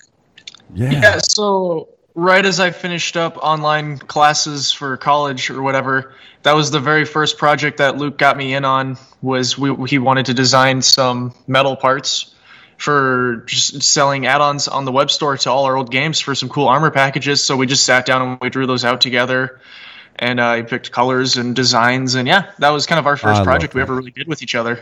[0.73, 0.91] Yeah.
[0.91, 6.71] Yeah, so right as I finished up online classes for college or whatever, that was
[6.71, 8.97] the very first project that Luke got me in on.
[9.21, 12.33] Was we, he wanted to design some metal parts
[12.77, 16.47] for just selling add-ons on the web store to all our old games for some
[16.47, 17.43] cool armor packages.
[17.43, 19.59] So we just sat down and we drew those out together,
[20.15, 23.39] and uh, he picked colors and designs, and yeah, that was kind of our first
[23.39, 24.79] love project we ever really did with each other.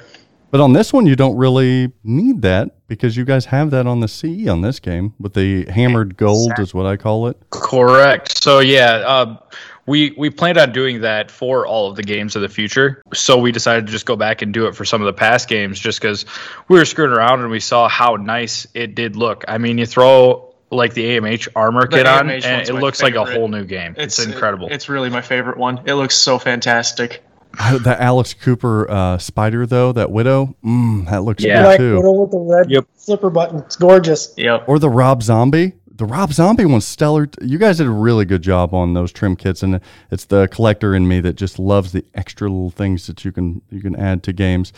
[0.50, 4.00] But on this one, you don't really need that because you guys have that on
[4.00, 7.38] the CE on this game with the hammered gold, is what I call it.
[7.50, 8.42] Correct.
[8.42, 9.38] So yeah, uh,
[9.86, 13.02] we we planned on doing that for all of the games of the future.
[13.14, 15.50] So we decided to just go back and do it for some of the past
[15.50, 16.26] games, just because
[16.70, 19.44] we were screwing around and we saw how nice it did look.
[19.48, 22.80] I mean, you throw like the AMH armor The kit on, AMH and it my
[22.80, 23.96] looks like a whole new game.
[23.98, 24.68] It's, incredible.
[24.70, 25.82] it's really my favorite one.
[25.86, 27.24] It looks so fantastic.
[27.60, 31.58] I- That Alice Cooper uh, spider, though, that widow, mm, that looks Yeah.
[31.62, 31.96] good Black too.
[31.98, 32.86] Widow with the red Yep.
[32.96, 33.60] slipper button.
[33.60, 34.34] It's gorgeous.
[34.38, 34.64] Yep.
[34.68, 35.74] Or the Rob Zombie.
[35.96, 37.28] The Rob Zombie one's stellar.
[37.42, 39.80] You guys did a really good job on those trim kits, and
[40.12, 43.64] it's the collector in me that just loves the extra little things that you can
[43.72, 44.72] you can add to games.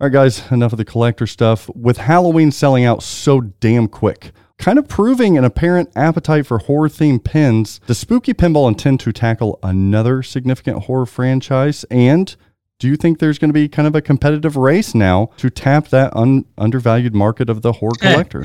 [0.00, 1.70] All right, guys, enough of the collector stuff.
[1.76, 6.88] With Halloween selling out so damn quick, kind of proving an apparent appetite for horror
[6.88, 11.84] themed pins, does Spooky Pinball intend to tackle another significant horror franchise?
[11.90, 12.34] And
[12.78, 15.88] do you think there's going to be kind of a competitive race now to tap
[15.88, 18.44] that un- undervalued market of the horror collector?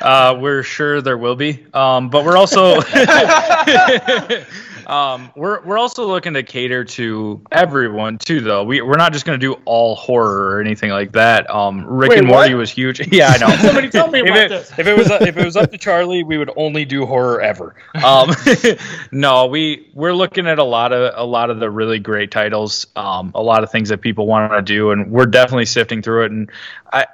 [0.00, 2.80] Uh, we're sure there will be, um, but we're also
[4.90, 8.40] um, we're we're also looking to cater to everyone too.
[8.40, 11.48] Though we we're not just going to do all horror or anything like that.
[11.48, 12.60] Um, Rick Wait, and Morty what?
[12.60, 13.00] was huge.
[13.12, 13.56] Yeah, I know.
[13.60, 14.72] Somebody tell me if it, this.
[14.78, 17.76] if it was if it was up to Charlie, we would only do horror ever.
[18.04, 18.34] Um,
[19.12, 22.86] no, we we're looking at a lot of a lot of the really great titles,
[22.96, 26.24] um, a lot of things that people want to do, and we're definitely sifting through
[26.24, 26.32] it.
[26.32, 26.50] And
[26.92, 27.06] I.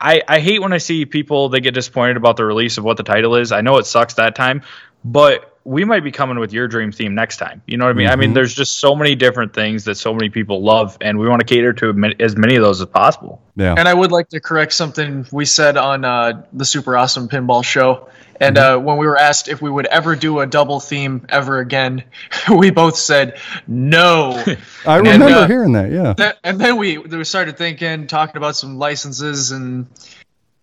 [0.00, 2.98] I, I hate when I see people they get disappointed about the release of what
[2.98, 3.50] the title is.
[3.50, 4.62] I know it sucks that time,
[5.04, 7.62] but we might be coming with your dream theme next time.
[7.66, 8.08] You know what I mean?
[8.08, 11.28] I mean, there's just so many different things that so many people love, and we
[11.28, 13.42] want to cater to as many of those as possible.
[13.56, 13.74] Yeah.
[13.76, 17.64] And I would like to correct something we said on uh, the Super Awesome Pinball
[17.64, 18.08] Show.
[18.40, 21.58] And uh, when we were asked if we would ever do a double theme ever
[21.58, 22.04] again,
[22.56, 24.30] we both said no.
[24.86, 25.90] I And, remember uh, hearing that.
[25.90, 26.12] Yeah.
[26.12, 29.88] That- and then we, we started thinking, talking about some licenses, and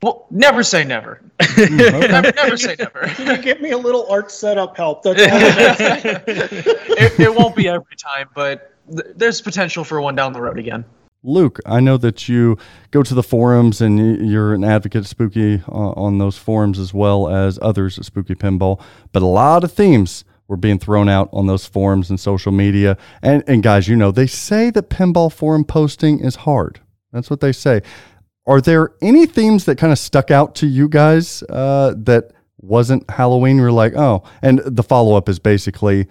[0.01, 1.21] well, never say never.
[1.57, 2.99] never, never say never.
[3.07, 5.03] Can you give me a little art setup help?
[5.03, 10.15] That's all I'm it, it won't be every time, but th- there's potential for one
[10.15, 10.85] down the road again.
[11.23, 12.57] Luke, I know that you
[12.91, 16.93] go to the forums and you're an advocate of Spooky uh, on those forums as
[16.93, 18.79] well as others at Spooky Pinball,
[19.11, 22.97] but a lot of themes were being thrown out on those forums and social media.
[23.23, 26.79] And, and guys, you know, they say that pinball forum posting is hard.
[27.11, 27.81] That's what they say.
[28.47, 32.31] Are there any themes that kind of stuck out to you guys uh, that
[32.61, 33.57] wasn't Halloween?
[33.57, 36.07] You're like, oh, and the follow up is basically,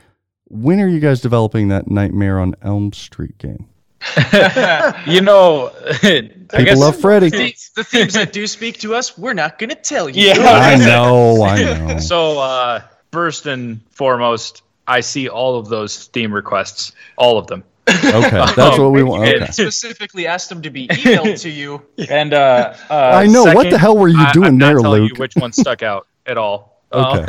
[0.47, 3.69] when are you guys developing that Nightmare on Elm Street game?
[5.06, 7.31] You know, I People guess love Freddy.
[7.31, 10.27] The, the themes that do speak to us, we're not going to tell you.
[10.27, 10.35] Yeah.
[10.40, 11.98] I know, I know.
[12.01, 12.82] So, uh,
[13.12, 17.65] first and foremost, I see all of those theme requests, all of them.
[17.89, 19.28] Okay, that's what we want.
[19.28, 19.47] Okay.
[19.51, 21.82] specifically asked them to be emailed to you.
[22.09, 23.44] And uh, uh, I know.
[23.44, 25.12] What the hell were you doing I'm not there, Luke?
[25.15, 26.82] You which one stuck out at all?
[26.93, 27.27] Okay, Um,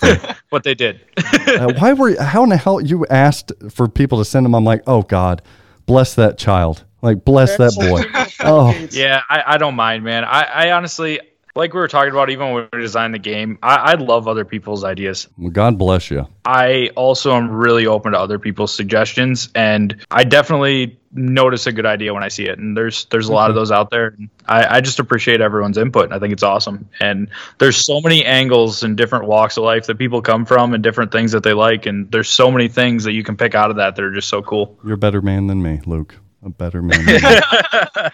[0.00, 1.00] that's they did.
[1.16, 4.54] Uh, why were how in the hell you asked for people to send them?
[4.54, 5.42] I'm like, oh God,
[5.86, 6.84] bless that child.
[7.02, 8.02] Like bless that boy.
[8.40, 10.24] Oh, yeah, I, I don't mind, man.
[10.24, 11.20] I, I honestly,
[11.58, 14.44] like we were talking about, even when we designed the game, I, I love other
[14.44, 15.26] people's ideas.
[15.36, 16.26] well, God bless you.
[16.44, 21.84] I also am really open to other people's suggestions, and I definitely notice a good
[21.84, 22.58] idea when I see it.
[22.58, 24.08] And there's there's a lot of those out there.
[24.08, 26.04] And I, I just appreciate everyone's input.
[26.04, 26.88] And I think it's awesome.
[27.00, 27.28] And
[27.58, 31.10] there's so many angles and different walks of life that people come from, and different
[31.10, 31.86] things that they like.
[31.86, 34.28] And there's so many things that you can pick out of that that are just
[34.28, 34.78] so cool.
[34.84, 36.14] You're a better man than me, Luke.
[36.44, 37.04] A better man.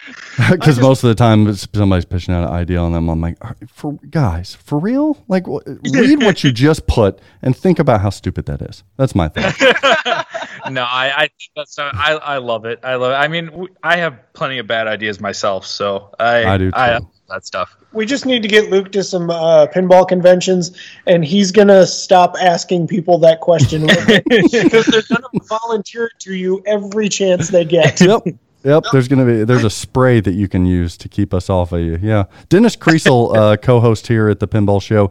[0.50, 3.08] Because most of the time somebody's pitching out an idea on them.
[3.08, 3.38] I'm like,
[3.68, 5.22] for guys, for real?
[5.28, 8.82] Like, read what you just put and think about how stupid that is.
[8.96, 9.44] That's my thing.
[10.70, 12.80] no, I, I that's not, I, I love it.
[12.82, 13.12] I love.
[13.12, 13.14] It.
[13.14, 17.08] I mean, I have plenty of bad ideas myself, so I I do I, too.
[17.28, 17.76] That stuff.
[17.92, 22.36] We just need to get Luke to some uh, pinball conventions, and he's gonna stop
[22.40, 28.00] asking people that question because they're gonna volunteer it to you every chance they get.
[28.00, 28.22] yep.
[28.64, 31.72] Yep, there's gonna be there's a spray that you can use to keep us off
[31.72, 31.98] of you.
[32.00, 35.10] Yeah, Dennis Kriesel, uh, co-host here at the Pinball Show,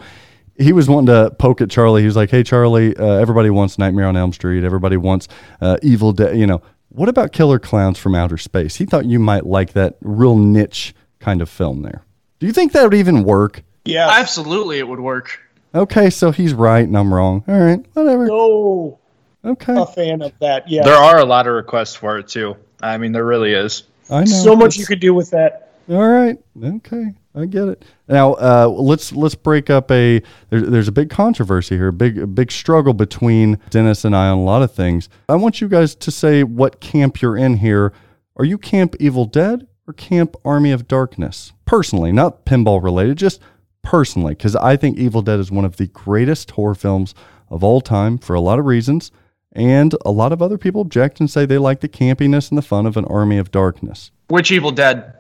[0.58, 2.02] he was wanting to poke at Charlie.
[2.02, 4.64] He was like, "Hey, Charlie, uh, everybody wants Nightmare on Elm Street.
[4.64, 5.28] Everybody wants
[5.62, 6.36] uh, Evil Dead.
[6.36, 9.98] You know, what about Killer Clowns from Outer Space?" He thought you might like that
[10.02, 12.04] real niche kind of film there.
[12.40, 13.64] Do you think that would even work?
[13.86, 14.10] Yeah.
[14.12, 15.40] Absolutely, it would work.
[15.74, 17.44] Okay, so he's right and I'm wrong.
[17.48, 18.28] All right, whatever.
[18.28, 19.00] No,
[19.46, 20.70] Okay, a fan of that.
[20.70, 20.84] Yeah.
[20.84, 22.56] There are a lot of requests for it too.
[22.82, 23.84] I mean, there really is.
[24.10, 24.26] I know.
[24.26, 25.72] so much It's- you could do with that.
[25.90, 26.38] All right.
[26.64, 27.14] Okay.
[27.36, 27.84] I get it.
[28.08, 30.22] Now, uh, let's let's break up a.
[30.50, 34.28] There, there's a big controversy here, a big a big struggle between Dennis and I
[34.30, 35.10] on a lot of things.
[35.28, 37.92] I want you guys to say what camp you're in here.
[38.38, 41.54] Are you Camp Evil Dead or Camp Army of Darkness?
[41.66, 43.42] Personally, not pinball related, just
[43.82, 47.14] personally, because I think Evil Dead is one of the greatest horror films
[47.50, 49.12] of all time for a lot of reasons.
[49.56, 52.64] And a lot of other people object and say they like the campiness and the
[52.64, 54.10] fun of an Army of Darkness.
[54.30, 55.14] Which Evil Dead?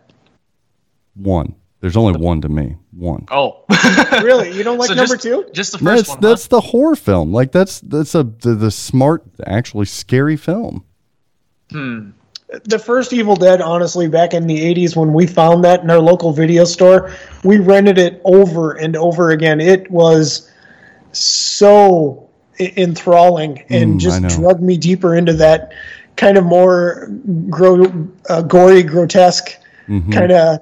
[1.13, 1.53] One.
[1.81, 2.77] There's only one to me.
[2.91, 3.25] One.
[3.29, 3.65] Oh,
[4.23, 5.45] Really, you don't like So number just, two?
[5.53, 6.19] Just the first That's one.
[6.21, 7.31] that's the horror film.
[7.33, 10.85] Like that's that's a the, the smart, actually scary film.
[11.71, 12.11] Hmm.
[12.65, 15.99] The first Evil Dead, honestly, back in the 80s when we found that in our
[15.99, 17.11] local video store,
[17.43, 19.59] we rented it over and over again.
[19.59, 20.49] It was
[21.11, 25.73] so enthralling and Mm, just drug me deeper into that
[26.15, 27.09] kind of more
[27.49, 29.57] gro- uh, gory, grotesque,
[29.89, 30.13] Mm-hmm.
[30.13, 30.59] kind of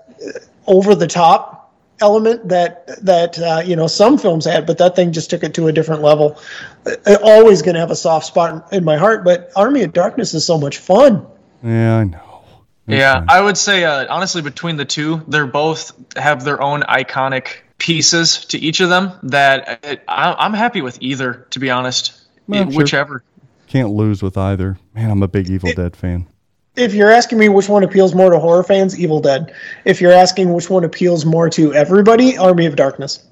[0.66, 5.12] over the top element that that uh, you know some films had, but that thing
[5.12, 6.40] just took it to a different level.
[6.88, 10.34] Uh, always going to have a soft spot in my heart, but Army of Darkness
[10.34, 11.28] is so much fun.
[11.64, 12.44] Yeah, I know.
[12.88, 13.26] Yeah, Okay.
[13.30, 18.46] I would say uh, honestly between the two, they're both have their own iconic pieces
[18.46, 19.12] to each of them.
[19.24, 22.14] That uh, I, I'm happy with either, to be honest.
[22.48, 22.82] Well, It- sure.
[22.84, 23.24] Whichever.
[23.68, 24.78] Can't lose with either.
[24.94, 26.28] Man, I'm a big Evil Dead fan.
[26.76, 29.54] if you're asking me which one appeals more to horror fans, Evil Dead.
[29.86, 33.24] If you're asking which one appeals more to everybody, Army of Darkness.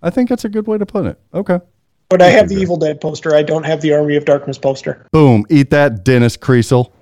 [0.00, 1.18] I think that's a good way to put it.
[1.34, 1.58] Okay.
[2.08, 3.34] But I have the Evil Dead poster.
[3.34, 5.04] I don't have the Army of Darkness poster.
[5.10, 5.44] Boom.
[5.50, 6.92] Eat that, Dennis Kriesel.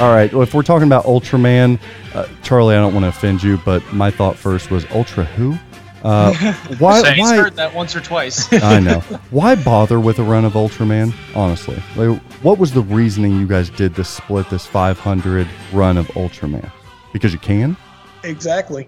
[0.00, 0.32] All right.
[0.32, 1.78] Well, if we're talking about Ultraman,
[2.14, 5.58] uh, Charlie, I don't want to offend you, but my thought first was Ultra who?
[6.02, 6.32] Uh,
[6.78, 7.02] why?
[7.02, 7.14] Same.
[7.16, 7.36] He's why?
[7.36, 8.50] heard that once or twice.
[8.62, 9.00] I know.
[9.30, 11.14] Why bother with a run of Ultraman?
[11.36, 16.06] Honestly, like, what was the reasoning you guys did this split, this 500 run of
[16.08, 16.70] Ultraman?
[17.12, 17.76] Because you can.
[18.24, 18.86] Exactly.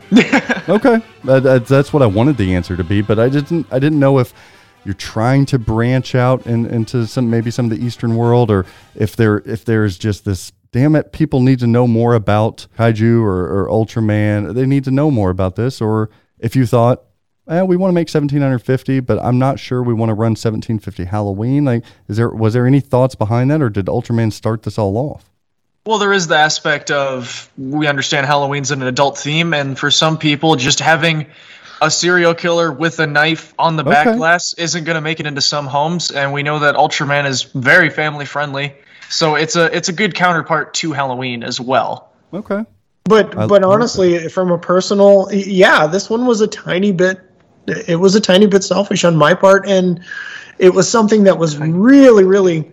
[0.69, 3.67] Okay, that, that- that's what I wanted the answer to be, but I didn't.
[3.71, 4.33] I didn't know if
[4.85, 8.67] you're trying to branch out in, into some maybe some of the Eastern world, or
[8.95, 10.53] if there if there's just this.
[10.73, 11.13] Damn it!
[11.13, 14.55] People need to know more about kaiju or, or Ultraman.
[14.55, 16.09] They need to know more about this, or
[16.43, 17.03] if you thought,
[17.49, 21.05] eh, we want to make 1750, but I'm not sure we want to run 1750
[21.05, 21.65] Halloween.
[21.65, 24.97] Like, is there was there any thoughts behind that, or did Ultraman start this all
[24.97, 25.31] off?
[25.87, 30.19] Well, there is the aspect of we understand Halloween's an adult theme, and for some
[30.19, 31.27] people, just having
[31.81, 34.17] a serial killer with a knife on the back Okay.
[34.17, 37.43] glass isn't going to make it into some homes, and we know that Ultraman is
[37.43, 38.75] very family friendly,
[39.09, 42.13] so it's a it's a good counterpart to Halloween as well.
[42.33, 42.65] Okay,
[43.05, 47.19] But I- but honestly, from a personal, yeah, this one was a tiny bit.
[47.67, 50.01] It was a tiny bit selfish on my part, and
[50.59, 52.71] it was something that was really, really,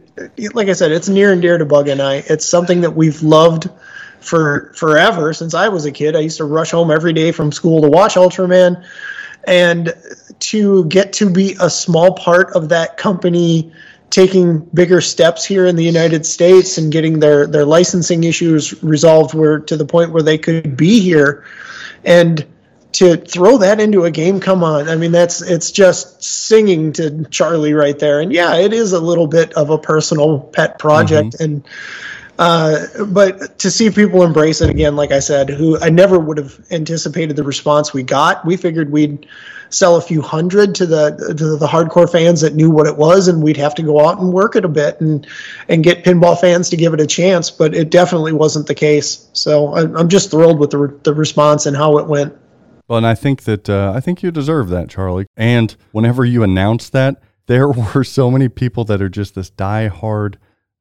[0.54, 2.24] like I said, it's near and dear to Bug and I.
[2.28, 3.70] It's something that we've loved
[4.20, 6.16] for forever since I was a kid.
[6.16, 8.84] I used to rush home every day from school to watch Ultraman,
[9.46, 9.94] and
[10.40, 13.72] to get to be a small part of that company
[14.10, 19.34] taking bigger steps here in the United States and getting their their licensing issues resolved
[19.34, 21.46] where to the point where they could be here.
[22.04, 22.46] And
[22.94, 24.90] to throw that into a game come on.
[24.90, 28.20] I mean that's it's just singing to charlie right there.
[28.20, 31.34] And yeah it is a little bit of a personal pet project.
[31.34, 31.44] Mm-hmm.
[31.44, 31.68] And
[32.40, 36.38] Uh, but to see people embrace it again, like I said, who I never would
[36.38, 38.46] have anticipated the response we got.
[38.46, 39.28] We figured we'd
[39.72, 43.28] sell a few hundred to the to the hardcore fans that knew what it was,
[43.28, 45.28] and we'd have to go out and work it a bit and
[45.68, 47.52] and get pinball fans to give it a chance.
[47.52, 49.28] But it definitely wasn't the case.
[49.34, 52.38] So I, I'm just thrilled with the re- the response and how it went.
[52.88, 55.26] Well, and I think that uh, I think you deserve that, Charlie.
[55.36, 60.36] And whenever you announced that, there were so many people that are just this diehard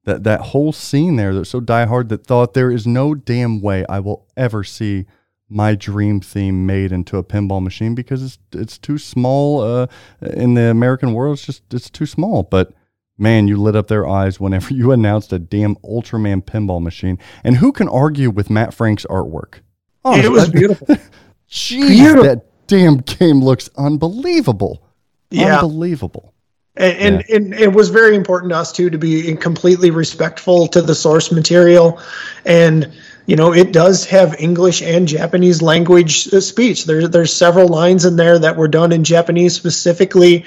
[0.08, 3.84] that that whole scene there that's so diehard that thought there is no damn way
[3.88, 5.06] I will ever see
[5.48, 9.86] my dream theme made into a pinball machine because it's it's too small uh,
[10.20, 11.34] in the American world.
[11.34, 12.42] It's just it's too small.
[12.42, 12.72] But
[13.16, 17.18] man, you lit up their eyes whenever you announced a damn Ultraman pinball machine.
[17.44, 19.60] And who can argue with Matt Frank's artwork?
[20.04, 20.86] it was beautiful.
[21.50, 22.24] Jeez, Beautiful.
[22.24, 24.82] that damn game looks unbelievable.
[25.30, 25.56] Yeah.
[25.60, 26.34] Unbelievable.
[26.78, 30.80] And, and, and it was very important to us too to be completely respectful to
[30.80, 32.00] the source material,
[32.44, 32.92] and
[33.26, 36.84] you know it does have English and Japanese language uh, speech.
[36.84, 40.44] There's there's several lines in there that were done in Japanese specifically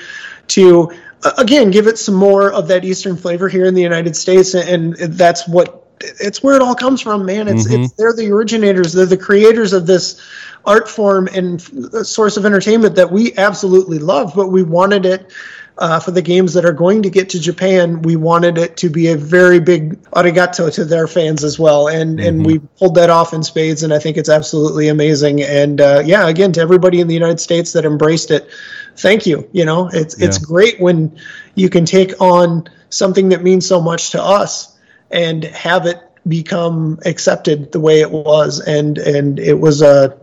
[0.48, 0.94] to
[1.24, 4.53] uh, again give it some more of that Eastern flavor here in the United States,
[4.53, 7.49] and that's what it's where it all comes from, man.
[7.49, 10.22] It's it's they're the originators, they're the creators of this
[10.66, 15.32] art form and f- source of entertainment that we absolutely love, but we wanted it
[15.77, 18.89] uh, for the games that are going to get to Japan, we wanted it to
[18.89, 23.10] be a very big arigato to their fans as well, and and we pulled that
[23.10, 25.41] off in spades, and I think it's absolutely amazing.
[25.41, 28.49] And uh, yeah, again, to everybody in the United States that embraced it,
[28.98, 29.49] thank you.
[29.53, 31.18] You know, it's it's great when
[31.56, 34.77] you can take on something that means so much to us
[35.10, 40.18] and have it become accepted the way it was, and and it was Uh,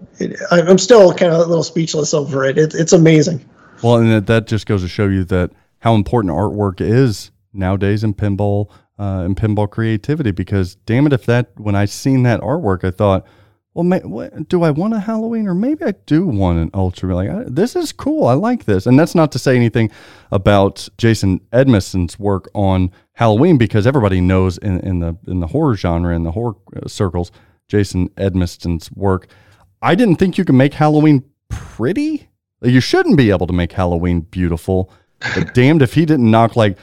[0.51, 2.59] I'm still kind of a little speechless over it.
[2.59, 3.49] it it's amazing.
[3.83, 8.15] Well, and that, just goes to show you that how important artwork is nowadays in
[8.15, 10.31] pinball uh, and pinball creativity.
[10.31, 13.27] Because damn it, if that when I seen that artwork, I thought,
[13.75, 17.15] well, may, what, do I want a Halloween or maybe I do want an Ultra?
[17.15, 18.27] Like I, this is cool.
[18.27, 19.91] I like this, and that's not to say anything
[20.33, 25.77] about Jason Edmiston's work on Halloween because everybody knows in, in the in the horror
[25.77, 27.31] genre in the horror uh, circles,
[27.69, 29.29] Jason Edmiston's work.
[29.81, 32.29] I didn't think you could make Halloween pretty.
[32.61, 34.91] Like, You shouldn't be able to make Halloween beautiful.
[35.35, 36.79] But damned if he didn't knock like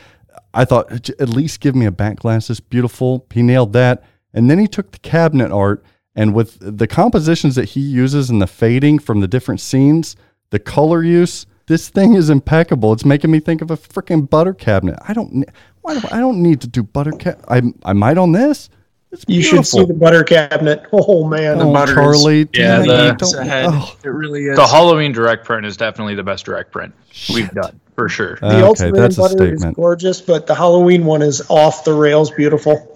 [0.54, 3.26] I thought at least give me a back glass that's beautiful.
[3.34, 4.04] He nailed that.
[4.34, 5.84] And then he took the cabinet art
[6.16, 10.16] and with the compositions that he uses and the fading from the different scenes,
[10.50, 12.94] the color use, this thing is impeccable.
[12.94, 14.98] It's making me think of a freaking butter cabinet.
[15.08, 15.46] I don't
[15.82, 17.12] why do I don't need to do butter
[17.50, 18.70] I I might on this.
[19.16, 19.64] It's You beautiful.
[19.64, 20.84] should see the butter cabinet.
[20.92, 22.48] Oh man, oh, butter Charlie.
[22.54, 23.96] Yeah, it, the- don't- oh.
[24.04, 24.56] It really is.
[24.58, 26.94] The Halloween direct print is definitely the best direct print
[27.34, 28.38] we've done for sure.
[28.42, 31.84] Ah, the Okay, Ultimate that's a butter is gorgeous, but the Halloween one is off
[31.86, 32.92] the rails beautiful.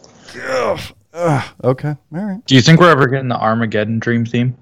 [1.64, 2.46] Okay, all right.
[2.46, 4.56] Do you think we're ever getting the Armageddon dream theme?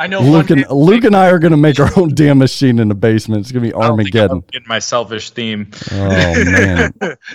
[0.00, 2.88] I know Luke and Luke and I are gonna make our own damn machine in
[2.88, 3.40] the basement.
[3.40, 4.44] It's gonna be I don't think I'm Armageddon.
[4.52, 5.70] Getting my selfish theme.
[5.90, 6.92] Oh man,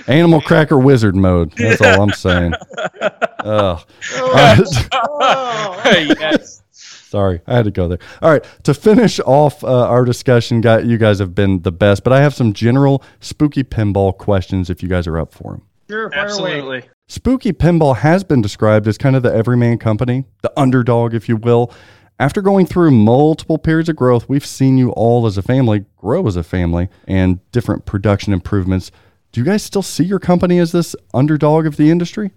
[0.07, 1.52] Animal Cracker Wizard mode.
[1.57, 2.53] That's all I'm saying.
[3.02, 3.86] Ugh.
[4.22, 4.60] All right.
[6.19, 6.64] yes.
[6.72, 7.99] Sorry, I had to go there.
[8.22, 12.03] All right, to finish off uh, our discussion, guy, you guys have been the best,
[12.03, 15.61] but I have some general spooky pinball questions if you guys are up for them.
[15.90, 16.28] Sure, fire
[16.61, 16.90] away.
[17.09, 17.31] Absolutely.
[17.31, 21.38] Spooky Pinball has been described as kind of the everyman company, the underdog, if you
[21.38, 21.71] will.
[22.19, 26.27] After going through multiple periods of growth, we've seen you all as a family grow
[26.27, 28.91] as a family and different production improvements.
[29.31, 32.31] Do you guys still see your company as this underdog of the industry?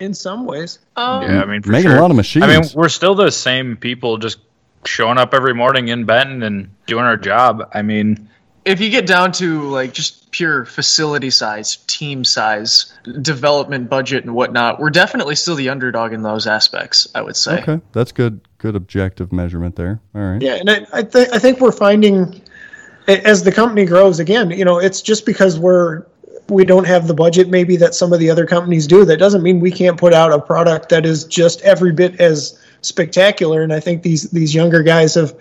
[0.00, 1.98] In some ways, um, Yeah, I mean, for Making sure.
[1.98, 2.44] a lot of machines.
[2.44, 4.38] I mean, we're still the same people, just
[4.84, 7.68] showing up every morning in Benton and doing our job.
[7.74, 8.28] I mean,
[8.64, 14.34] If you get down to like just pure facility size, team size, development budget, and
[14.34, 17.08] whatnot, we're definitely still the underdog in those aspects.
[17.14, 17.62] I would say.
[17.62, 18.40] okay, that's good.
[18.58, 20.00] Good objective measurement there.
[20.14, 20.42] All right.
[20.42, 22.42] yeah, and I, I, th- I think we're finding
[23.06, 24.50] as the company grows again.
[24.50, 26.04] You know, it's just because we're
[26.48, 29.04] we don't have the budget maybe that some of the other companies do.
[29.04, 32.58] That doesn't mean we can't put out a product that is just every bit as
[32.80, 33.62] spectacular.
[33.62, 35.34] And I think these these younger guys have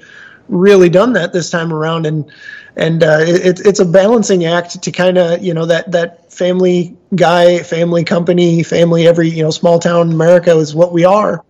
[0.49, 2.05] really done that this time around.
[2.05, 2.29] And
[2.77, 6.95] and uh, it, it's a balancing act to kind of you know that that family
[7.15, 11.43] guy, family company, family every you know small town in America is what we are.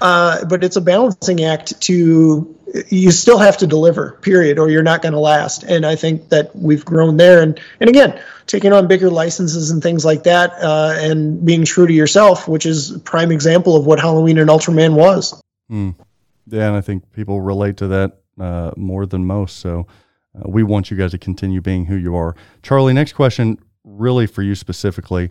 [0.00, 2.56] Uh, but it's a balancing act to
[2.88, 5.62] you still have to deliver period or you're not going to last.
[5.62, 7.42] And i think that we've grown there.
[7.42, 11.86] And and again taking on bigger licenses and things like that uh, and being true
[11.86, 15.38] to yourself which is a prime example of what halloween and ultraman was.
[16.46, 19.58] Yeah, and I think people relate to that uh, more than most.
[19.58, 19.86] So
[20.36, 22.34] uh, we want you guys to continue being who you are.
[22.62, 25.30] Charlie, next question, really for you specifically.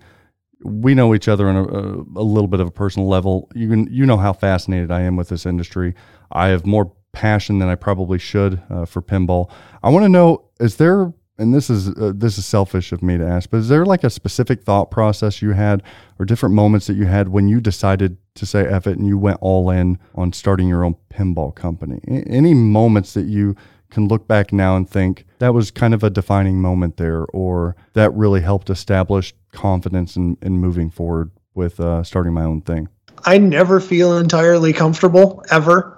[0.64, 3.50] we know each other on a, a, little bit of a personal level.
[3.56, 5.96] You can, you know how fascinated I am with this industry.
[6.32, 9.50] I have more passion than I probably should uh, for pinball.
[9.84, 13.18] I want to know: is there, and this is uh, this is selfish of me
[13.18, 15.84] to ask, but is there like a specific thought process you had,
[16.20, 19.18] or different moments that you had when you decided to say "eff it" and you
[19.18, 22.00] went all in on starting your own pinball company?
[22.08, 23.56] Any moments that you
[23.92, 27.76] can look back now and think that was kind of a defining moment there, or
[27.94, 32.88] that really helped establish confidence in, in moving forward with uh, starting my own thing?
[33.26, 35.98] I never feel entirely comfortable ever.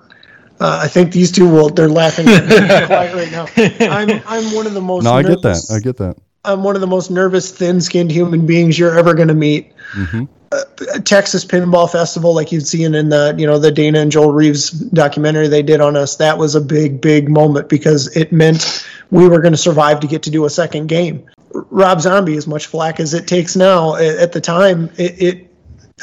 [0.60, 1.70] Uh, I think these two will.
[1.70, 3.46] They're laughing at me quiet right now.
[3.92, 5.04] I'm I'm one of the most.
[5.04, 5.50] No, I get that.
[5.50, 6.18] nervous- I get that.
[6.46, 9.72] I'm one of the most nervous, thin-skinned human beings you're ever going to meet.
[9.94, 14.12] hmm Uh, Texas Pinball Festival, like you'd seen in the you know the Dana and
[14.12, 18.32] Joel Reeves documentary they did on us, that was a big, big moment because it
[18.32, 21.30] meant we were going to survive to get to do a second game.
[21.54, 25.53] Rob Zombie, as much flack as it takes now, at the time it, it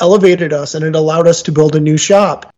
[0.00, 2.52] elevated us and it allowed us to build a new shop.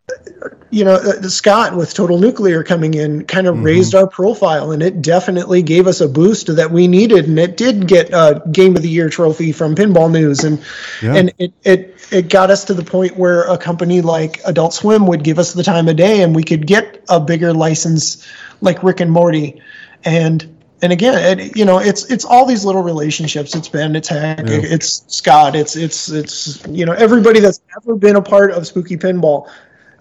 [0.71, 4.81] You know, uh, Scott with Total Nuclear coming in kind of raised our profile, and
[4.81, 7.27] it definitely gave us a boost that we needed.
[7.27, 10.59] And it did get a Game of the Year trophy from Pinball News, and
[11.01, 11.15] Yeah.
[11.15, 15.05] and it, it it got us to the point where a company like Adult Swim
[15.07, 18.27] would give us the time of day, and we could get a bigger license
[18.59, 19.61] like Rick and Morty,
[20.03, 23.55] and and again, it, you know, it's it's all these little relationships.
[23.55, 28.15] It's Ben, it's Hack, it's Scott, it's it's it's you know everybody that's ever been
[28.15, 29.49] a part of Spooky Pinball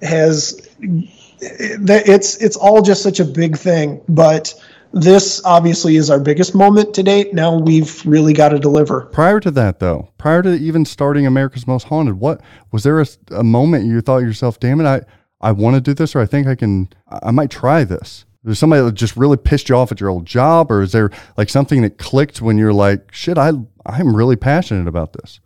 [0.02, 4.00] has that it's it's all just such a big thing.
[4.08, 4.54] But
[4.92, 7.32] this obviously is our biggest moment to date.
[7.32, 9.02] Now we've really got to deliver.
[9.06, 12.40] Prior to that, though, prior to even starting America's Most Haunted, what
[12.72, 15.02] was there a, a moment you thought to yourself, "Damn it, I
[15.40, 18.58] I want to do this, or I think I can, I might try this." There's
[18.58, 21.48] somebody that just really pissed you off at your old job, or is there like
[21.48, 23.52] something that clicked when you're like, "Shit, I
[23.86, 25.38] I'm really passionate about this."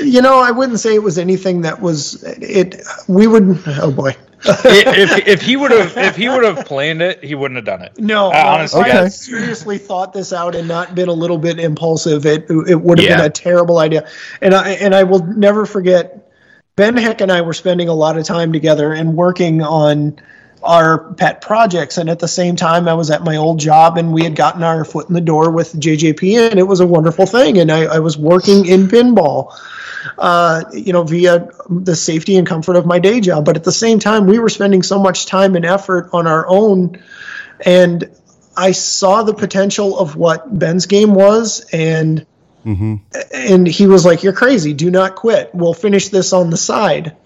[0.00, 2.82] You know, I wouldn't say it was anything that was it.
[3.08, 3.62] We would.
[3.66, 4.14] Oh boy.
[4.44, 7.80] if if he would have if he would have planned it, he wouldn't have done
[7.80, 7.98] it.
[7.98, 11.58] No, Uh, honestly, if I seriously thought this out and not been a little bit
[11.58, 13.16] impulsive, it it would have Yeah.
[13.16, 14.06] been a terrible idea.
[14.42, 16.22] And I and I will never forget.
[16.76, 20.16] Ben Heck and I were spending a lot of time together and working on
[20.66, 21.98] our pet projects.
[21.98, 24.62] And at the same time, I was at my old job and we had gotten
[24.62, 27.58] our foot in the door with JJP, and it was a wonderful thing.
[27.58, 29.52] And I, I was working in pinball
[30.18, 33.44] uh, you know, via the safety and comfort of my day job.
[33.44, 36.46] But at the same time, we were spending so much time and effort on our
[36.48, 37.02] own.
[37.64, 38.10] And
[38.56, 41.66] I saw the potential of what Ben's game was.
[41.72, 42.26] And,
[42.64, 42.96] mm-hmm.
[43.32, 44.72] and he was like, You're crazy.
[44.72, 45.54] Do not quit.
[45.54, 47.16] We'll finish this on the side.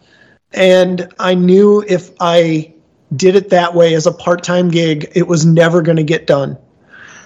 [0.53, 2.75] And I knew if I
[3.15, 6.27] did it that way as a part time gig, it was never going to get
[6.27, 6.59] done.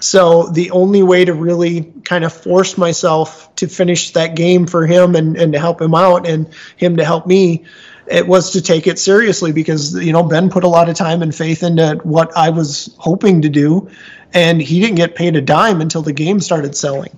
[0.01, 4.87] So the only way to really kind of force myself to finish that game for
[4.87, 7.65] him and, and to help him out and him to help me,
[8.07, 11.23] it was to take it seriously because, you know, Ben put a lot of time
[11.23, 13.91] and faith into what I was hoping to do.
[14.33, 17.17] And he didn't get paid a dime until the game started selling.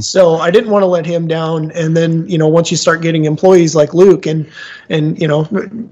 [0.00, 1.70] So I didn't want to let him down.
[1.72, 4.50] And then, you know, once you start getting employees like Luke and,
[4.88, 5.46] and, you know,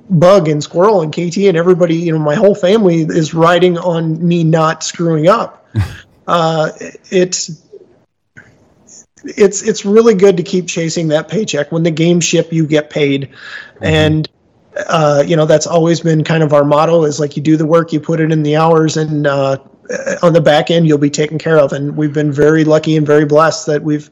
[0.08, 4.26] Bug and Squirrel and KT and everybody, you know, my whole family is riding on
[4.26, 5.68] me not screwing up.
[6.26, 6.70] uh,
[7.10, 7.61] it's,
[9.24, 11.72] it's, it's really good to keep chasing that paycheck.
[11.72, 13.30] When the game ship, you get paid.
[13.80, 14.28] And,
[14.88, 17.66] uh, you know, that's always been kind of our motto is like you do the
[17.66, 19.58] work, you put it in the hours and, uh,
[20.22, 21.72] on the back end, you'll be taken care of.
[21.72, 24.10] And we've been very lucky and very blessed that we've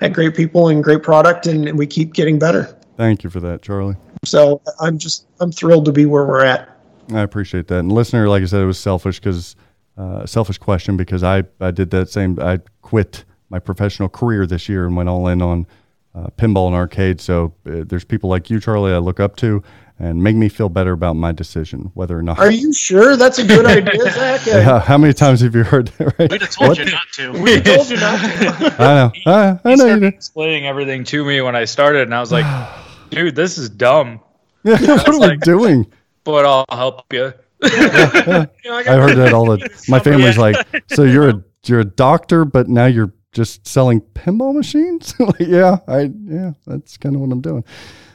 [0.00, 2.76] had great people and great product and we keep getting better.
[2.96, 3.96] Thank you for that, Charlie.
[4.24, 6.78] So I'm just, I'm thrilled to be where we're at.
[7.12, 7.78] I appreciate that.
[7.78, 9.56] And listener, like I said, it was selfish because
[9.96, 12.38] uh, selfish question because I I did that same.
[12.40, 15.66] I quit my professional career this year and went all in on
[16.14, 17.20] uh, pinball and arcade.
[17.20, 19.62] So uh, there's people like you, Charlie, I look up to
[20.00, 22.38] and make me feel better about my decision, whether or not.
[22.38, 24.46] Are you sure that's a good idea, Zach?
[24.46, 26.18] Yeah, how many times have you heard that?
[26.18, 26.30] Right?
[26.30, 27.32] We'd have told What you not to.
[27.42, 28.76] We told you not to.
[28.82, 29.12] I know.
[29.26, 32.20] I, I He know you started explaining everything to me when I started, and I
[32.20, 32.46] was like,
[33.10, 34.20] "Dude, this is dumb,
[34.64, 35.86] Yeah, what are we like- doing?
[36.24, 38.46] but I'll help you." I
[38.86, 39.68] heard that all the.
[39.88, 40.56] My family's like,
[40.92, 45.14] so you're a you're a doctor, but now you're just selling pinball machines.
[45.20, 47.64] like, yeah, I yeah, that's kind of what I'm doing.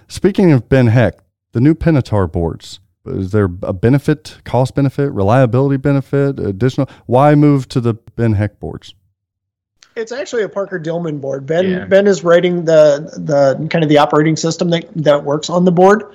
[0.07, 1.19] Speaking of Ben Heck,
[1.53, 2.80] the new Pinotaur boards.
[3.06, 6.90] Is there a benefit, cost benefit, reliability benefit, additional?
[7.06, 8.95] Why move to the Ben Heck boards?
[9.95, 11.45] It's actually a Parker Dillmann board.
[11.45, 11.86] Ben Yeah.
[11.86, 15.72] Ben is writing the the kind of the operating system that that works on the
[15.72, 16.06] board.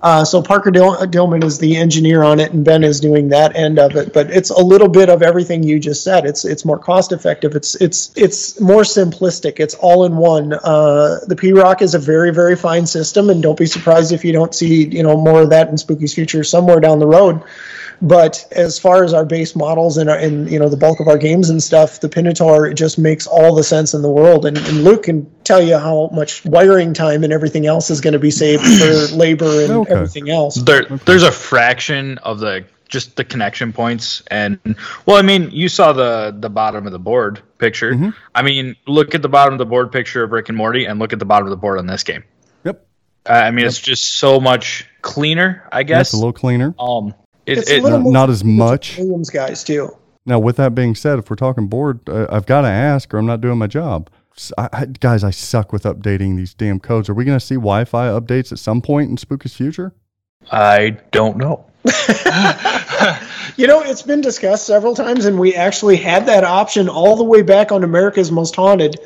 [0.00, 3.54] Uh, so Parker Dil- Dillmann is the engineer on it, and Ben is doing that
[3.56, 4.14] end of it.
[4.14, 6.24] But it's a little bit of everything you just said.
[6.24, 7.54] It's it's more cost effective.
[7.56, 9.60] It's it's it's more simplistic.
[9.60, 10.54] It's all in one.
[10.54, 14.32] Uh, the P-ROC is a very very fine system, and don't be surprised if you
[14.32, 17.42] don't see you know more of that in Spooky's future somewhere down the road.
[18.02, 21.08] But as far as our base models and, our, and you know the bulk of
[21.08, 24.46] our games and stuff, the Pinotaur just makes all the sense in the world.
[24.46, 28.14] And, and Luke can tell you how much wiring time and everything else is going
[28.14, 29.92] to be saved for labor and Okay.
[29.92, 30.54] everything else.
[30.56, 34.58] There, there's a fraction of the just the connection points, and
[35.06, 37.92] well, I mean, you saw the the bottom of the board picture.
[37.92, 38.08] Mm-hmm.
[38.34, 40.98] I mean, look at the bottom of the board picture of Rick and Morty, and
[40.98, 42.24] look at the bottom of the board on this game.
[42.64, 42.84] Yep.
[43.28, 46.12] Uh, I mean, it's just so much cleaner, I That's guess.
[46.14, 46.74] a little cleaner.
[46.80, 47.14] um,
[47.50, 48.98] it, It's a little Not, more- not as much.
[48.98, 49.96] Williams guys too.
[50.26, 53.18] Now, with that being said, if we're talking board, uh, I've got to ask, or
[53.18, 54.10] I'm not doing my job.
[54.36, 57.08] S I I guys, I suck with updating these damn codes.
[57.08, 59.92] Are we going to see Wi-Fi updates at some point in Spooky's future?
[60.52, 61.66] I don't know.
[63.56, 67.24] You know, it's been discussed several times, and we actually had that option all the
[67.24, 68.96] way back on America's Most Haunted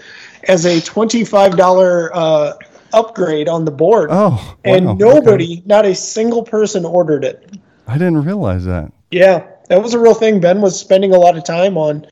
[0.46, 2.52] as a twenty-five dollar uh,
[2.92, 4.10] upgrade on the board.
[4.12, 5.04] Oh, and wow, okay.
[5.04, 7.56] nobody, not a single person, ordered it.
[7.86, 8.92] I didn't realize that.
[9.10, 10.40] Yeah, that was a real thing.
[10.40, 12.06] Ben was spending a lot of time on,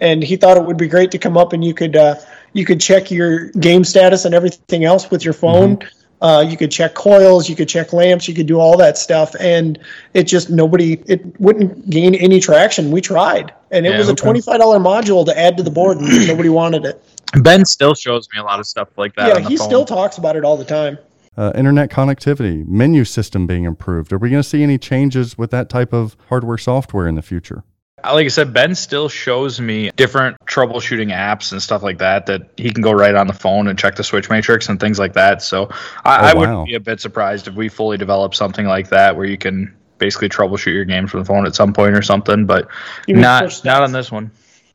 [0.00, 2.14] and he thought it would be great to come up and you could uh,
[2.52, 5.76] you could check your game status and everything else with your phone.
[5.76, 5.88] Mm-hmm.
[6.22, 9.34] Uh, you could check coils, you could check lamps, you could do all that stuff,
[9.38, 9.78] and
[10.14, 12.90] it just nobody it wouldn't gain any traction.
[12.90, 15.70] We tried, and it Yeah, was a twenty five dollar module to add to the
[15.70, 17.02] board, and nobody wanted it.
[17.42, 19.28] Ben still shows me a lot of stuff like that.
[19.28, 19.66] yeah, on the he phone.
[19.66, 20.96] still talks about it all the time.
[21.36, 24.10] Uh, internet connectivity, menu system being improved.
[24.12, 27.20] Are we going to see any changes with that type of hardware software in the
[27.22, 27.62] future?
[28.02, 32.24] Uh, like I said, Ben still shows me different troubleshooting apps and stuff like that
[32.26, 34.98] that he can go right on the phone and check the switch matrix and things
[34.98, 35.42] like that.
[35.42, 35.68] So
[36.04, 39.16] I, I Oh, wouldn't be a bit surprised if we fully develop something like that
[39.16, 42.46] where you can basically troubleshoot your games from the phone at some point or something.
[42.46, 42.68] But
[43.06, 44.30] You not not on this one.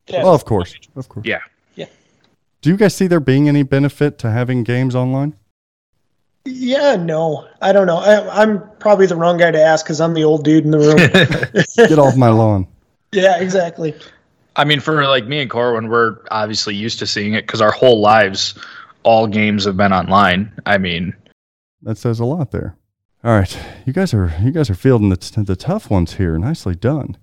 [0.07, 0.23] Yeah.
[0.23, 1.25] Well, of course, of course.
[1.25, 1.39] Yeah,
[1.75, 1.85] yeah.
[2.61, 5.35] Do you guys see there being any benefit to having games online?
[6.45, 7.97] Yeah, no, I don't know.
[7.97, 10.79] I, I'm probably the wrong guy to ask because I'm the old dude in the
[10.79, 11.57] room.
[11.87, 12.67] Get off my lawn.
[13.11, 13.93] yeah, exactly.
[14.55, 17.71] I mean, for like me and Corwin, we're obviously used to seeing it because our
[17.71, 18.57] whole lives,
[19.03, 20.51] all games have been online.
[20.65, 21.15] I mean,
[21.83, 22.75] That says a lot there.
[23.23, 23.55] All right,
[23.85, 26.37] you guys are you guys are fielding the, t- the tough ones here.
[26.39, 27.17] Nicely done.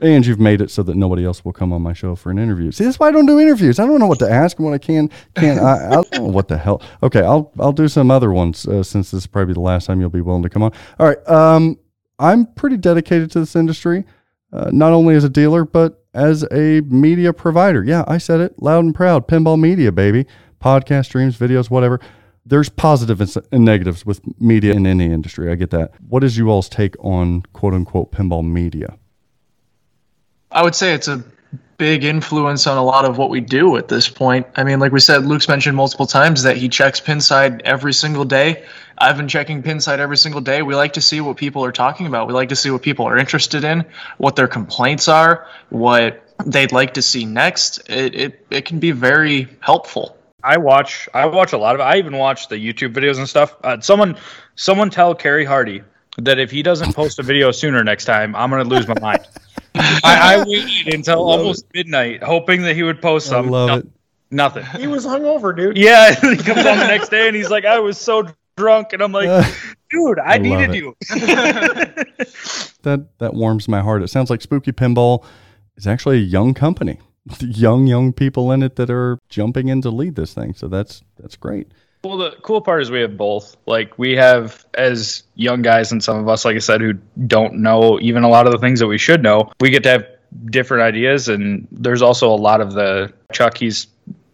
[0.00, 2.38] And you've made it so that nobody else will come on my show for an
[2.38, 2.70] interview.
[2.70, 3.78] See, that's why I don't do interviews.
[3.78, 5.58] I don't know what to ask and what I can can.
[5.58, 6.82] I, I don't know what the hell.
[7.02, 10.00] Okay, I'll I'll do some other ones uh, since this is probably the last time
[10.00, 10.72] you'll be willing to come on.
[10.98, 11.78] All right, um,
[12.18, 14.04] I'm pretty dedicated to this industry,
[14.52, 17.82] uh, not only as a dealer but as a media provider.
[17.82, 19.28] Yeah, I said it loud and proud.
[19.28, 20.26] Pinball media, baby.
[20.60, 22.00] Podcast, streams, videos, whatever.
[22.44, 25.50] There's positive positives and negatives with media in any industry.
[25.50, 25.92] I get that.
[26.06, 28.98] What is you all's take on quote unquote pinball media?
[30.50, 31.24] I would say it's a
[31.78, 34.46] big influence on a lot of what we do at this point.
[34.56, 38.24] I mean, like we said, Luke's mentioned multiple times that he checks Pinside every single
[38.24, 38.64] day.
[38.98, 40.62] I've been checking Pinside every single day.
[40.62, 42.28] We like to see what people are talking about.
[42.28, 43.84] We like to see what people are interested in,
[44.18, 47.78] what their complaints are, what they'd like to see next.
[47.90, 50.16] It it, it can be very helpful.
[50.42, 51.84] I watch I watch a lot of it.
[51.84, 53.54] I even watch the YouTube videos and stuff.
[53.62, 54.16] Uh, someone
[54.54, 55.82] someone tell Kerry Hardy
[56.18, 59.26] that if he doesn't post a video sooner next time, I'm gonna lose my mind.
[59.78, 63.52] I, I waited until almost midnight, hoping that he would post I something.
[63.52, 63.86] love No- it.
[64.28, 64.64] Nothing.
[64.80, 65.76] He was hungover, dude.
[65.76, 68.26] Yeah, he comes on the next day and he's like, "I was so
[68.56, 69.44] drunk," and I'm like, uh,
[69.88, 70.96] "Dude, I, I needed you."
[72.82, 74.02] that that warms my heart.
[74.02, 75.24] It sounds like Spooky Pinball
[75.76, 76.98] is actually a young company,
[77.40, 80.54] young young people in it that are jumping in to lead this thing.
[80.54, 81.70] So that's that's great.
[82.06, 83.56] Well, the cool part is we have both.
[83.66, 86.94] Like we have as young guys and some of us, like I said, who
[87.26, 89.50] don't know even a lot of the things that we should know.
[89.60, 90.06] We get to have
[90.46, 93.58] different ideas, and there's also a lot of the Chuck.
[93.58, 93.88] He's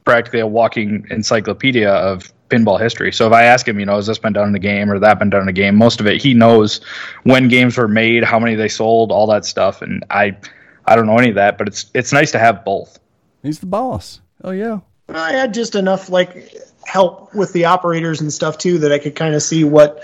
[0.05, 3.11] practically a walking encyclopedia of pinball history.
[3.11, 4.99] So if I ask him, you know, has this been done in a game or
[4.99, 5.77] that been done in a game?
[5.77, 6.83] Most of it he knows
[7.23, 10.37] when games were made, how many they sold, all that stuff, and I,
[10.85, 11.57] I don't know any of that.
[11.57, 12.99] But it's it's nice to have both.
[13.43, 14.21] He's the boss.
[14.45, 14.81] Oh yeah.
[15.09, 16.55] I had just enough like
[16.85, 20.03] help with the operators and stuff too that I could kind of see what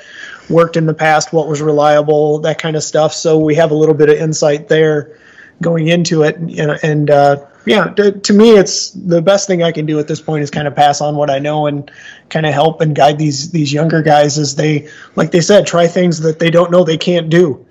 [0.48, 3.12] worked in the past, what was reliable, that kind of stuff.
[3.12, 5.18] So we have a little bit of insight there
[5.60, 9.72] going into it, and, and uh, yeah, to, to me, it's the best thing I
[9.72, 11.90] can do at this point is kind of pass on what I know and
[12.30, 15.86] kind of help and guide these these younger guys as they, like they said, try
[15.86, 17.66] things that they don't know they can't do,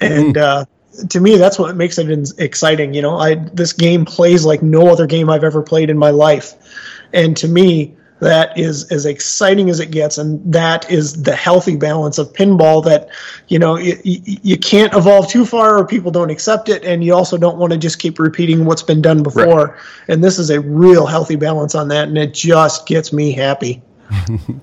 [0.00, 0.64] and uh,
[1.08, 2.94] to me, that's what makes it in- exciting.
[2.94, 6.10] You know, I this game plays like no other game I've ever played in my
[6.10, 6.54] life,
[7.12, 11.76] and to me, that is as exciting as it gets, and that is the healthy
[11.76, 12.84] balance of pinball.
[12.84, 13.08] That
[13.48, 17.14] you know, you, you can't evolve too far, or people don't accept it, and you
[17.14, 19.78] also don't want to just keep repeating what's been done before.
[20.08, 23.82] And this is a real healthy balance on that, and it just gets me happy.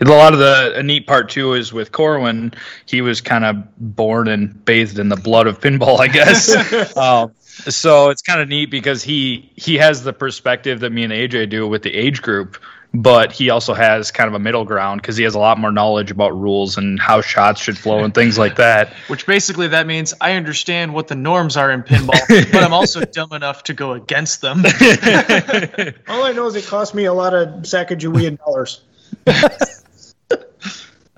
[0.00, 2.52] A lot of the a neat part too is with Corwin,
[2.86, 3.56] he was kind of
[3.94, 6.96] born and bathed in the blood of pinball, I guess.
[6.96, 7.32] um,
[7.68, 11.50] so it's kind of neat because he he has the perspective that me and AJ
[11.50, 12.56] do with the age group,
[12.94, 15.70] but he also has kind of a middle ground because he has a lot more
[15.70, 18.92] knowledge about rules and how shots should flow and things like that.
[19.08, 23.00] Which basically that means I understand what the norms are in pinball, but I'm also
[23.12, 24.58] dumb enough to go against them.
[26.08, 28.82] All I know is it cost me a lot of Sacagawea dollars.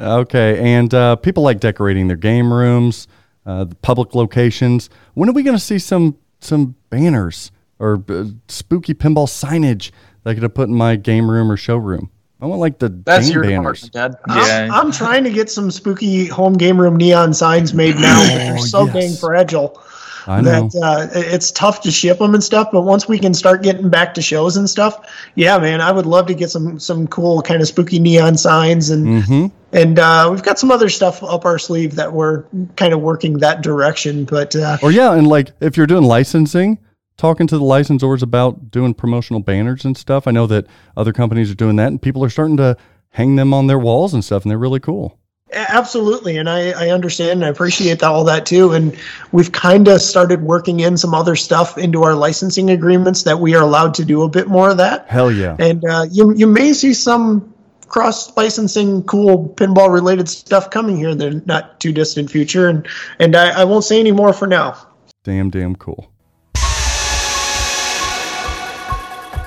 [0.01, 3.07] Okay, and uh, people like decorating their game rooms,
[3.47, 4.91] uh, the public locations.
[5.15, 9.91] When are we going to see some some banners or uh, spooky pinball signage
[10.25, 12.11] that I could have put in my game room or showroom?
[12.41, 13.83] I want like the That's game your banners.
[13.83, 14.69] department, Dad.
[14.71, 18.35] I'm, I'm trying to get some spooky home game room neon signs made now, but
[18.39, 18.95] they're so Oh, yes.
[18.95, 19.92] dang fragile I know.
[20.27, 22.69] That uh, it's tough to ship them and stuff.
[22.73, 26.07] But once we can start getting back to shows and stuff, yeah, man, I would
[26.07, 30.29] love to get some some cool kind of spooky neon signs and hmm and uh,
[30.31, 32.45] we've got some other stuff up our sleeve that we're
[32.77, 34.27] kind of working that direction.
[34.27, 36.79] But uh, Or yeah, and like if you're doing licensing,
[37.17, 40.27] talking to the licensors about doing promotional banners and stuff.
[40.27, 40.67] I know that
[40.97, 42.77] other companies are doing that, and people are starting to
[43.11, 45.19] hang them on their walls and stuff, and they're really cool.
[45.55, 48.73] Absolutely, and I, I understand and I appreciate that, all that too.
[48.73, 48.97] And
[49.33, 53.55] we've kind of started working in some other stuff into our licensing agreements that we
[53.55, 55.09] are allowed to do a bit more of that.
[55.09, 55.57] Hell yeah.
[55.59, 57.53] And uh, you you may see some
[57.89, 62.69] cross licensing, cool pinball related stuff coming here in the not too distant future.
[62.69, 62.89] And
[63.19, 64.77] and I, I won't say any more for now.
[65.25, 66.11] Damn, damn cool.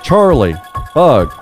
[0.03, 0.55] Charlie,
[0.93, 1.33] Bug.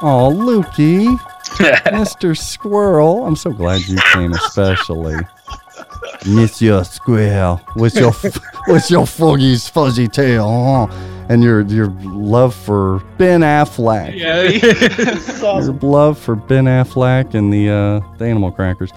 [0.00, 1.20] Oh, Lukey.
[1.92, 2.36] Mr.
[2.36, 3.26] Squirrel.
[3.26, 5.16] I'm so glad you came, especially.
[6.26, 8.12] Monsieur Squirrel, with your
[8.68, 11.26] with your foggy's fuzzy tail, huh?
[11.28, 14.14] and your your love for Ben Affleck.
[14.14, 14.42] Yeah,
[15.62, 18.90] Your love for Ben Affleck and the uh, the Animal Crackers.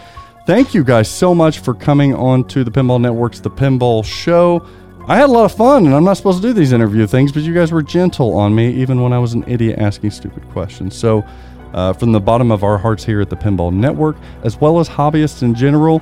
[0.45, 4.65] Thank you guys so much for coming on to the Pinball Network's The Pinball Show.
[5.07, 7.31] I had a lot of fun, and I'm not supposed to do these interview things,
[7.31, 10.47] but you guys were gentle on me, even when I was an idiot asking stupid
[10.49, 10.95] questions.
[10.95, 11.25] So,
[11.73, 14.89] uh, from the bottom of our hearts here at the Pinball Network, as well as
[14.89, 16.01] hobbyists in general,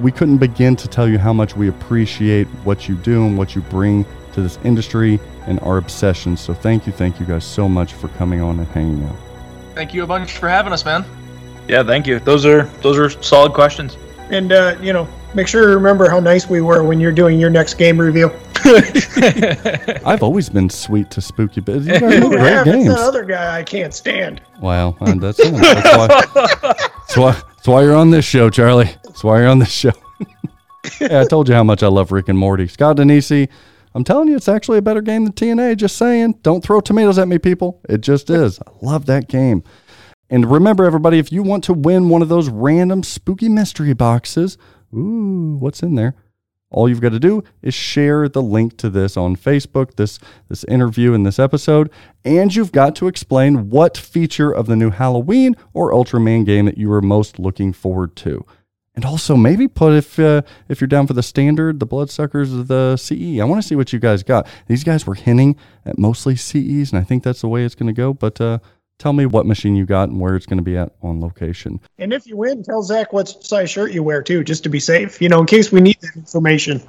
[0.00, 3.54] we couldn't begin to tell you how much we appreciate what you do and what
[3.54, 6.36] you bring to this industry and our obsession.
[6.36, 9.16] So, thank you, thank you guys so much for coming on and hanging out.
[9.74, 11.04] Thank you a bunch for having us, man.
[11.68, 12.18] Yeah, thank you.
[12.20, 13.96] Those are those are solid questions.
[14.30, 17.38] And uh, you know, make sure to remember how nice we were when you're doing
[17.38, 18.30] your next game review.
[20.04, 22.88] I've always been sweet to Spooky, but you guys the great is games.
[22.88, 24.40] that other guy I can't stand?
[24.60, 26.06] Wow, and that's, that's, why,
[26.74, 28.90] that's, why, that's why you're on this show, Charlie.
[29.04, 29.92] That's why you're on this show.
[31.00, 32.66] yeah, I told you how much I love Rick and Morty.
[32.66, 33.48] Scott Danesi,
[33.94, 35.76] I'm telling you, it's actually a better game than TNA.
[35.76, 36.38] Just saying.
[36.42, 37.80] Don't throw tomatoes at me, people.
[37.88, 38.58] It just is.
[38.58, 39.62] I love that game.
[40.28, 44.58] And remember, everybody, if you want to win one of those random spooky mystery boxes,
[44.92, 46.14] ooh, what's in there?
[46.68, 50.64] All you've got to do is share the link to this on Facebook, this this
[50.64, 51.90] interview and this episode,
[52.24, 56.76] and you've got to explain what feature of the new Halloween or Ultraman game that
[56.76, 58.44] you are most looking forward to.
[58.96, 62.66] And also maybe put if uh, if you're down for the standard, the bloodsuckers of
[62.66, 63.38] the CE.
[63.40, 64.48] I want to see what you guys got.
[64.66, 67.86] These guys were hinting at mostly CEs, and I think that's the way it's going
[67.86, 68.12] to go.
[68.12, 68.58] But uh,
[68.98, 71.80] tell me what machine you got and where it's going to be at on location.
[71.98, 74.80] And if you win, tell Zach what size shirt you wear too, just to be
[74.80, 75.20] safe.
[75.20, 76.82] You know, in case we need that information.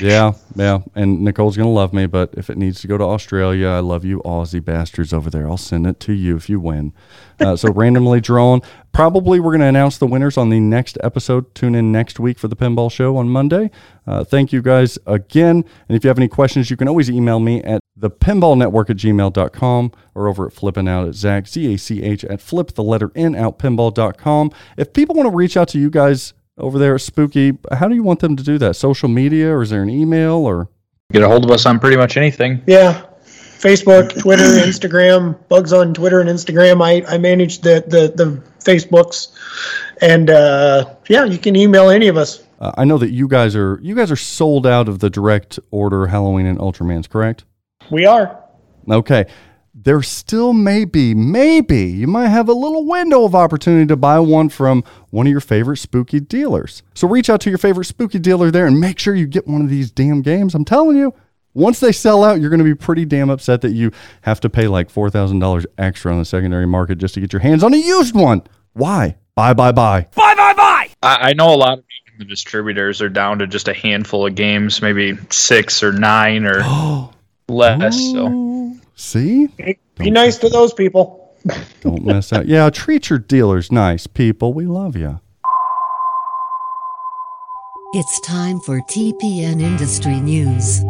[0.00, 0.80] Yeah, yeah.
[0.94, 4.04] And Nicole's gonna love me, but if it needs to go to Australia, I love
[4.04, 5.48] you, Aussie bastards over there.
[5.48, 6.92] I'll send it to you if you win.
[7.40, 8.62] Uh, so randomly drawn.
[8.92, 11.54] Probably we're gonna announce the winners on the next episode.
[11.54, 13.70] Tune in next week for the Pinball Show on Monday.
[14.06, 15.64] Uh, thank you guys again.
[15.88, 19.92] And if you have any questions, you can always email me at thepinballnetwork at gmail.com
[20.14, 23.10] or over at flipping out at Zach, Z A C H, at flip the letter
[23.14, 24.52] N out pinball.com.
[24.76, 27.94] If people want to reach out to you guys over there at Spooky, how do
[27.94, 28.76] you want them to do that?
[28.76, 30.68] Social media or is there an email or?
[31.12, 32.62] Get a hold of us on pretty much anything.
[32.66, 33.06] Yeah.
[33.22, 36.82] Facebook, Twitter, Instagram, bugs on Twitter and Instagram.
[36.82, 39.32] I, I manage the, the, the Facebooks.
[40.00, 42.42] And uh, yeah, you can email any of us.
[42.60, 45.58] Uh, I know that you guys are you guys are sold out of the direct
[45.70, 47.44] order Halloween and Ultramans, correct?
[47.90, 48.42] We are.
[48.88, 49.26] Okay.
[49.84, 54.18] There still may be, maybe you might have a little window of opportunity to buy
[54.18, 56.82] one from one of your favorite spooky dealers.
[56.94, 59.60] So reach out to your favorite spooky dealer there and make sure you get one
[59.60, 60.54] of these damn games.
[60.54, 61.14] I'm telling you,
[61.52, 63.92] once they sell out, you're going to be pretty damn upset that you
[64.22, 67.62] have to pay like $4,000 extra on the secondary market just to get your hands
[67.62, 68.42] on a used one.
[68.72, 69.16] Why?
[69.36, 70.08] Bye, bye, bye.
[70.16, 70.88] Bye, bye, bye.
[71.02, 71.84] I, I know a lot of
[72.18, 76.62] the distributors are down to just a handful of games, maybe six or nine or
[77.48, 77.96] less.
[77.96, 78.53] So Ooh,
[78.94, 79.48] See?
[79.48, 81.34] Be, be nice to those people.
[81.80, 82.46] Don't mess out.
[82.46, 84.52] Yeah, treat your dealers nice, people.
[84.52, 85.20] We love you.
[87.92, 90.82] It's time for TPN Industry News.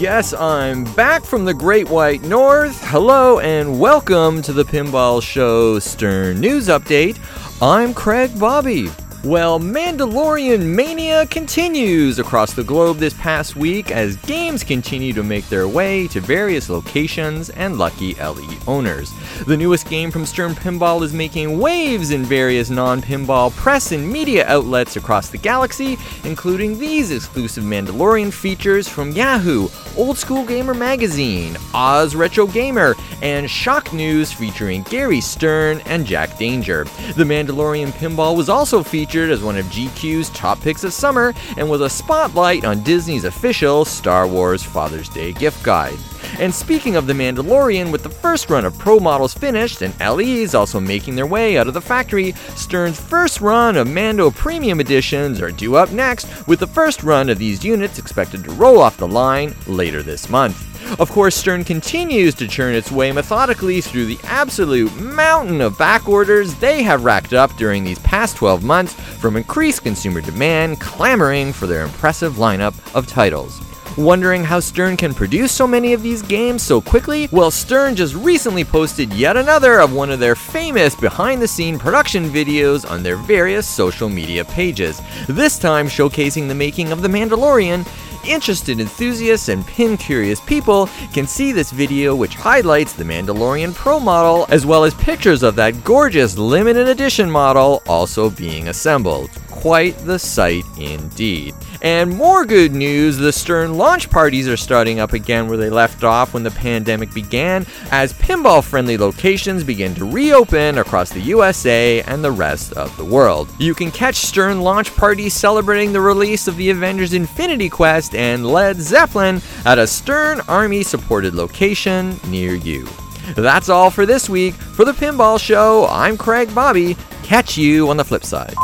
[0.00, 2.80] Yes, I'm back from the Great White North.
[2.88, 7.18] Hello and welcome to the Pinball Show Stern News Update.
[7.62, 8.90] I'm Craig Bobby.
[9.24, 15.48] Well, Mandalorian mania continues across the globe this past week as games continue to make
[15.48, 19.12] their way to various locations and lucky LE owners.
[19.46, 24.10] The newest game from Stern Pinball is making waves in various non pinball press and
[24.10, 30.74] media outlets across the galaxy, including these exclusive Mandalorian features from Yahoo, Old School Gamer
[30.74, 36.84] Magazine, Oz Retro Gamer, and Shock News featuring Gary Stern and Jack Danger.
[37.14, 41.68] The Mandalorian Pinball was also featured as one of GQ's top picks of summer and
[41.68, 45.98] was a spotlight on Disney's official Star Wars Father's Day gift guide.
[46.38, 50.54] And speaking of The Mandalorian, with the first run of Pro models finished and LEs
[50.54, 55.42] also making their way out of the factory, Stern's first run of Mando Premium Editions
[55.42, 58.96] are due up next, with the first run of these units expected to roll off
[58.96, 60.71] the line later this month.
[60.98, 66.08] Of course, Stern continues to churn its way methodically through the absolute mountain of back
[66.08, 71.52] orders they have racked up during these past 12 months from increased consumer demand clamoring
[71.52, 73.60] for their impressive lineup of titles.
[73.98, 77.28] Wondering how Stern can produce so many of these games so quickly?
[77.30, 81.78] Well, Stern just recently posted yet another of one of their famous behind the scene
[81.78, 87.08] production videos on their various social media pages, this time showcasing the making of The
[87.08, 87.86] Mandalorian.
[88.24, 93.98] Interested enthusiasts and pin curious people can see this video, which highlights the Mandalorian Pro
[93.98, 99.30] model, as well as pictures of that gorgeous limited edition model also being assembled.
[99.48, 101.54] Quite the sight indeed.
[101.82, 106.04] And more good news the Stern launch parties are starting up again where they left
[106.04, 112.00] off when the pandemic began, as pinball friendly locations begin to reopen across the USA
[112.02, 113.48] and the rest of the world.
[113.58, 118.46] You can catch Stern launch parties celebrating the release of the Avengers Infinity Quest and
[118.46, 122.88] Led Zeppelin at a Stern Army supported location near you.
[123.34, 124.54] That's all for this week.
[124.54, 126.96] For the Pinball Show, I'm Craig Bobby.
[127.22, 128.54] Catch you on the flip side.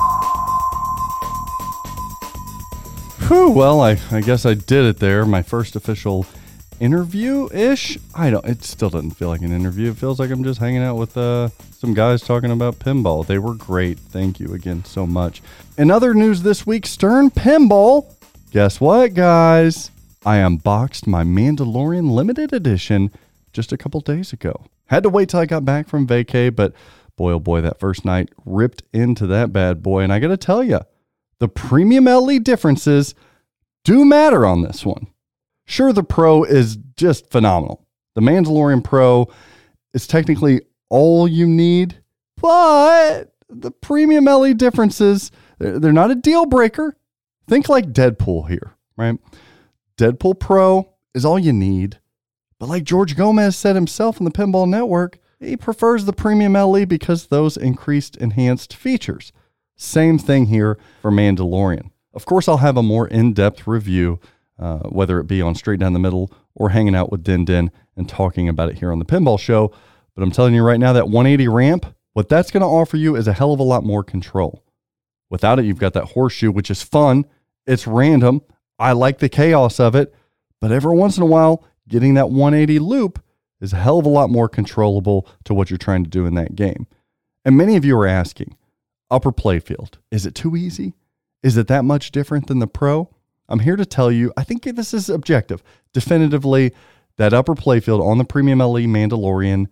[3.28, 5.24] Whew, well, I, I guess I did it there.
[5.26, 6.26] My first official
[6.80, 7.98] interview ish.
[8.14, 8.44] I don't.
[8.44, 9.90] It still doesn't feel like an interview.
[9.90, 11.48] It feels like I'm just hanging out with uh,
[11.78, 13.26] some guys talking about pinball.
[13.26, 13.98] They were great.
[13.98, 15.42] Thank you again so much.
[15.76, 18.06] In other news this week, Stern Pinball.
[18.58, 19.92] Guess what, guys?
[20.26, 23.12] I unboxed my Mandalorian limited edition
[23.52, 24.64] just a couple days ago.
[24.86, 26.72] Had to wait till I got back from vacay, but
[27.14, 30.00] boy oh boy, that first night ripped into that bad boy.
[30.00, 30.80] And I got to tell you,
[31.38, 33.14] the premium LE differences
[33.84, 35.06] do matter on this one.
[35.64, 37.86] Sure, the Pro is just phenomenal.
[38.16, 39.28] The Mandalorian Pro
[39.94, 42.02] is technically all you need,
[42.36, 45.30] but the premium LE differences,
[45.60, 46.96] they're not a deal breaker.
[47.48, 49.18] Think like Deadpool here, right?
[49.96, 51.98] Deadpool Pro is all you need.
[52.58, 56.84] But like George Gomez said himself on the Pinball Network, he prefers the premium LE
[56.84, 59.32] because those increased enhanced features.
[59.76, 61.90] Same thing here for Mandalorian.
[62.12, 64.18] Of course, I'll have a more in depth review,
[64.58, 67.70] uh, whether it be on Straight Down the Middle or hanging out with Din Din
[67.96, 69.72] and talking about it here on the Pinball Show.
[70.14, 73.14] But I'm telling you right now, that 180 ramp, what that's going to offer you
[73.14, 74.64] is a hell of a lot more control.
[75.30, 77.24] Without it, you've got that horseshoe, which is fun.
[77.68, 78.40] It's random.
[78.78, 80.12] I like the chaos of it.
[80.60, 83.22] But every once in a while, getting that 180 loop
[83.60, 86.34] is a hell of a lot more controllable to what you're trying to do in
[86.34, 86.86] that game.
[87.44, 88.56] And many of you are asking,
[89.10, 90.94] upper playfield, is it too easy?
[91.42, 93.10] Is it that much different than the pro?
[93.48, 95.62] I'm here to tell you, I think this is objective.
[95.92, 96.72] Definitively,
[97.16, 99.66] that upper playfield on the Premium LE Mandalorian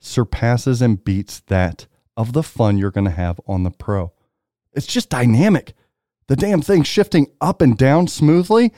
[0.00, 4.12] surpasses and beats that of the fun you're going to have on the pro.
[4.72, 5.74] It's just dynamic.
[6.28, 8.72] The damn thing shifting up and down smoothly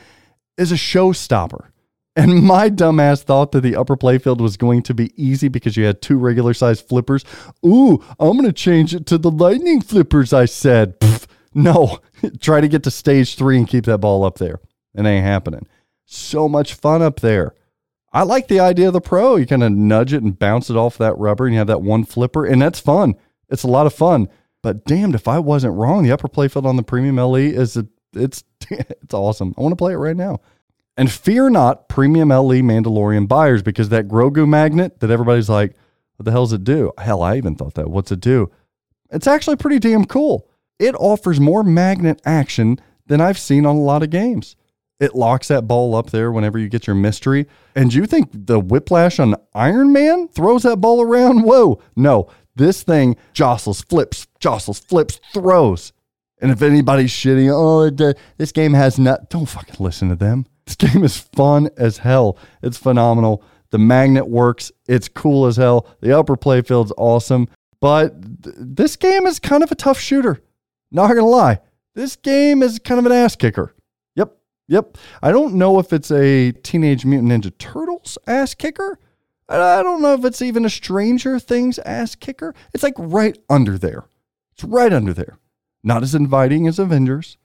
[0.57, 1.71] is a showstopper.
[2.17, 5.85] And my dumbass thought that the upper playfield was going to be easy because you
[5.85, 7.25] had two regular sized flippers.
[7.65, 10.99] Ooh, I'm going to change it to the lightning flippers, I said.
[11.01, 11.99] Pfft, no,
[12.41, 14.61] try to get to stage three and keep that ball up there.
[14.95, 15.67] It ain't happening.
[16.05, 17.55] So much fun up there.
[18.13, 19.37] I like the idea of the pro.
[19.37, 21.83] You kind of nudge it and bounce it off that rubber, and you have that
[21.83, 23.15] one flipper, and that's fun.
[23.49, 24.29] It's a lot of fun.
[24.63, 26.03] But damned if I wasn't wrong.
[26.03, 29.55] The upper playfield on the Premium LE is a, it's it's awesome.
[29.57, 30.41] I want to play it right now.
[30.97, 35.75] And fear not, Premium LE Mandalorian buyers, because that Grogu magnet that everybody's like,
[36.17, 36.93] what the hell does it do?
[36.99, 37.89] Hell, I even thought that.
[37.89, 38.51] What's it do?
[39.11, 40.47] It's actually pretty damn cool.
[40.79, 44.57] It offers more magnet action than I've seen on a lot of games.
[44.99, 47.47] It locks that ball up there whenever you get your mystery.
[47.75, 51.43] And you think the whiplash on Iron Man throws that ball around?
[51.45, 51.81] Whoa.
[51.97, 52.29] No,
[52.61, 55.93] this thing jostles, flips, jostles, flips, throws.
[56.41, 60.47] And if anybody's shitting, oh, uh, this game has not, don't fucking listen to them.
[60.67, 62.39] This game is fun as hell.
[62.63, 63.43] It's phenomenal.
[63.71, 64.71] The magnet works.
[64.87, 65.89] It's cool as hell.
[66.01, 67.49] The upper playfield's awesome.
[67.81, 70.41] But th- this game is kind of a tough shooter.
[70.93, 71.59] Not gonna lie.
[71.95, 73.75] This game is kind of an ass kicker.
[74.17, 74.37] Yep.
[74.69, 74.99] Yep.
[75.23, 78.99] I don't know if it's a Teenage Mutant Ninja Turtles ass kicker.
[79.51, 82.55] I don't know if it's even a Stranger Things ass kicker.
[82.73, 84.05] It's like right under there.
[84.53, 85.39] It's right under there.
[85.83, 87.37] Not as inviting as Avengers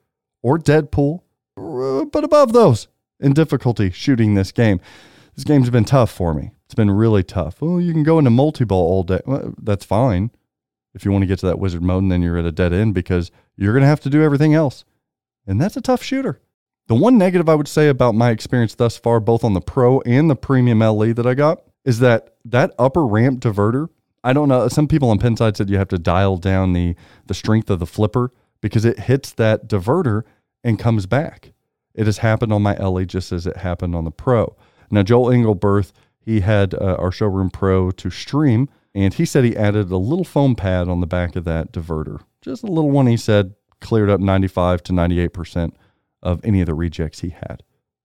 [0.43, 1.21] or Deadpool,
[1.57, 2.87] uh, but above those
[3.19, 4.79] in difficulty shooting this game.
[5.35, 6.51] This game's been tough for me.
[6.65, 7.61] It's been really tough.
[7.61, 9.21] Well, you can go into multi ball all day.
[9.25, 10.31] Well, that's fine
[10.93, 12.73] if you want to get to that wizard mode and then you're at a dead
[12.73, 14.85] end because you're going to have to do everything else.
[15.45, 16.41] And that's a tough shooter.
[16.87, 20.01] The one negative I would say about my experience thus far, both on the Pro
[20.01, 23.87] and the Premium LE that I got, is that that upper ramp diverter.
[24.23, 24.67] I don't know.
[24.67, 26.95] Some people on Pinside said you have to dial down the
[27.27, 30.23] the strength of the flipper because it hits that diverter
[30.63, 31.53] and comes back.
[31.93, 34.55] It has happened on my LE just as it happened on the Pro.
[34.91, 39.55] Now Joel Engelberth, he had uh, our showroom Pro to stream, and he said he
[39.55, 43.07] added a little foam pad on the back of that diverter, just a little one.
[43.07, 45.77] He said cleared up 95 to 98 percent
[46.23, 47.61] of any of the rejects he had.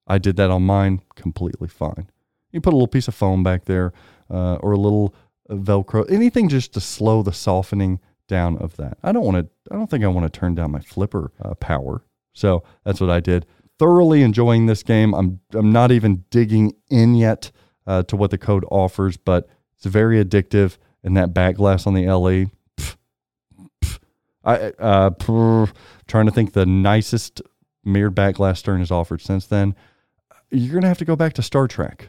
[0.06, 2.10] I did that on mine completely fine.
[2.52, 3.92] You put a little piece of foam back there
[4.30, 5.14] uh, or a little
[5.48, 8.98] uh, Velcro, anything just to slow the softening down of that.
[9.02, 11.54] I don't want to, I don't think I want to turn down my flipper uh,
[11.54, 12.02] power.
[12.32, 13.46] So that's what I did.
[13.78, 15.14] Thoroughly enjoying this game.
[15.14, 17.50] I'm, I'm not even digging in yet
[17.86, 20.76] uh, to what the code offers, but it's very addictive.
[21.02, 22.96] And that back glass on the LE, pff,
[23.82, 23.98] pff,
[24.44, 25.72] I, uh, pff,
[26.06, 27.40] trying to think the nicest
[27.84, 29.74] mirrored back glass stern has offered since then.
[30.50, 32.08] You're going to have to go back to Star Trek.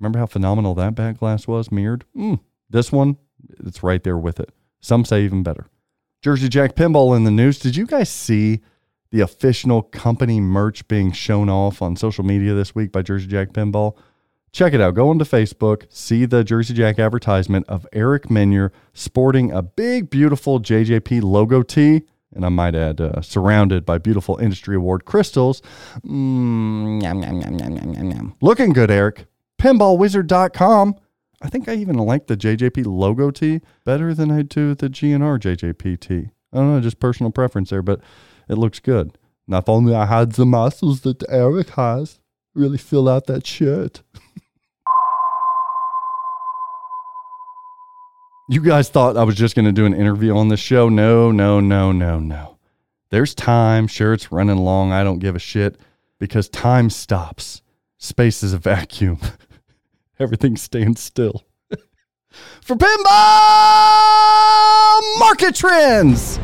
[0.00, 2.04] Remember how phenomenal that back glass was mirrored?
[2.16, 3.16] Mm, this one,
[3.64, 4.50] it's right there with it.
[4.80, 5.66] Some say even better.
[6.22, 7.58] Jersey Jack Pinball in the news.
[7.58, 8.60] Did you guys see
[9.10, 13.52] the official company merch being shown off on social media this week by Jersey Jack
[13.52, 13.96] Pinball?
[14.50, 14.94] Check it out.
[14.94, 20.58] Go onto Facebook, see the Jersey Jack advertisement of Eric Meunier sporting a big, beautiful
[20.58, 22.02] JJP logo tee.
[22.34, 25.62] And I might add, uh, surrounded by beautiful industry award crystals.
[26.04, 28.34] Mm, yum, yum, yum, yum, yum, yum, yum.
[28.40, 29.26] Looking good, Eric.
[29.58, 30.96] Pinballwizard.com.
[31.40, 35.38] I think I even like the JJP logo tee better than I do the GNR
[35.38, 36.30] JJP tee.
[36.52, 38.00] I don't know, just personal preference there, but
[38.48, 39.16] it looks good.
[39.46, 42.20] Now, if only I had the muscles that Eric has,
[42.54, 44.02] really fill out that shirt.
[48.50, 50.88] You guys thought I was just going to do an interview on this show?
[50.88, 52.56] No, no, no, no, no.
[53.10, 53.86] There's time.
[53.86, 54.90] Sure, it's running long.
[54.90, 55.78] I don't give a shit
[56.18, 57.60] because time stops.
[57.98, 59.18] Space is a vacuum.
[60.20, 61.44] Everything stands still.
[62.60, 63.08] For pinball
[65.20, 66.40] market trends,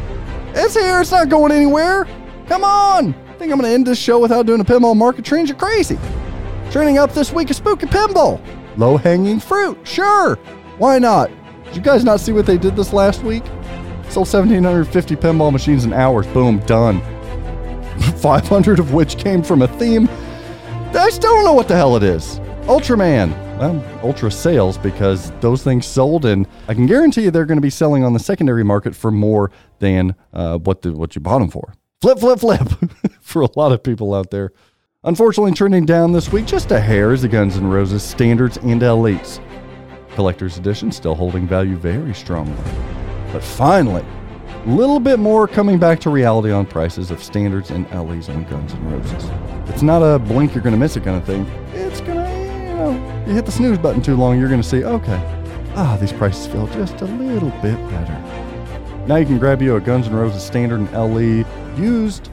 [0.54, 1.00] it's here.
[1.00, 2.06] It's not going anywhere.
[2.46, 3.14] Come on.
[3.14, 5.50] I think I'm going to end this show without doing a pinball market trends?
[5.50, 5.98] You're crazy.
[6.70, 8.40] Trending up this week is spooky pinball.
[8.76, 9.76] Low hanging fruit.
[9.82, 10.36] Sure.
[10.78, 11.30] Why not?
[11.64, 13.44] Did you guys not see what they did this last week?
[14.08, 16.28] Sold 1,750 pinball machines in hours.
[16.28, 17.00] Boom, done.
[18.18, 20.08] 500 of which came from a theme.
[20.94, 22.38] I still don't know what the hell it is.
[22.66, 23.43] Ultraman.
[23.58, 27.62] Well, Ultra sales because those things sold, and I can guarantee you they're going to
[27.62, 31.38] be selling on the secondary market for more than uh, what the, what you bought
[31.38, 31.72] them for.
[32.00, 32.68] Flip, flip, flip
[33.20, 34.52] for a lot of people out there.
[35.04, 38.82] Unfortunately, trending down this week just a hair is the Guns N' Roses standards and
[38.82, 39.38] elites.
[40.14, 42.56] Collector's edition still holding value very strongly.
[43.32, 44.04] But finally,
[44.64, 48.44] a little bit more coming back to reality on prices of standards and LEs on
[48.44, 49.30] Guns N' Roses.
[49.68, 51.44] It's not a blink you're going to miss it kind of thing.
[51.74, 52.23] It's going to,
[53.26, 55.20] you hit the snooze button too long, you're going to see, okay,
[55.76, 58.44] ah, these prices feel just a little bit better.
[59.06, 61.44] Now you can grab you a Guns N' Roses standard and LE
[61.80, 62.30] used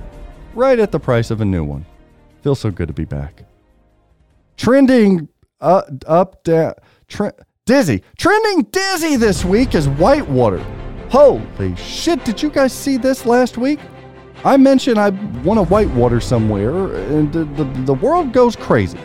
[0.54, 1.86] right at the price of a new one.
[2.42, 3.44] Feels so good to be back.
[4.58, 5.28] Trending
[5.60, 6.74] uh, up, down,
[7.08, 7.32] tre-
[7.66, 8.04] dizzy.
[8.18, 10.64] Trending dizzy this week is Whitewater.
[11.10, 13.80] Holy shit, did you guys see this last week?
[14.44, 15.10] I mention I
[15.44, 18.98] want a whitewater somewhere, and the, the, the world goes crazy.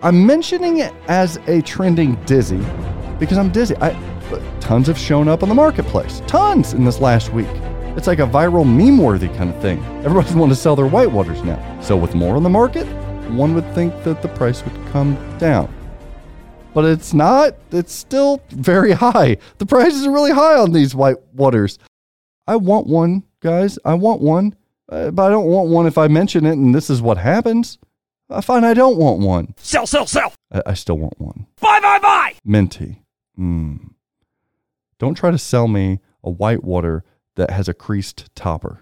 [0.00, 2.64] I'm mentioning it as a trending dizzy
[3.18, 3.74] because I'm dizzy.
[3.78, 3.90] I,
[4.60, 6.22] tons have shown up on the marketplace.
[6.28, 7.48] Tons in this last week.
[7.96, 9.82] It's like a viral meme worthy kind of thing.
[10.04, 11.80] Everybody's wanting to sell their whitewaters now.
[11.80, 12.84] So, with more on the market,
[13.32, 15.74] one would think that the price would come down.
[16.74, 17.56] But it's not.
[17.72, 19.38] It's still very high.
[19.58, 21.78] The prices are really high on these whitewaters.
[22.46, 23.80] I want one, guys.
[23.84, 24.54] I want one.
[24.88, 27.78] Uh, but I don't want one if I mention it and this is what happens.
[28.30, 29.54] I find I don't want one.
[29.56, 30.32] Sell, sell, sell.
[30.52, 31.46] I, I still want one.
[31.60, 32.34] Buy, buy, buy.
[32.44, 33.02] Minty.
[33.38, 33.94] Mm.
[34.98, 37.04] Don't try to sell me a whitewater
[37.36, 38.80] that has a creased topper.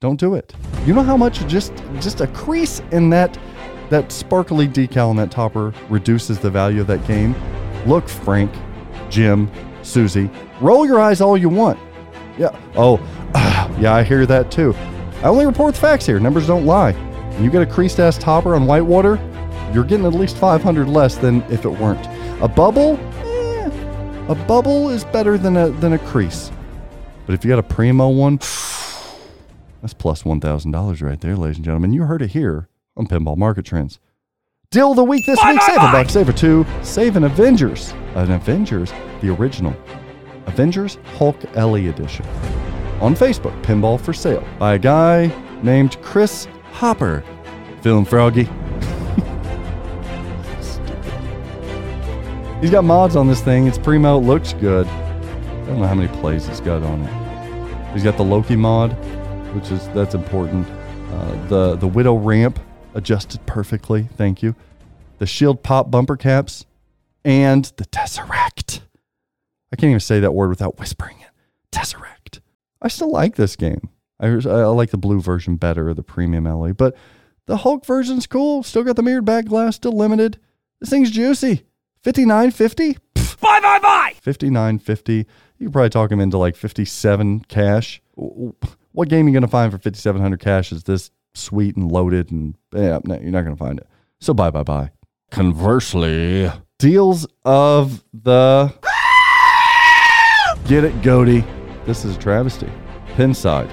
[0.00, 0.54] Don't do it.
[0.84, 3.38] You know how much just just a crease in that
[3.88, 7.34] that sparkly decal on that topper reduces the value of that game?
[7.86, 8.52] Look, Frank,
[9.08, 9.50] Jim,
[9.82, 10.28] Susie,
[10.60, 11.78] roll your eyes all you want.
[12.36, 12.58] Yeah.
[12.74, 12.98] Oh,
[13.80, 14.74] yeah, I hear that too.
[15.22, 16.18] I only report the facts here.
[16.18, 16.92] Numbers don't lie.
[17.42, 19.18] When you get a creased ass topper on whitewater,
[19.74, 22.06] you're getting at least 500 less than if it weren't.
[22.40, 23.68] A bubble, eh,
[24.28, 26.52] a bubble is better than a than a crease.
[27.26, 28.36] But if you got a primo one,
[29.82, 31.92] that's plus $1,000 right there, ladies and gentlemen.
[31.92, 33.98] You heard it here on Pinball Market Trends.
[34.70, 35.60] Deal of the week this week.
[35.62, 37.92] save a buck, save a two, save an Avengers.
[38.14, 39.74] An Avengers, the original.
[40.46, 42.24] Avengers Hulk LE edition.
[43.00, 45.26] On Facebook, Pinball for Sale by a guy
[45.64, 47.24] named Chris Hopper.
[47.82, 48.48] Feeling froggy?
[52.60, 53.66] He's got mods on this thing.
[53.66, 54.18] It's primo.
[54.18, 54.86] It looks good.
[54.86, 57.92] I don't know how many plays it's got on it.
[57.92, 58.92] He's got the Loki mod,
[59.52, 60.68] which is that's important.
[61.10, 62.60] Uh, the the Widow ramp
[62.94, 64.08] adjusted perfectly.
[64.16, 64.54] Thank you.
[65.18, 66.66] The shield pop bumper caps
[67.24, 68.82] and the Tesseract.
[69.72, 71.30] I can't even say that word without whispering it.
[71.72, 72.38] Tesseract.
[72.80, 73.88] I still like this game.
[74.20, 76.94] I, I like the blue version better, the premium LE, but
[77.52, 78.62] the Hulk version's cool.
[78.62, 80.38] Still got the mirrored back glass, still limited.
[80.80, 81.66] This thing's juicy.
[82.02, 82.96] Fifty nine fifty.
[83.42, 84.14] Buy, buy, buy.
[84.24, 85.26] 59.50.
[85.58, 88.00] You could probably talk him into like 57 cash.
[88.14, 92.30] What game are you going to find for 5700 cash is this sweet and loaded
[92.30, 93.86] and yeah, no, you're not going to find it.
[94.20, 94.90] So bye bye bye.
[95.30, 98.72] Conversely, deals of the
[100.68, 101.44] Get it Goaty.
[101.84, 102.72] This is a travesty.
[103.08, 103.70] Pinside,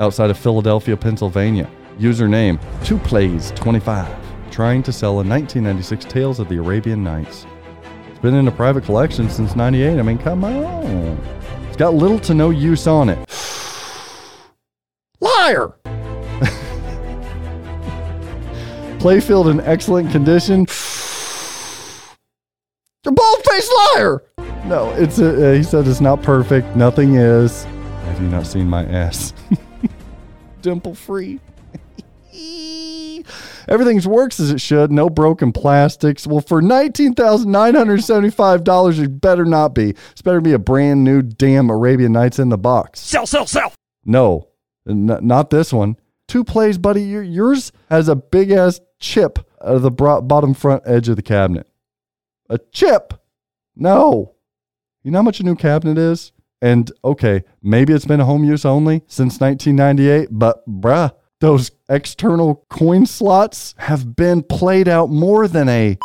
[0.00, 1.70] outside of Philadelphia, Pennsylvania.
[2.00, 4.08] Username 2 plays 25.
[4.50, 7.44] Trying to sell a 1996 Tales of the Arabian Nights.
[8.08, 9.98] It's been in a private collection since 98.
[9.98, 11.20] I mean, come on.
[11.68, 13.18] It's got little to no use on it.
[15.20, 15.74] Liar!
[18.98, 20.66] Playfield in excellent condition.
[23.04, 24.22] You're bald faced liar!
[24.64, 26.74] No, it's a, uh, he said it's not perfect.
[26.76, 27.64] Nothing is.
[27.64, 29.34] Have you not seen my ass?
[30.62, 31.40] Dimple free.
[33.68, 34.90] Everything works as it should.
[34.90, 36.26] No broken plastics.
[36.26, 39.90] Well, for nineteen thousand nine hundred seventy-five dollars, it better not be.
[40.10, 43.00] It's better be a brand new damn Arabian Nights in the box.
[43.00, 43.72] Sell, sell, sell.
[44.04, 44.48] No,
[44.88, 45.96] n- not this one.
[46.26, 47.02] Two plays, buddy.
[47.02, 51.16] Your, yours has a big ass chip out of the bro- bottom front edge of
[51.16, 51.68] the cabinet.
[52.48, 53.14] A chip?
[53.76, 54.34] No.
[55.02, 56.32] You know how much a new cabinet is?
[56.62, 63.06] And okay, maybe it's been home use only since 1998, but bruh, those external coin
[63.06, 65.98] slots have been played out more than a.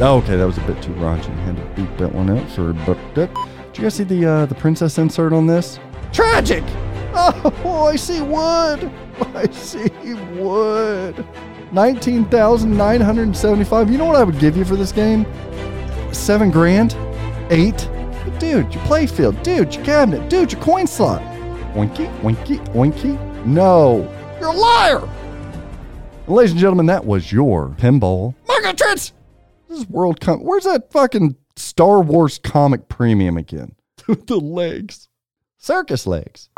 [0.00, 1.30] Okay, that was a bit too raunchy.
[1.30, 2.48] I had to beat that one out.
[2.50, 3.34] Sorry about that.
[3.66, 5.78] Did you guys see the uh, the princess insert on this?
[6.12, 6.62] Tragic.
[7.16, 8.90] Oh, I see wood.
[9.36, 9.88] I see
[10.36, 11.24] wood.
[11.70, 13.88] Nineteen thousand nine hundred seventy-five.
[13.88, 15.24] You know what I would give you for this game?
[16.12, 16.96] Seven grand,
[17.50, 17.88] eight.
[18.40, 19.40] Dude, your playfield.
[19.44, 20.28] Dude, your cabinet.
[20.28, 21.22] Dude, your coin slot.
[21.74, 23.33] Oinky, oinky, oinky.
[23.46, 24.10] No,
[24.40, 25.06] you're a liar.
[26.26, 29.12] And ladies and gentlemen, that was your pinball market trends.
[29.68, 30.40] This is World Com.
[30.40, 33.74] Where's that fucking Star Wars comic premium again?
[34.08, 35.08] the legs,
[35.58, 36.48] circus legs.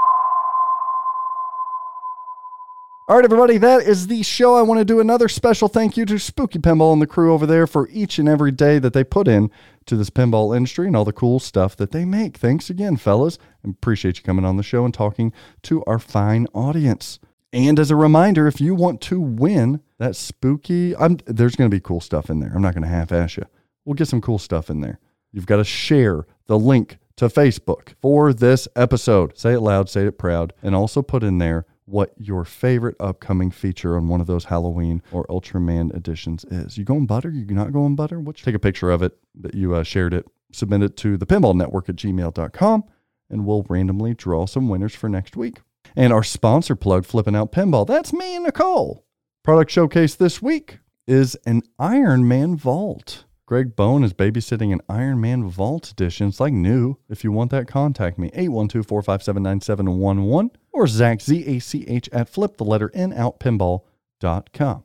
[3.09, 4.57] All right, everybody, that is the show.
[4.57, 7.47] I want to do another special thank you to Spooky Pinball and the crew over
[7.47, 9.49] there for each and every day that they put in
[9.85, 12.37] to this pinball industry and all the cool stuff that they make.
[12.37, 13.39] Thanks again, fellas.
[13.63, 17.21] and Appreciate you coming on the show and talking to our fine audience.
[17.53, 21.77] And as a reminder, if you want to win that spooky, I'm, there's going to
[21.77, 22.51] be cool stuff in there.
[22.57, 23.45] I'm not going to half-ass you.
[23.85, 24.99] We'll get some cool stuff in there.
[25.31, 29.39] You've got to share the link to Facebook for this episode.
[29.39, 33.51] Say it loud, say it proud, and also put in there what your favorite upcoming
[33.51, 36.77] feature on one of those Halloween or Ultraman editions is.
[36.77, 37.31] You going butter?
[37.31, 38.21] You not going butter?
[38.21, 38.37] What?
[38.37, 41.55] Take a picture of it that you uh, shared it, submit it to the pinball
[41.55, 42.85] network at gmail.com,
[43.31, 45.61] and we'll randomly draw some winners for next week.
[45.95, 49.05] And our sponsor plug, Flipping Out Pinball, that's me and Nicole.
[49.45, 53.26] Product showcase this week is an Iron Man Vault.
[53.47, 56.27] Greg Bone is babysitting an Iron Man Vault edition.
[56.27, 56.97] It's like new.
[57.09, 58.29] If you want that, contact me.
[58.31, 64.83] 812-457-9711 or Zach, Z-A-C-H at flip the letter N out pinball.com.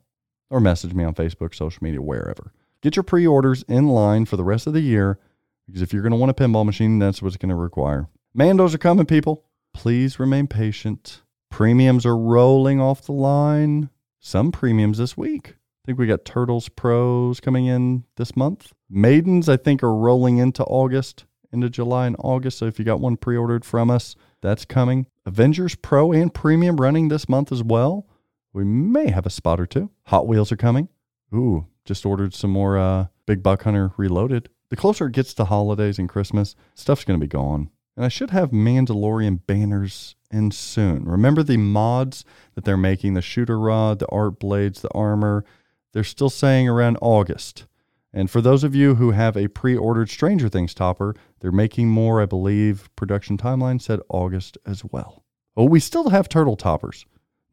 [0.52, 2.54] Or message me on Facebook, social media, wherever.
[2.82, 5.18] Get your pre-orders in line for the rest of the year
[5.66, 8.10] because if you're going to want a pinball machine, that's what it's going to require.
[8.38, 9.44] Mandos are coming, people.
[9.74, 11.24] Please remain patient.
[11.50, 13.90] Premiums are rolling off the line.
[14.20, 15.56] Some premiums this week.
[15.84, 18.72] I think we got Turtles Pros coming in this month.
[18.88, 22.60] Maidens, I think, are rolling into August, into July and August.
[22.60, 25.08] So if you got one pre ordered from us, that's coming.
[25.26, 28.06] Avengers Pro and Premium running this month as well.
[28.54, 29.90] We may have a spot or two.
[30.08, 30.88] Hot Wheels are coming.
[31.34, 34.50] Ooh, just ordered some more uh, Big Buck Hunter Reloaded.
[34.70, 37.72] The closer it gets to holidays and Christmas, stuff's going to be gone.
[37.96, 41.06] And I should have Mandalorian banners in soon.
[41.06, 42.24] Remember the mods
[42.56, 45.44] that they're making the shooter rod, the art blades, the armor?
[45.94, 47.66] They're still saying around August.
[48.14, 51.90] And for those of you who have a pre ordered Stranger Things topper, they're making
[51.90, 52.90] more, I believe.
[52.96, 55.24] Production timeline said August as well.
[55.56, 57.06] Oh, we still have turtle toppers.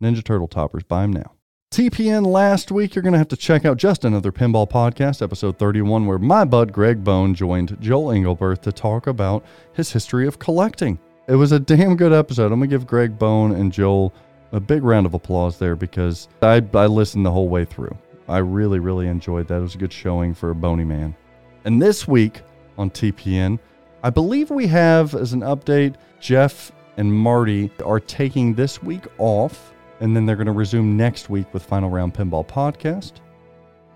[0.02, 0.85] Ninja Turtle toppers.
[0.85, 1.32] Buy them now.
[1.70, 5.59] TPN last week, you're going to have to check out just another pinball podcast, episode
[5.59, 9.44] 31, where my bud Greg Bone joined Joel Engelberth to talk about
[9.74, 10.98] his history of collecting.
[11.28, 12.52] It was a damn good episode.
[12.52, 14.15] I'm going to give Greg Bone and Joel
[14.52, 17.97] a big round of applause there because I, I listened the whole way through.
[18.29, 19.57] I really, really enjoyed that.
[19.57, 21.17] It was a good showing for a bony man.
[21.65, 22.43] And this week
[22.77, 23.59] on TPN,
[24.03, 29.73] I believe we have as an update, Jeff and Marty are taking this week off,
[30.01, 33.15] and then they're going to resume next week with Final Round Pinball Podcast.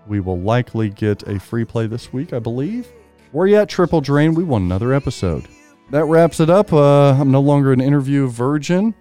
[0.07, 2.87] We will likely get a free play this week, I believe.
[3.31, 4.33] Where you at, Triple Drain?
[4.33, 5.47] We won another episode.
[5.91, 6.73] That wraps it up.
[6.73, 8.95] Uh, I'm no longer an interview virgin.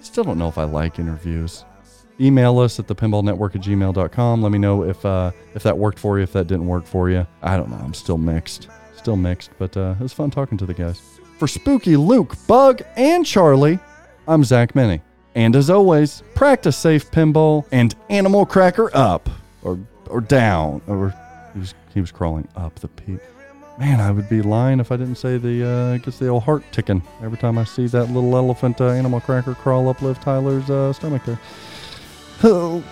[0.00, 1.64] Still don't know if I like interviews
[2.20, 4.42] email us at thepinballnetwork at gmail.com.
[4.42, 7.10] Let me know if uh, if that worked for you, if that didn't work for
[7.10, 7.26] you.
[7.42, 7.80] I don't know.
[7.82, 8.68] I'm still mixed.
[8.96, 11.00] Still mixed, but uh, it was fun talking to the guys.
[11.38, 13.78] For Spooky, Luke, Bug, and Charlie,
[14.28, 15.00] I'm Zach Meny.
[15.34, 19.30] And as always, practice safe pinball and animal cracker up
[19.62, 19.78] or
[20.08, 20.82] or down.
[20.86, 21.14] Or
[21.54, 23.20] he was, he was crawling up the peak.
[23.78, 26.62] Man, I would be lying if I didn't say the uh, gets the old heart
[26.70, 30.68] ticking every time I see that little elephant uh, animal cracker crawl up Liv Tyler's
[30.68, 31.40] uh, stomach there.
[32.42, 32.82] Oh.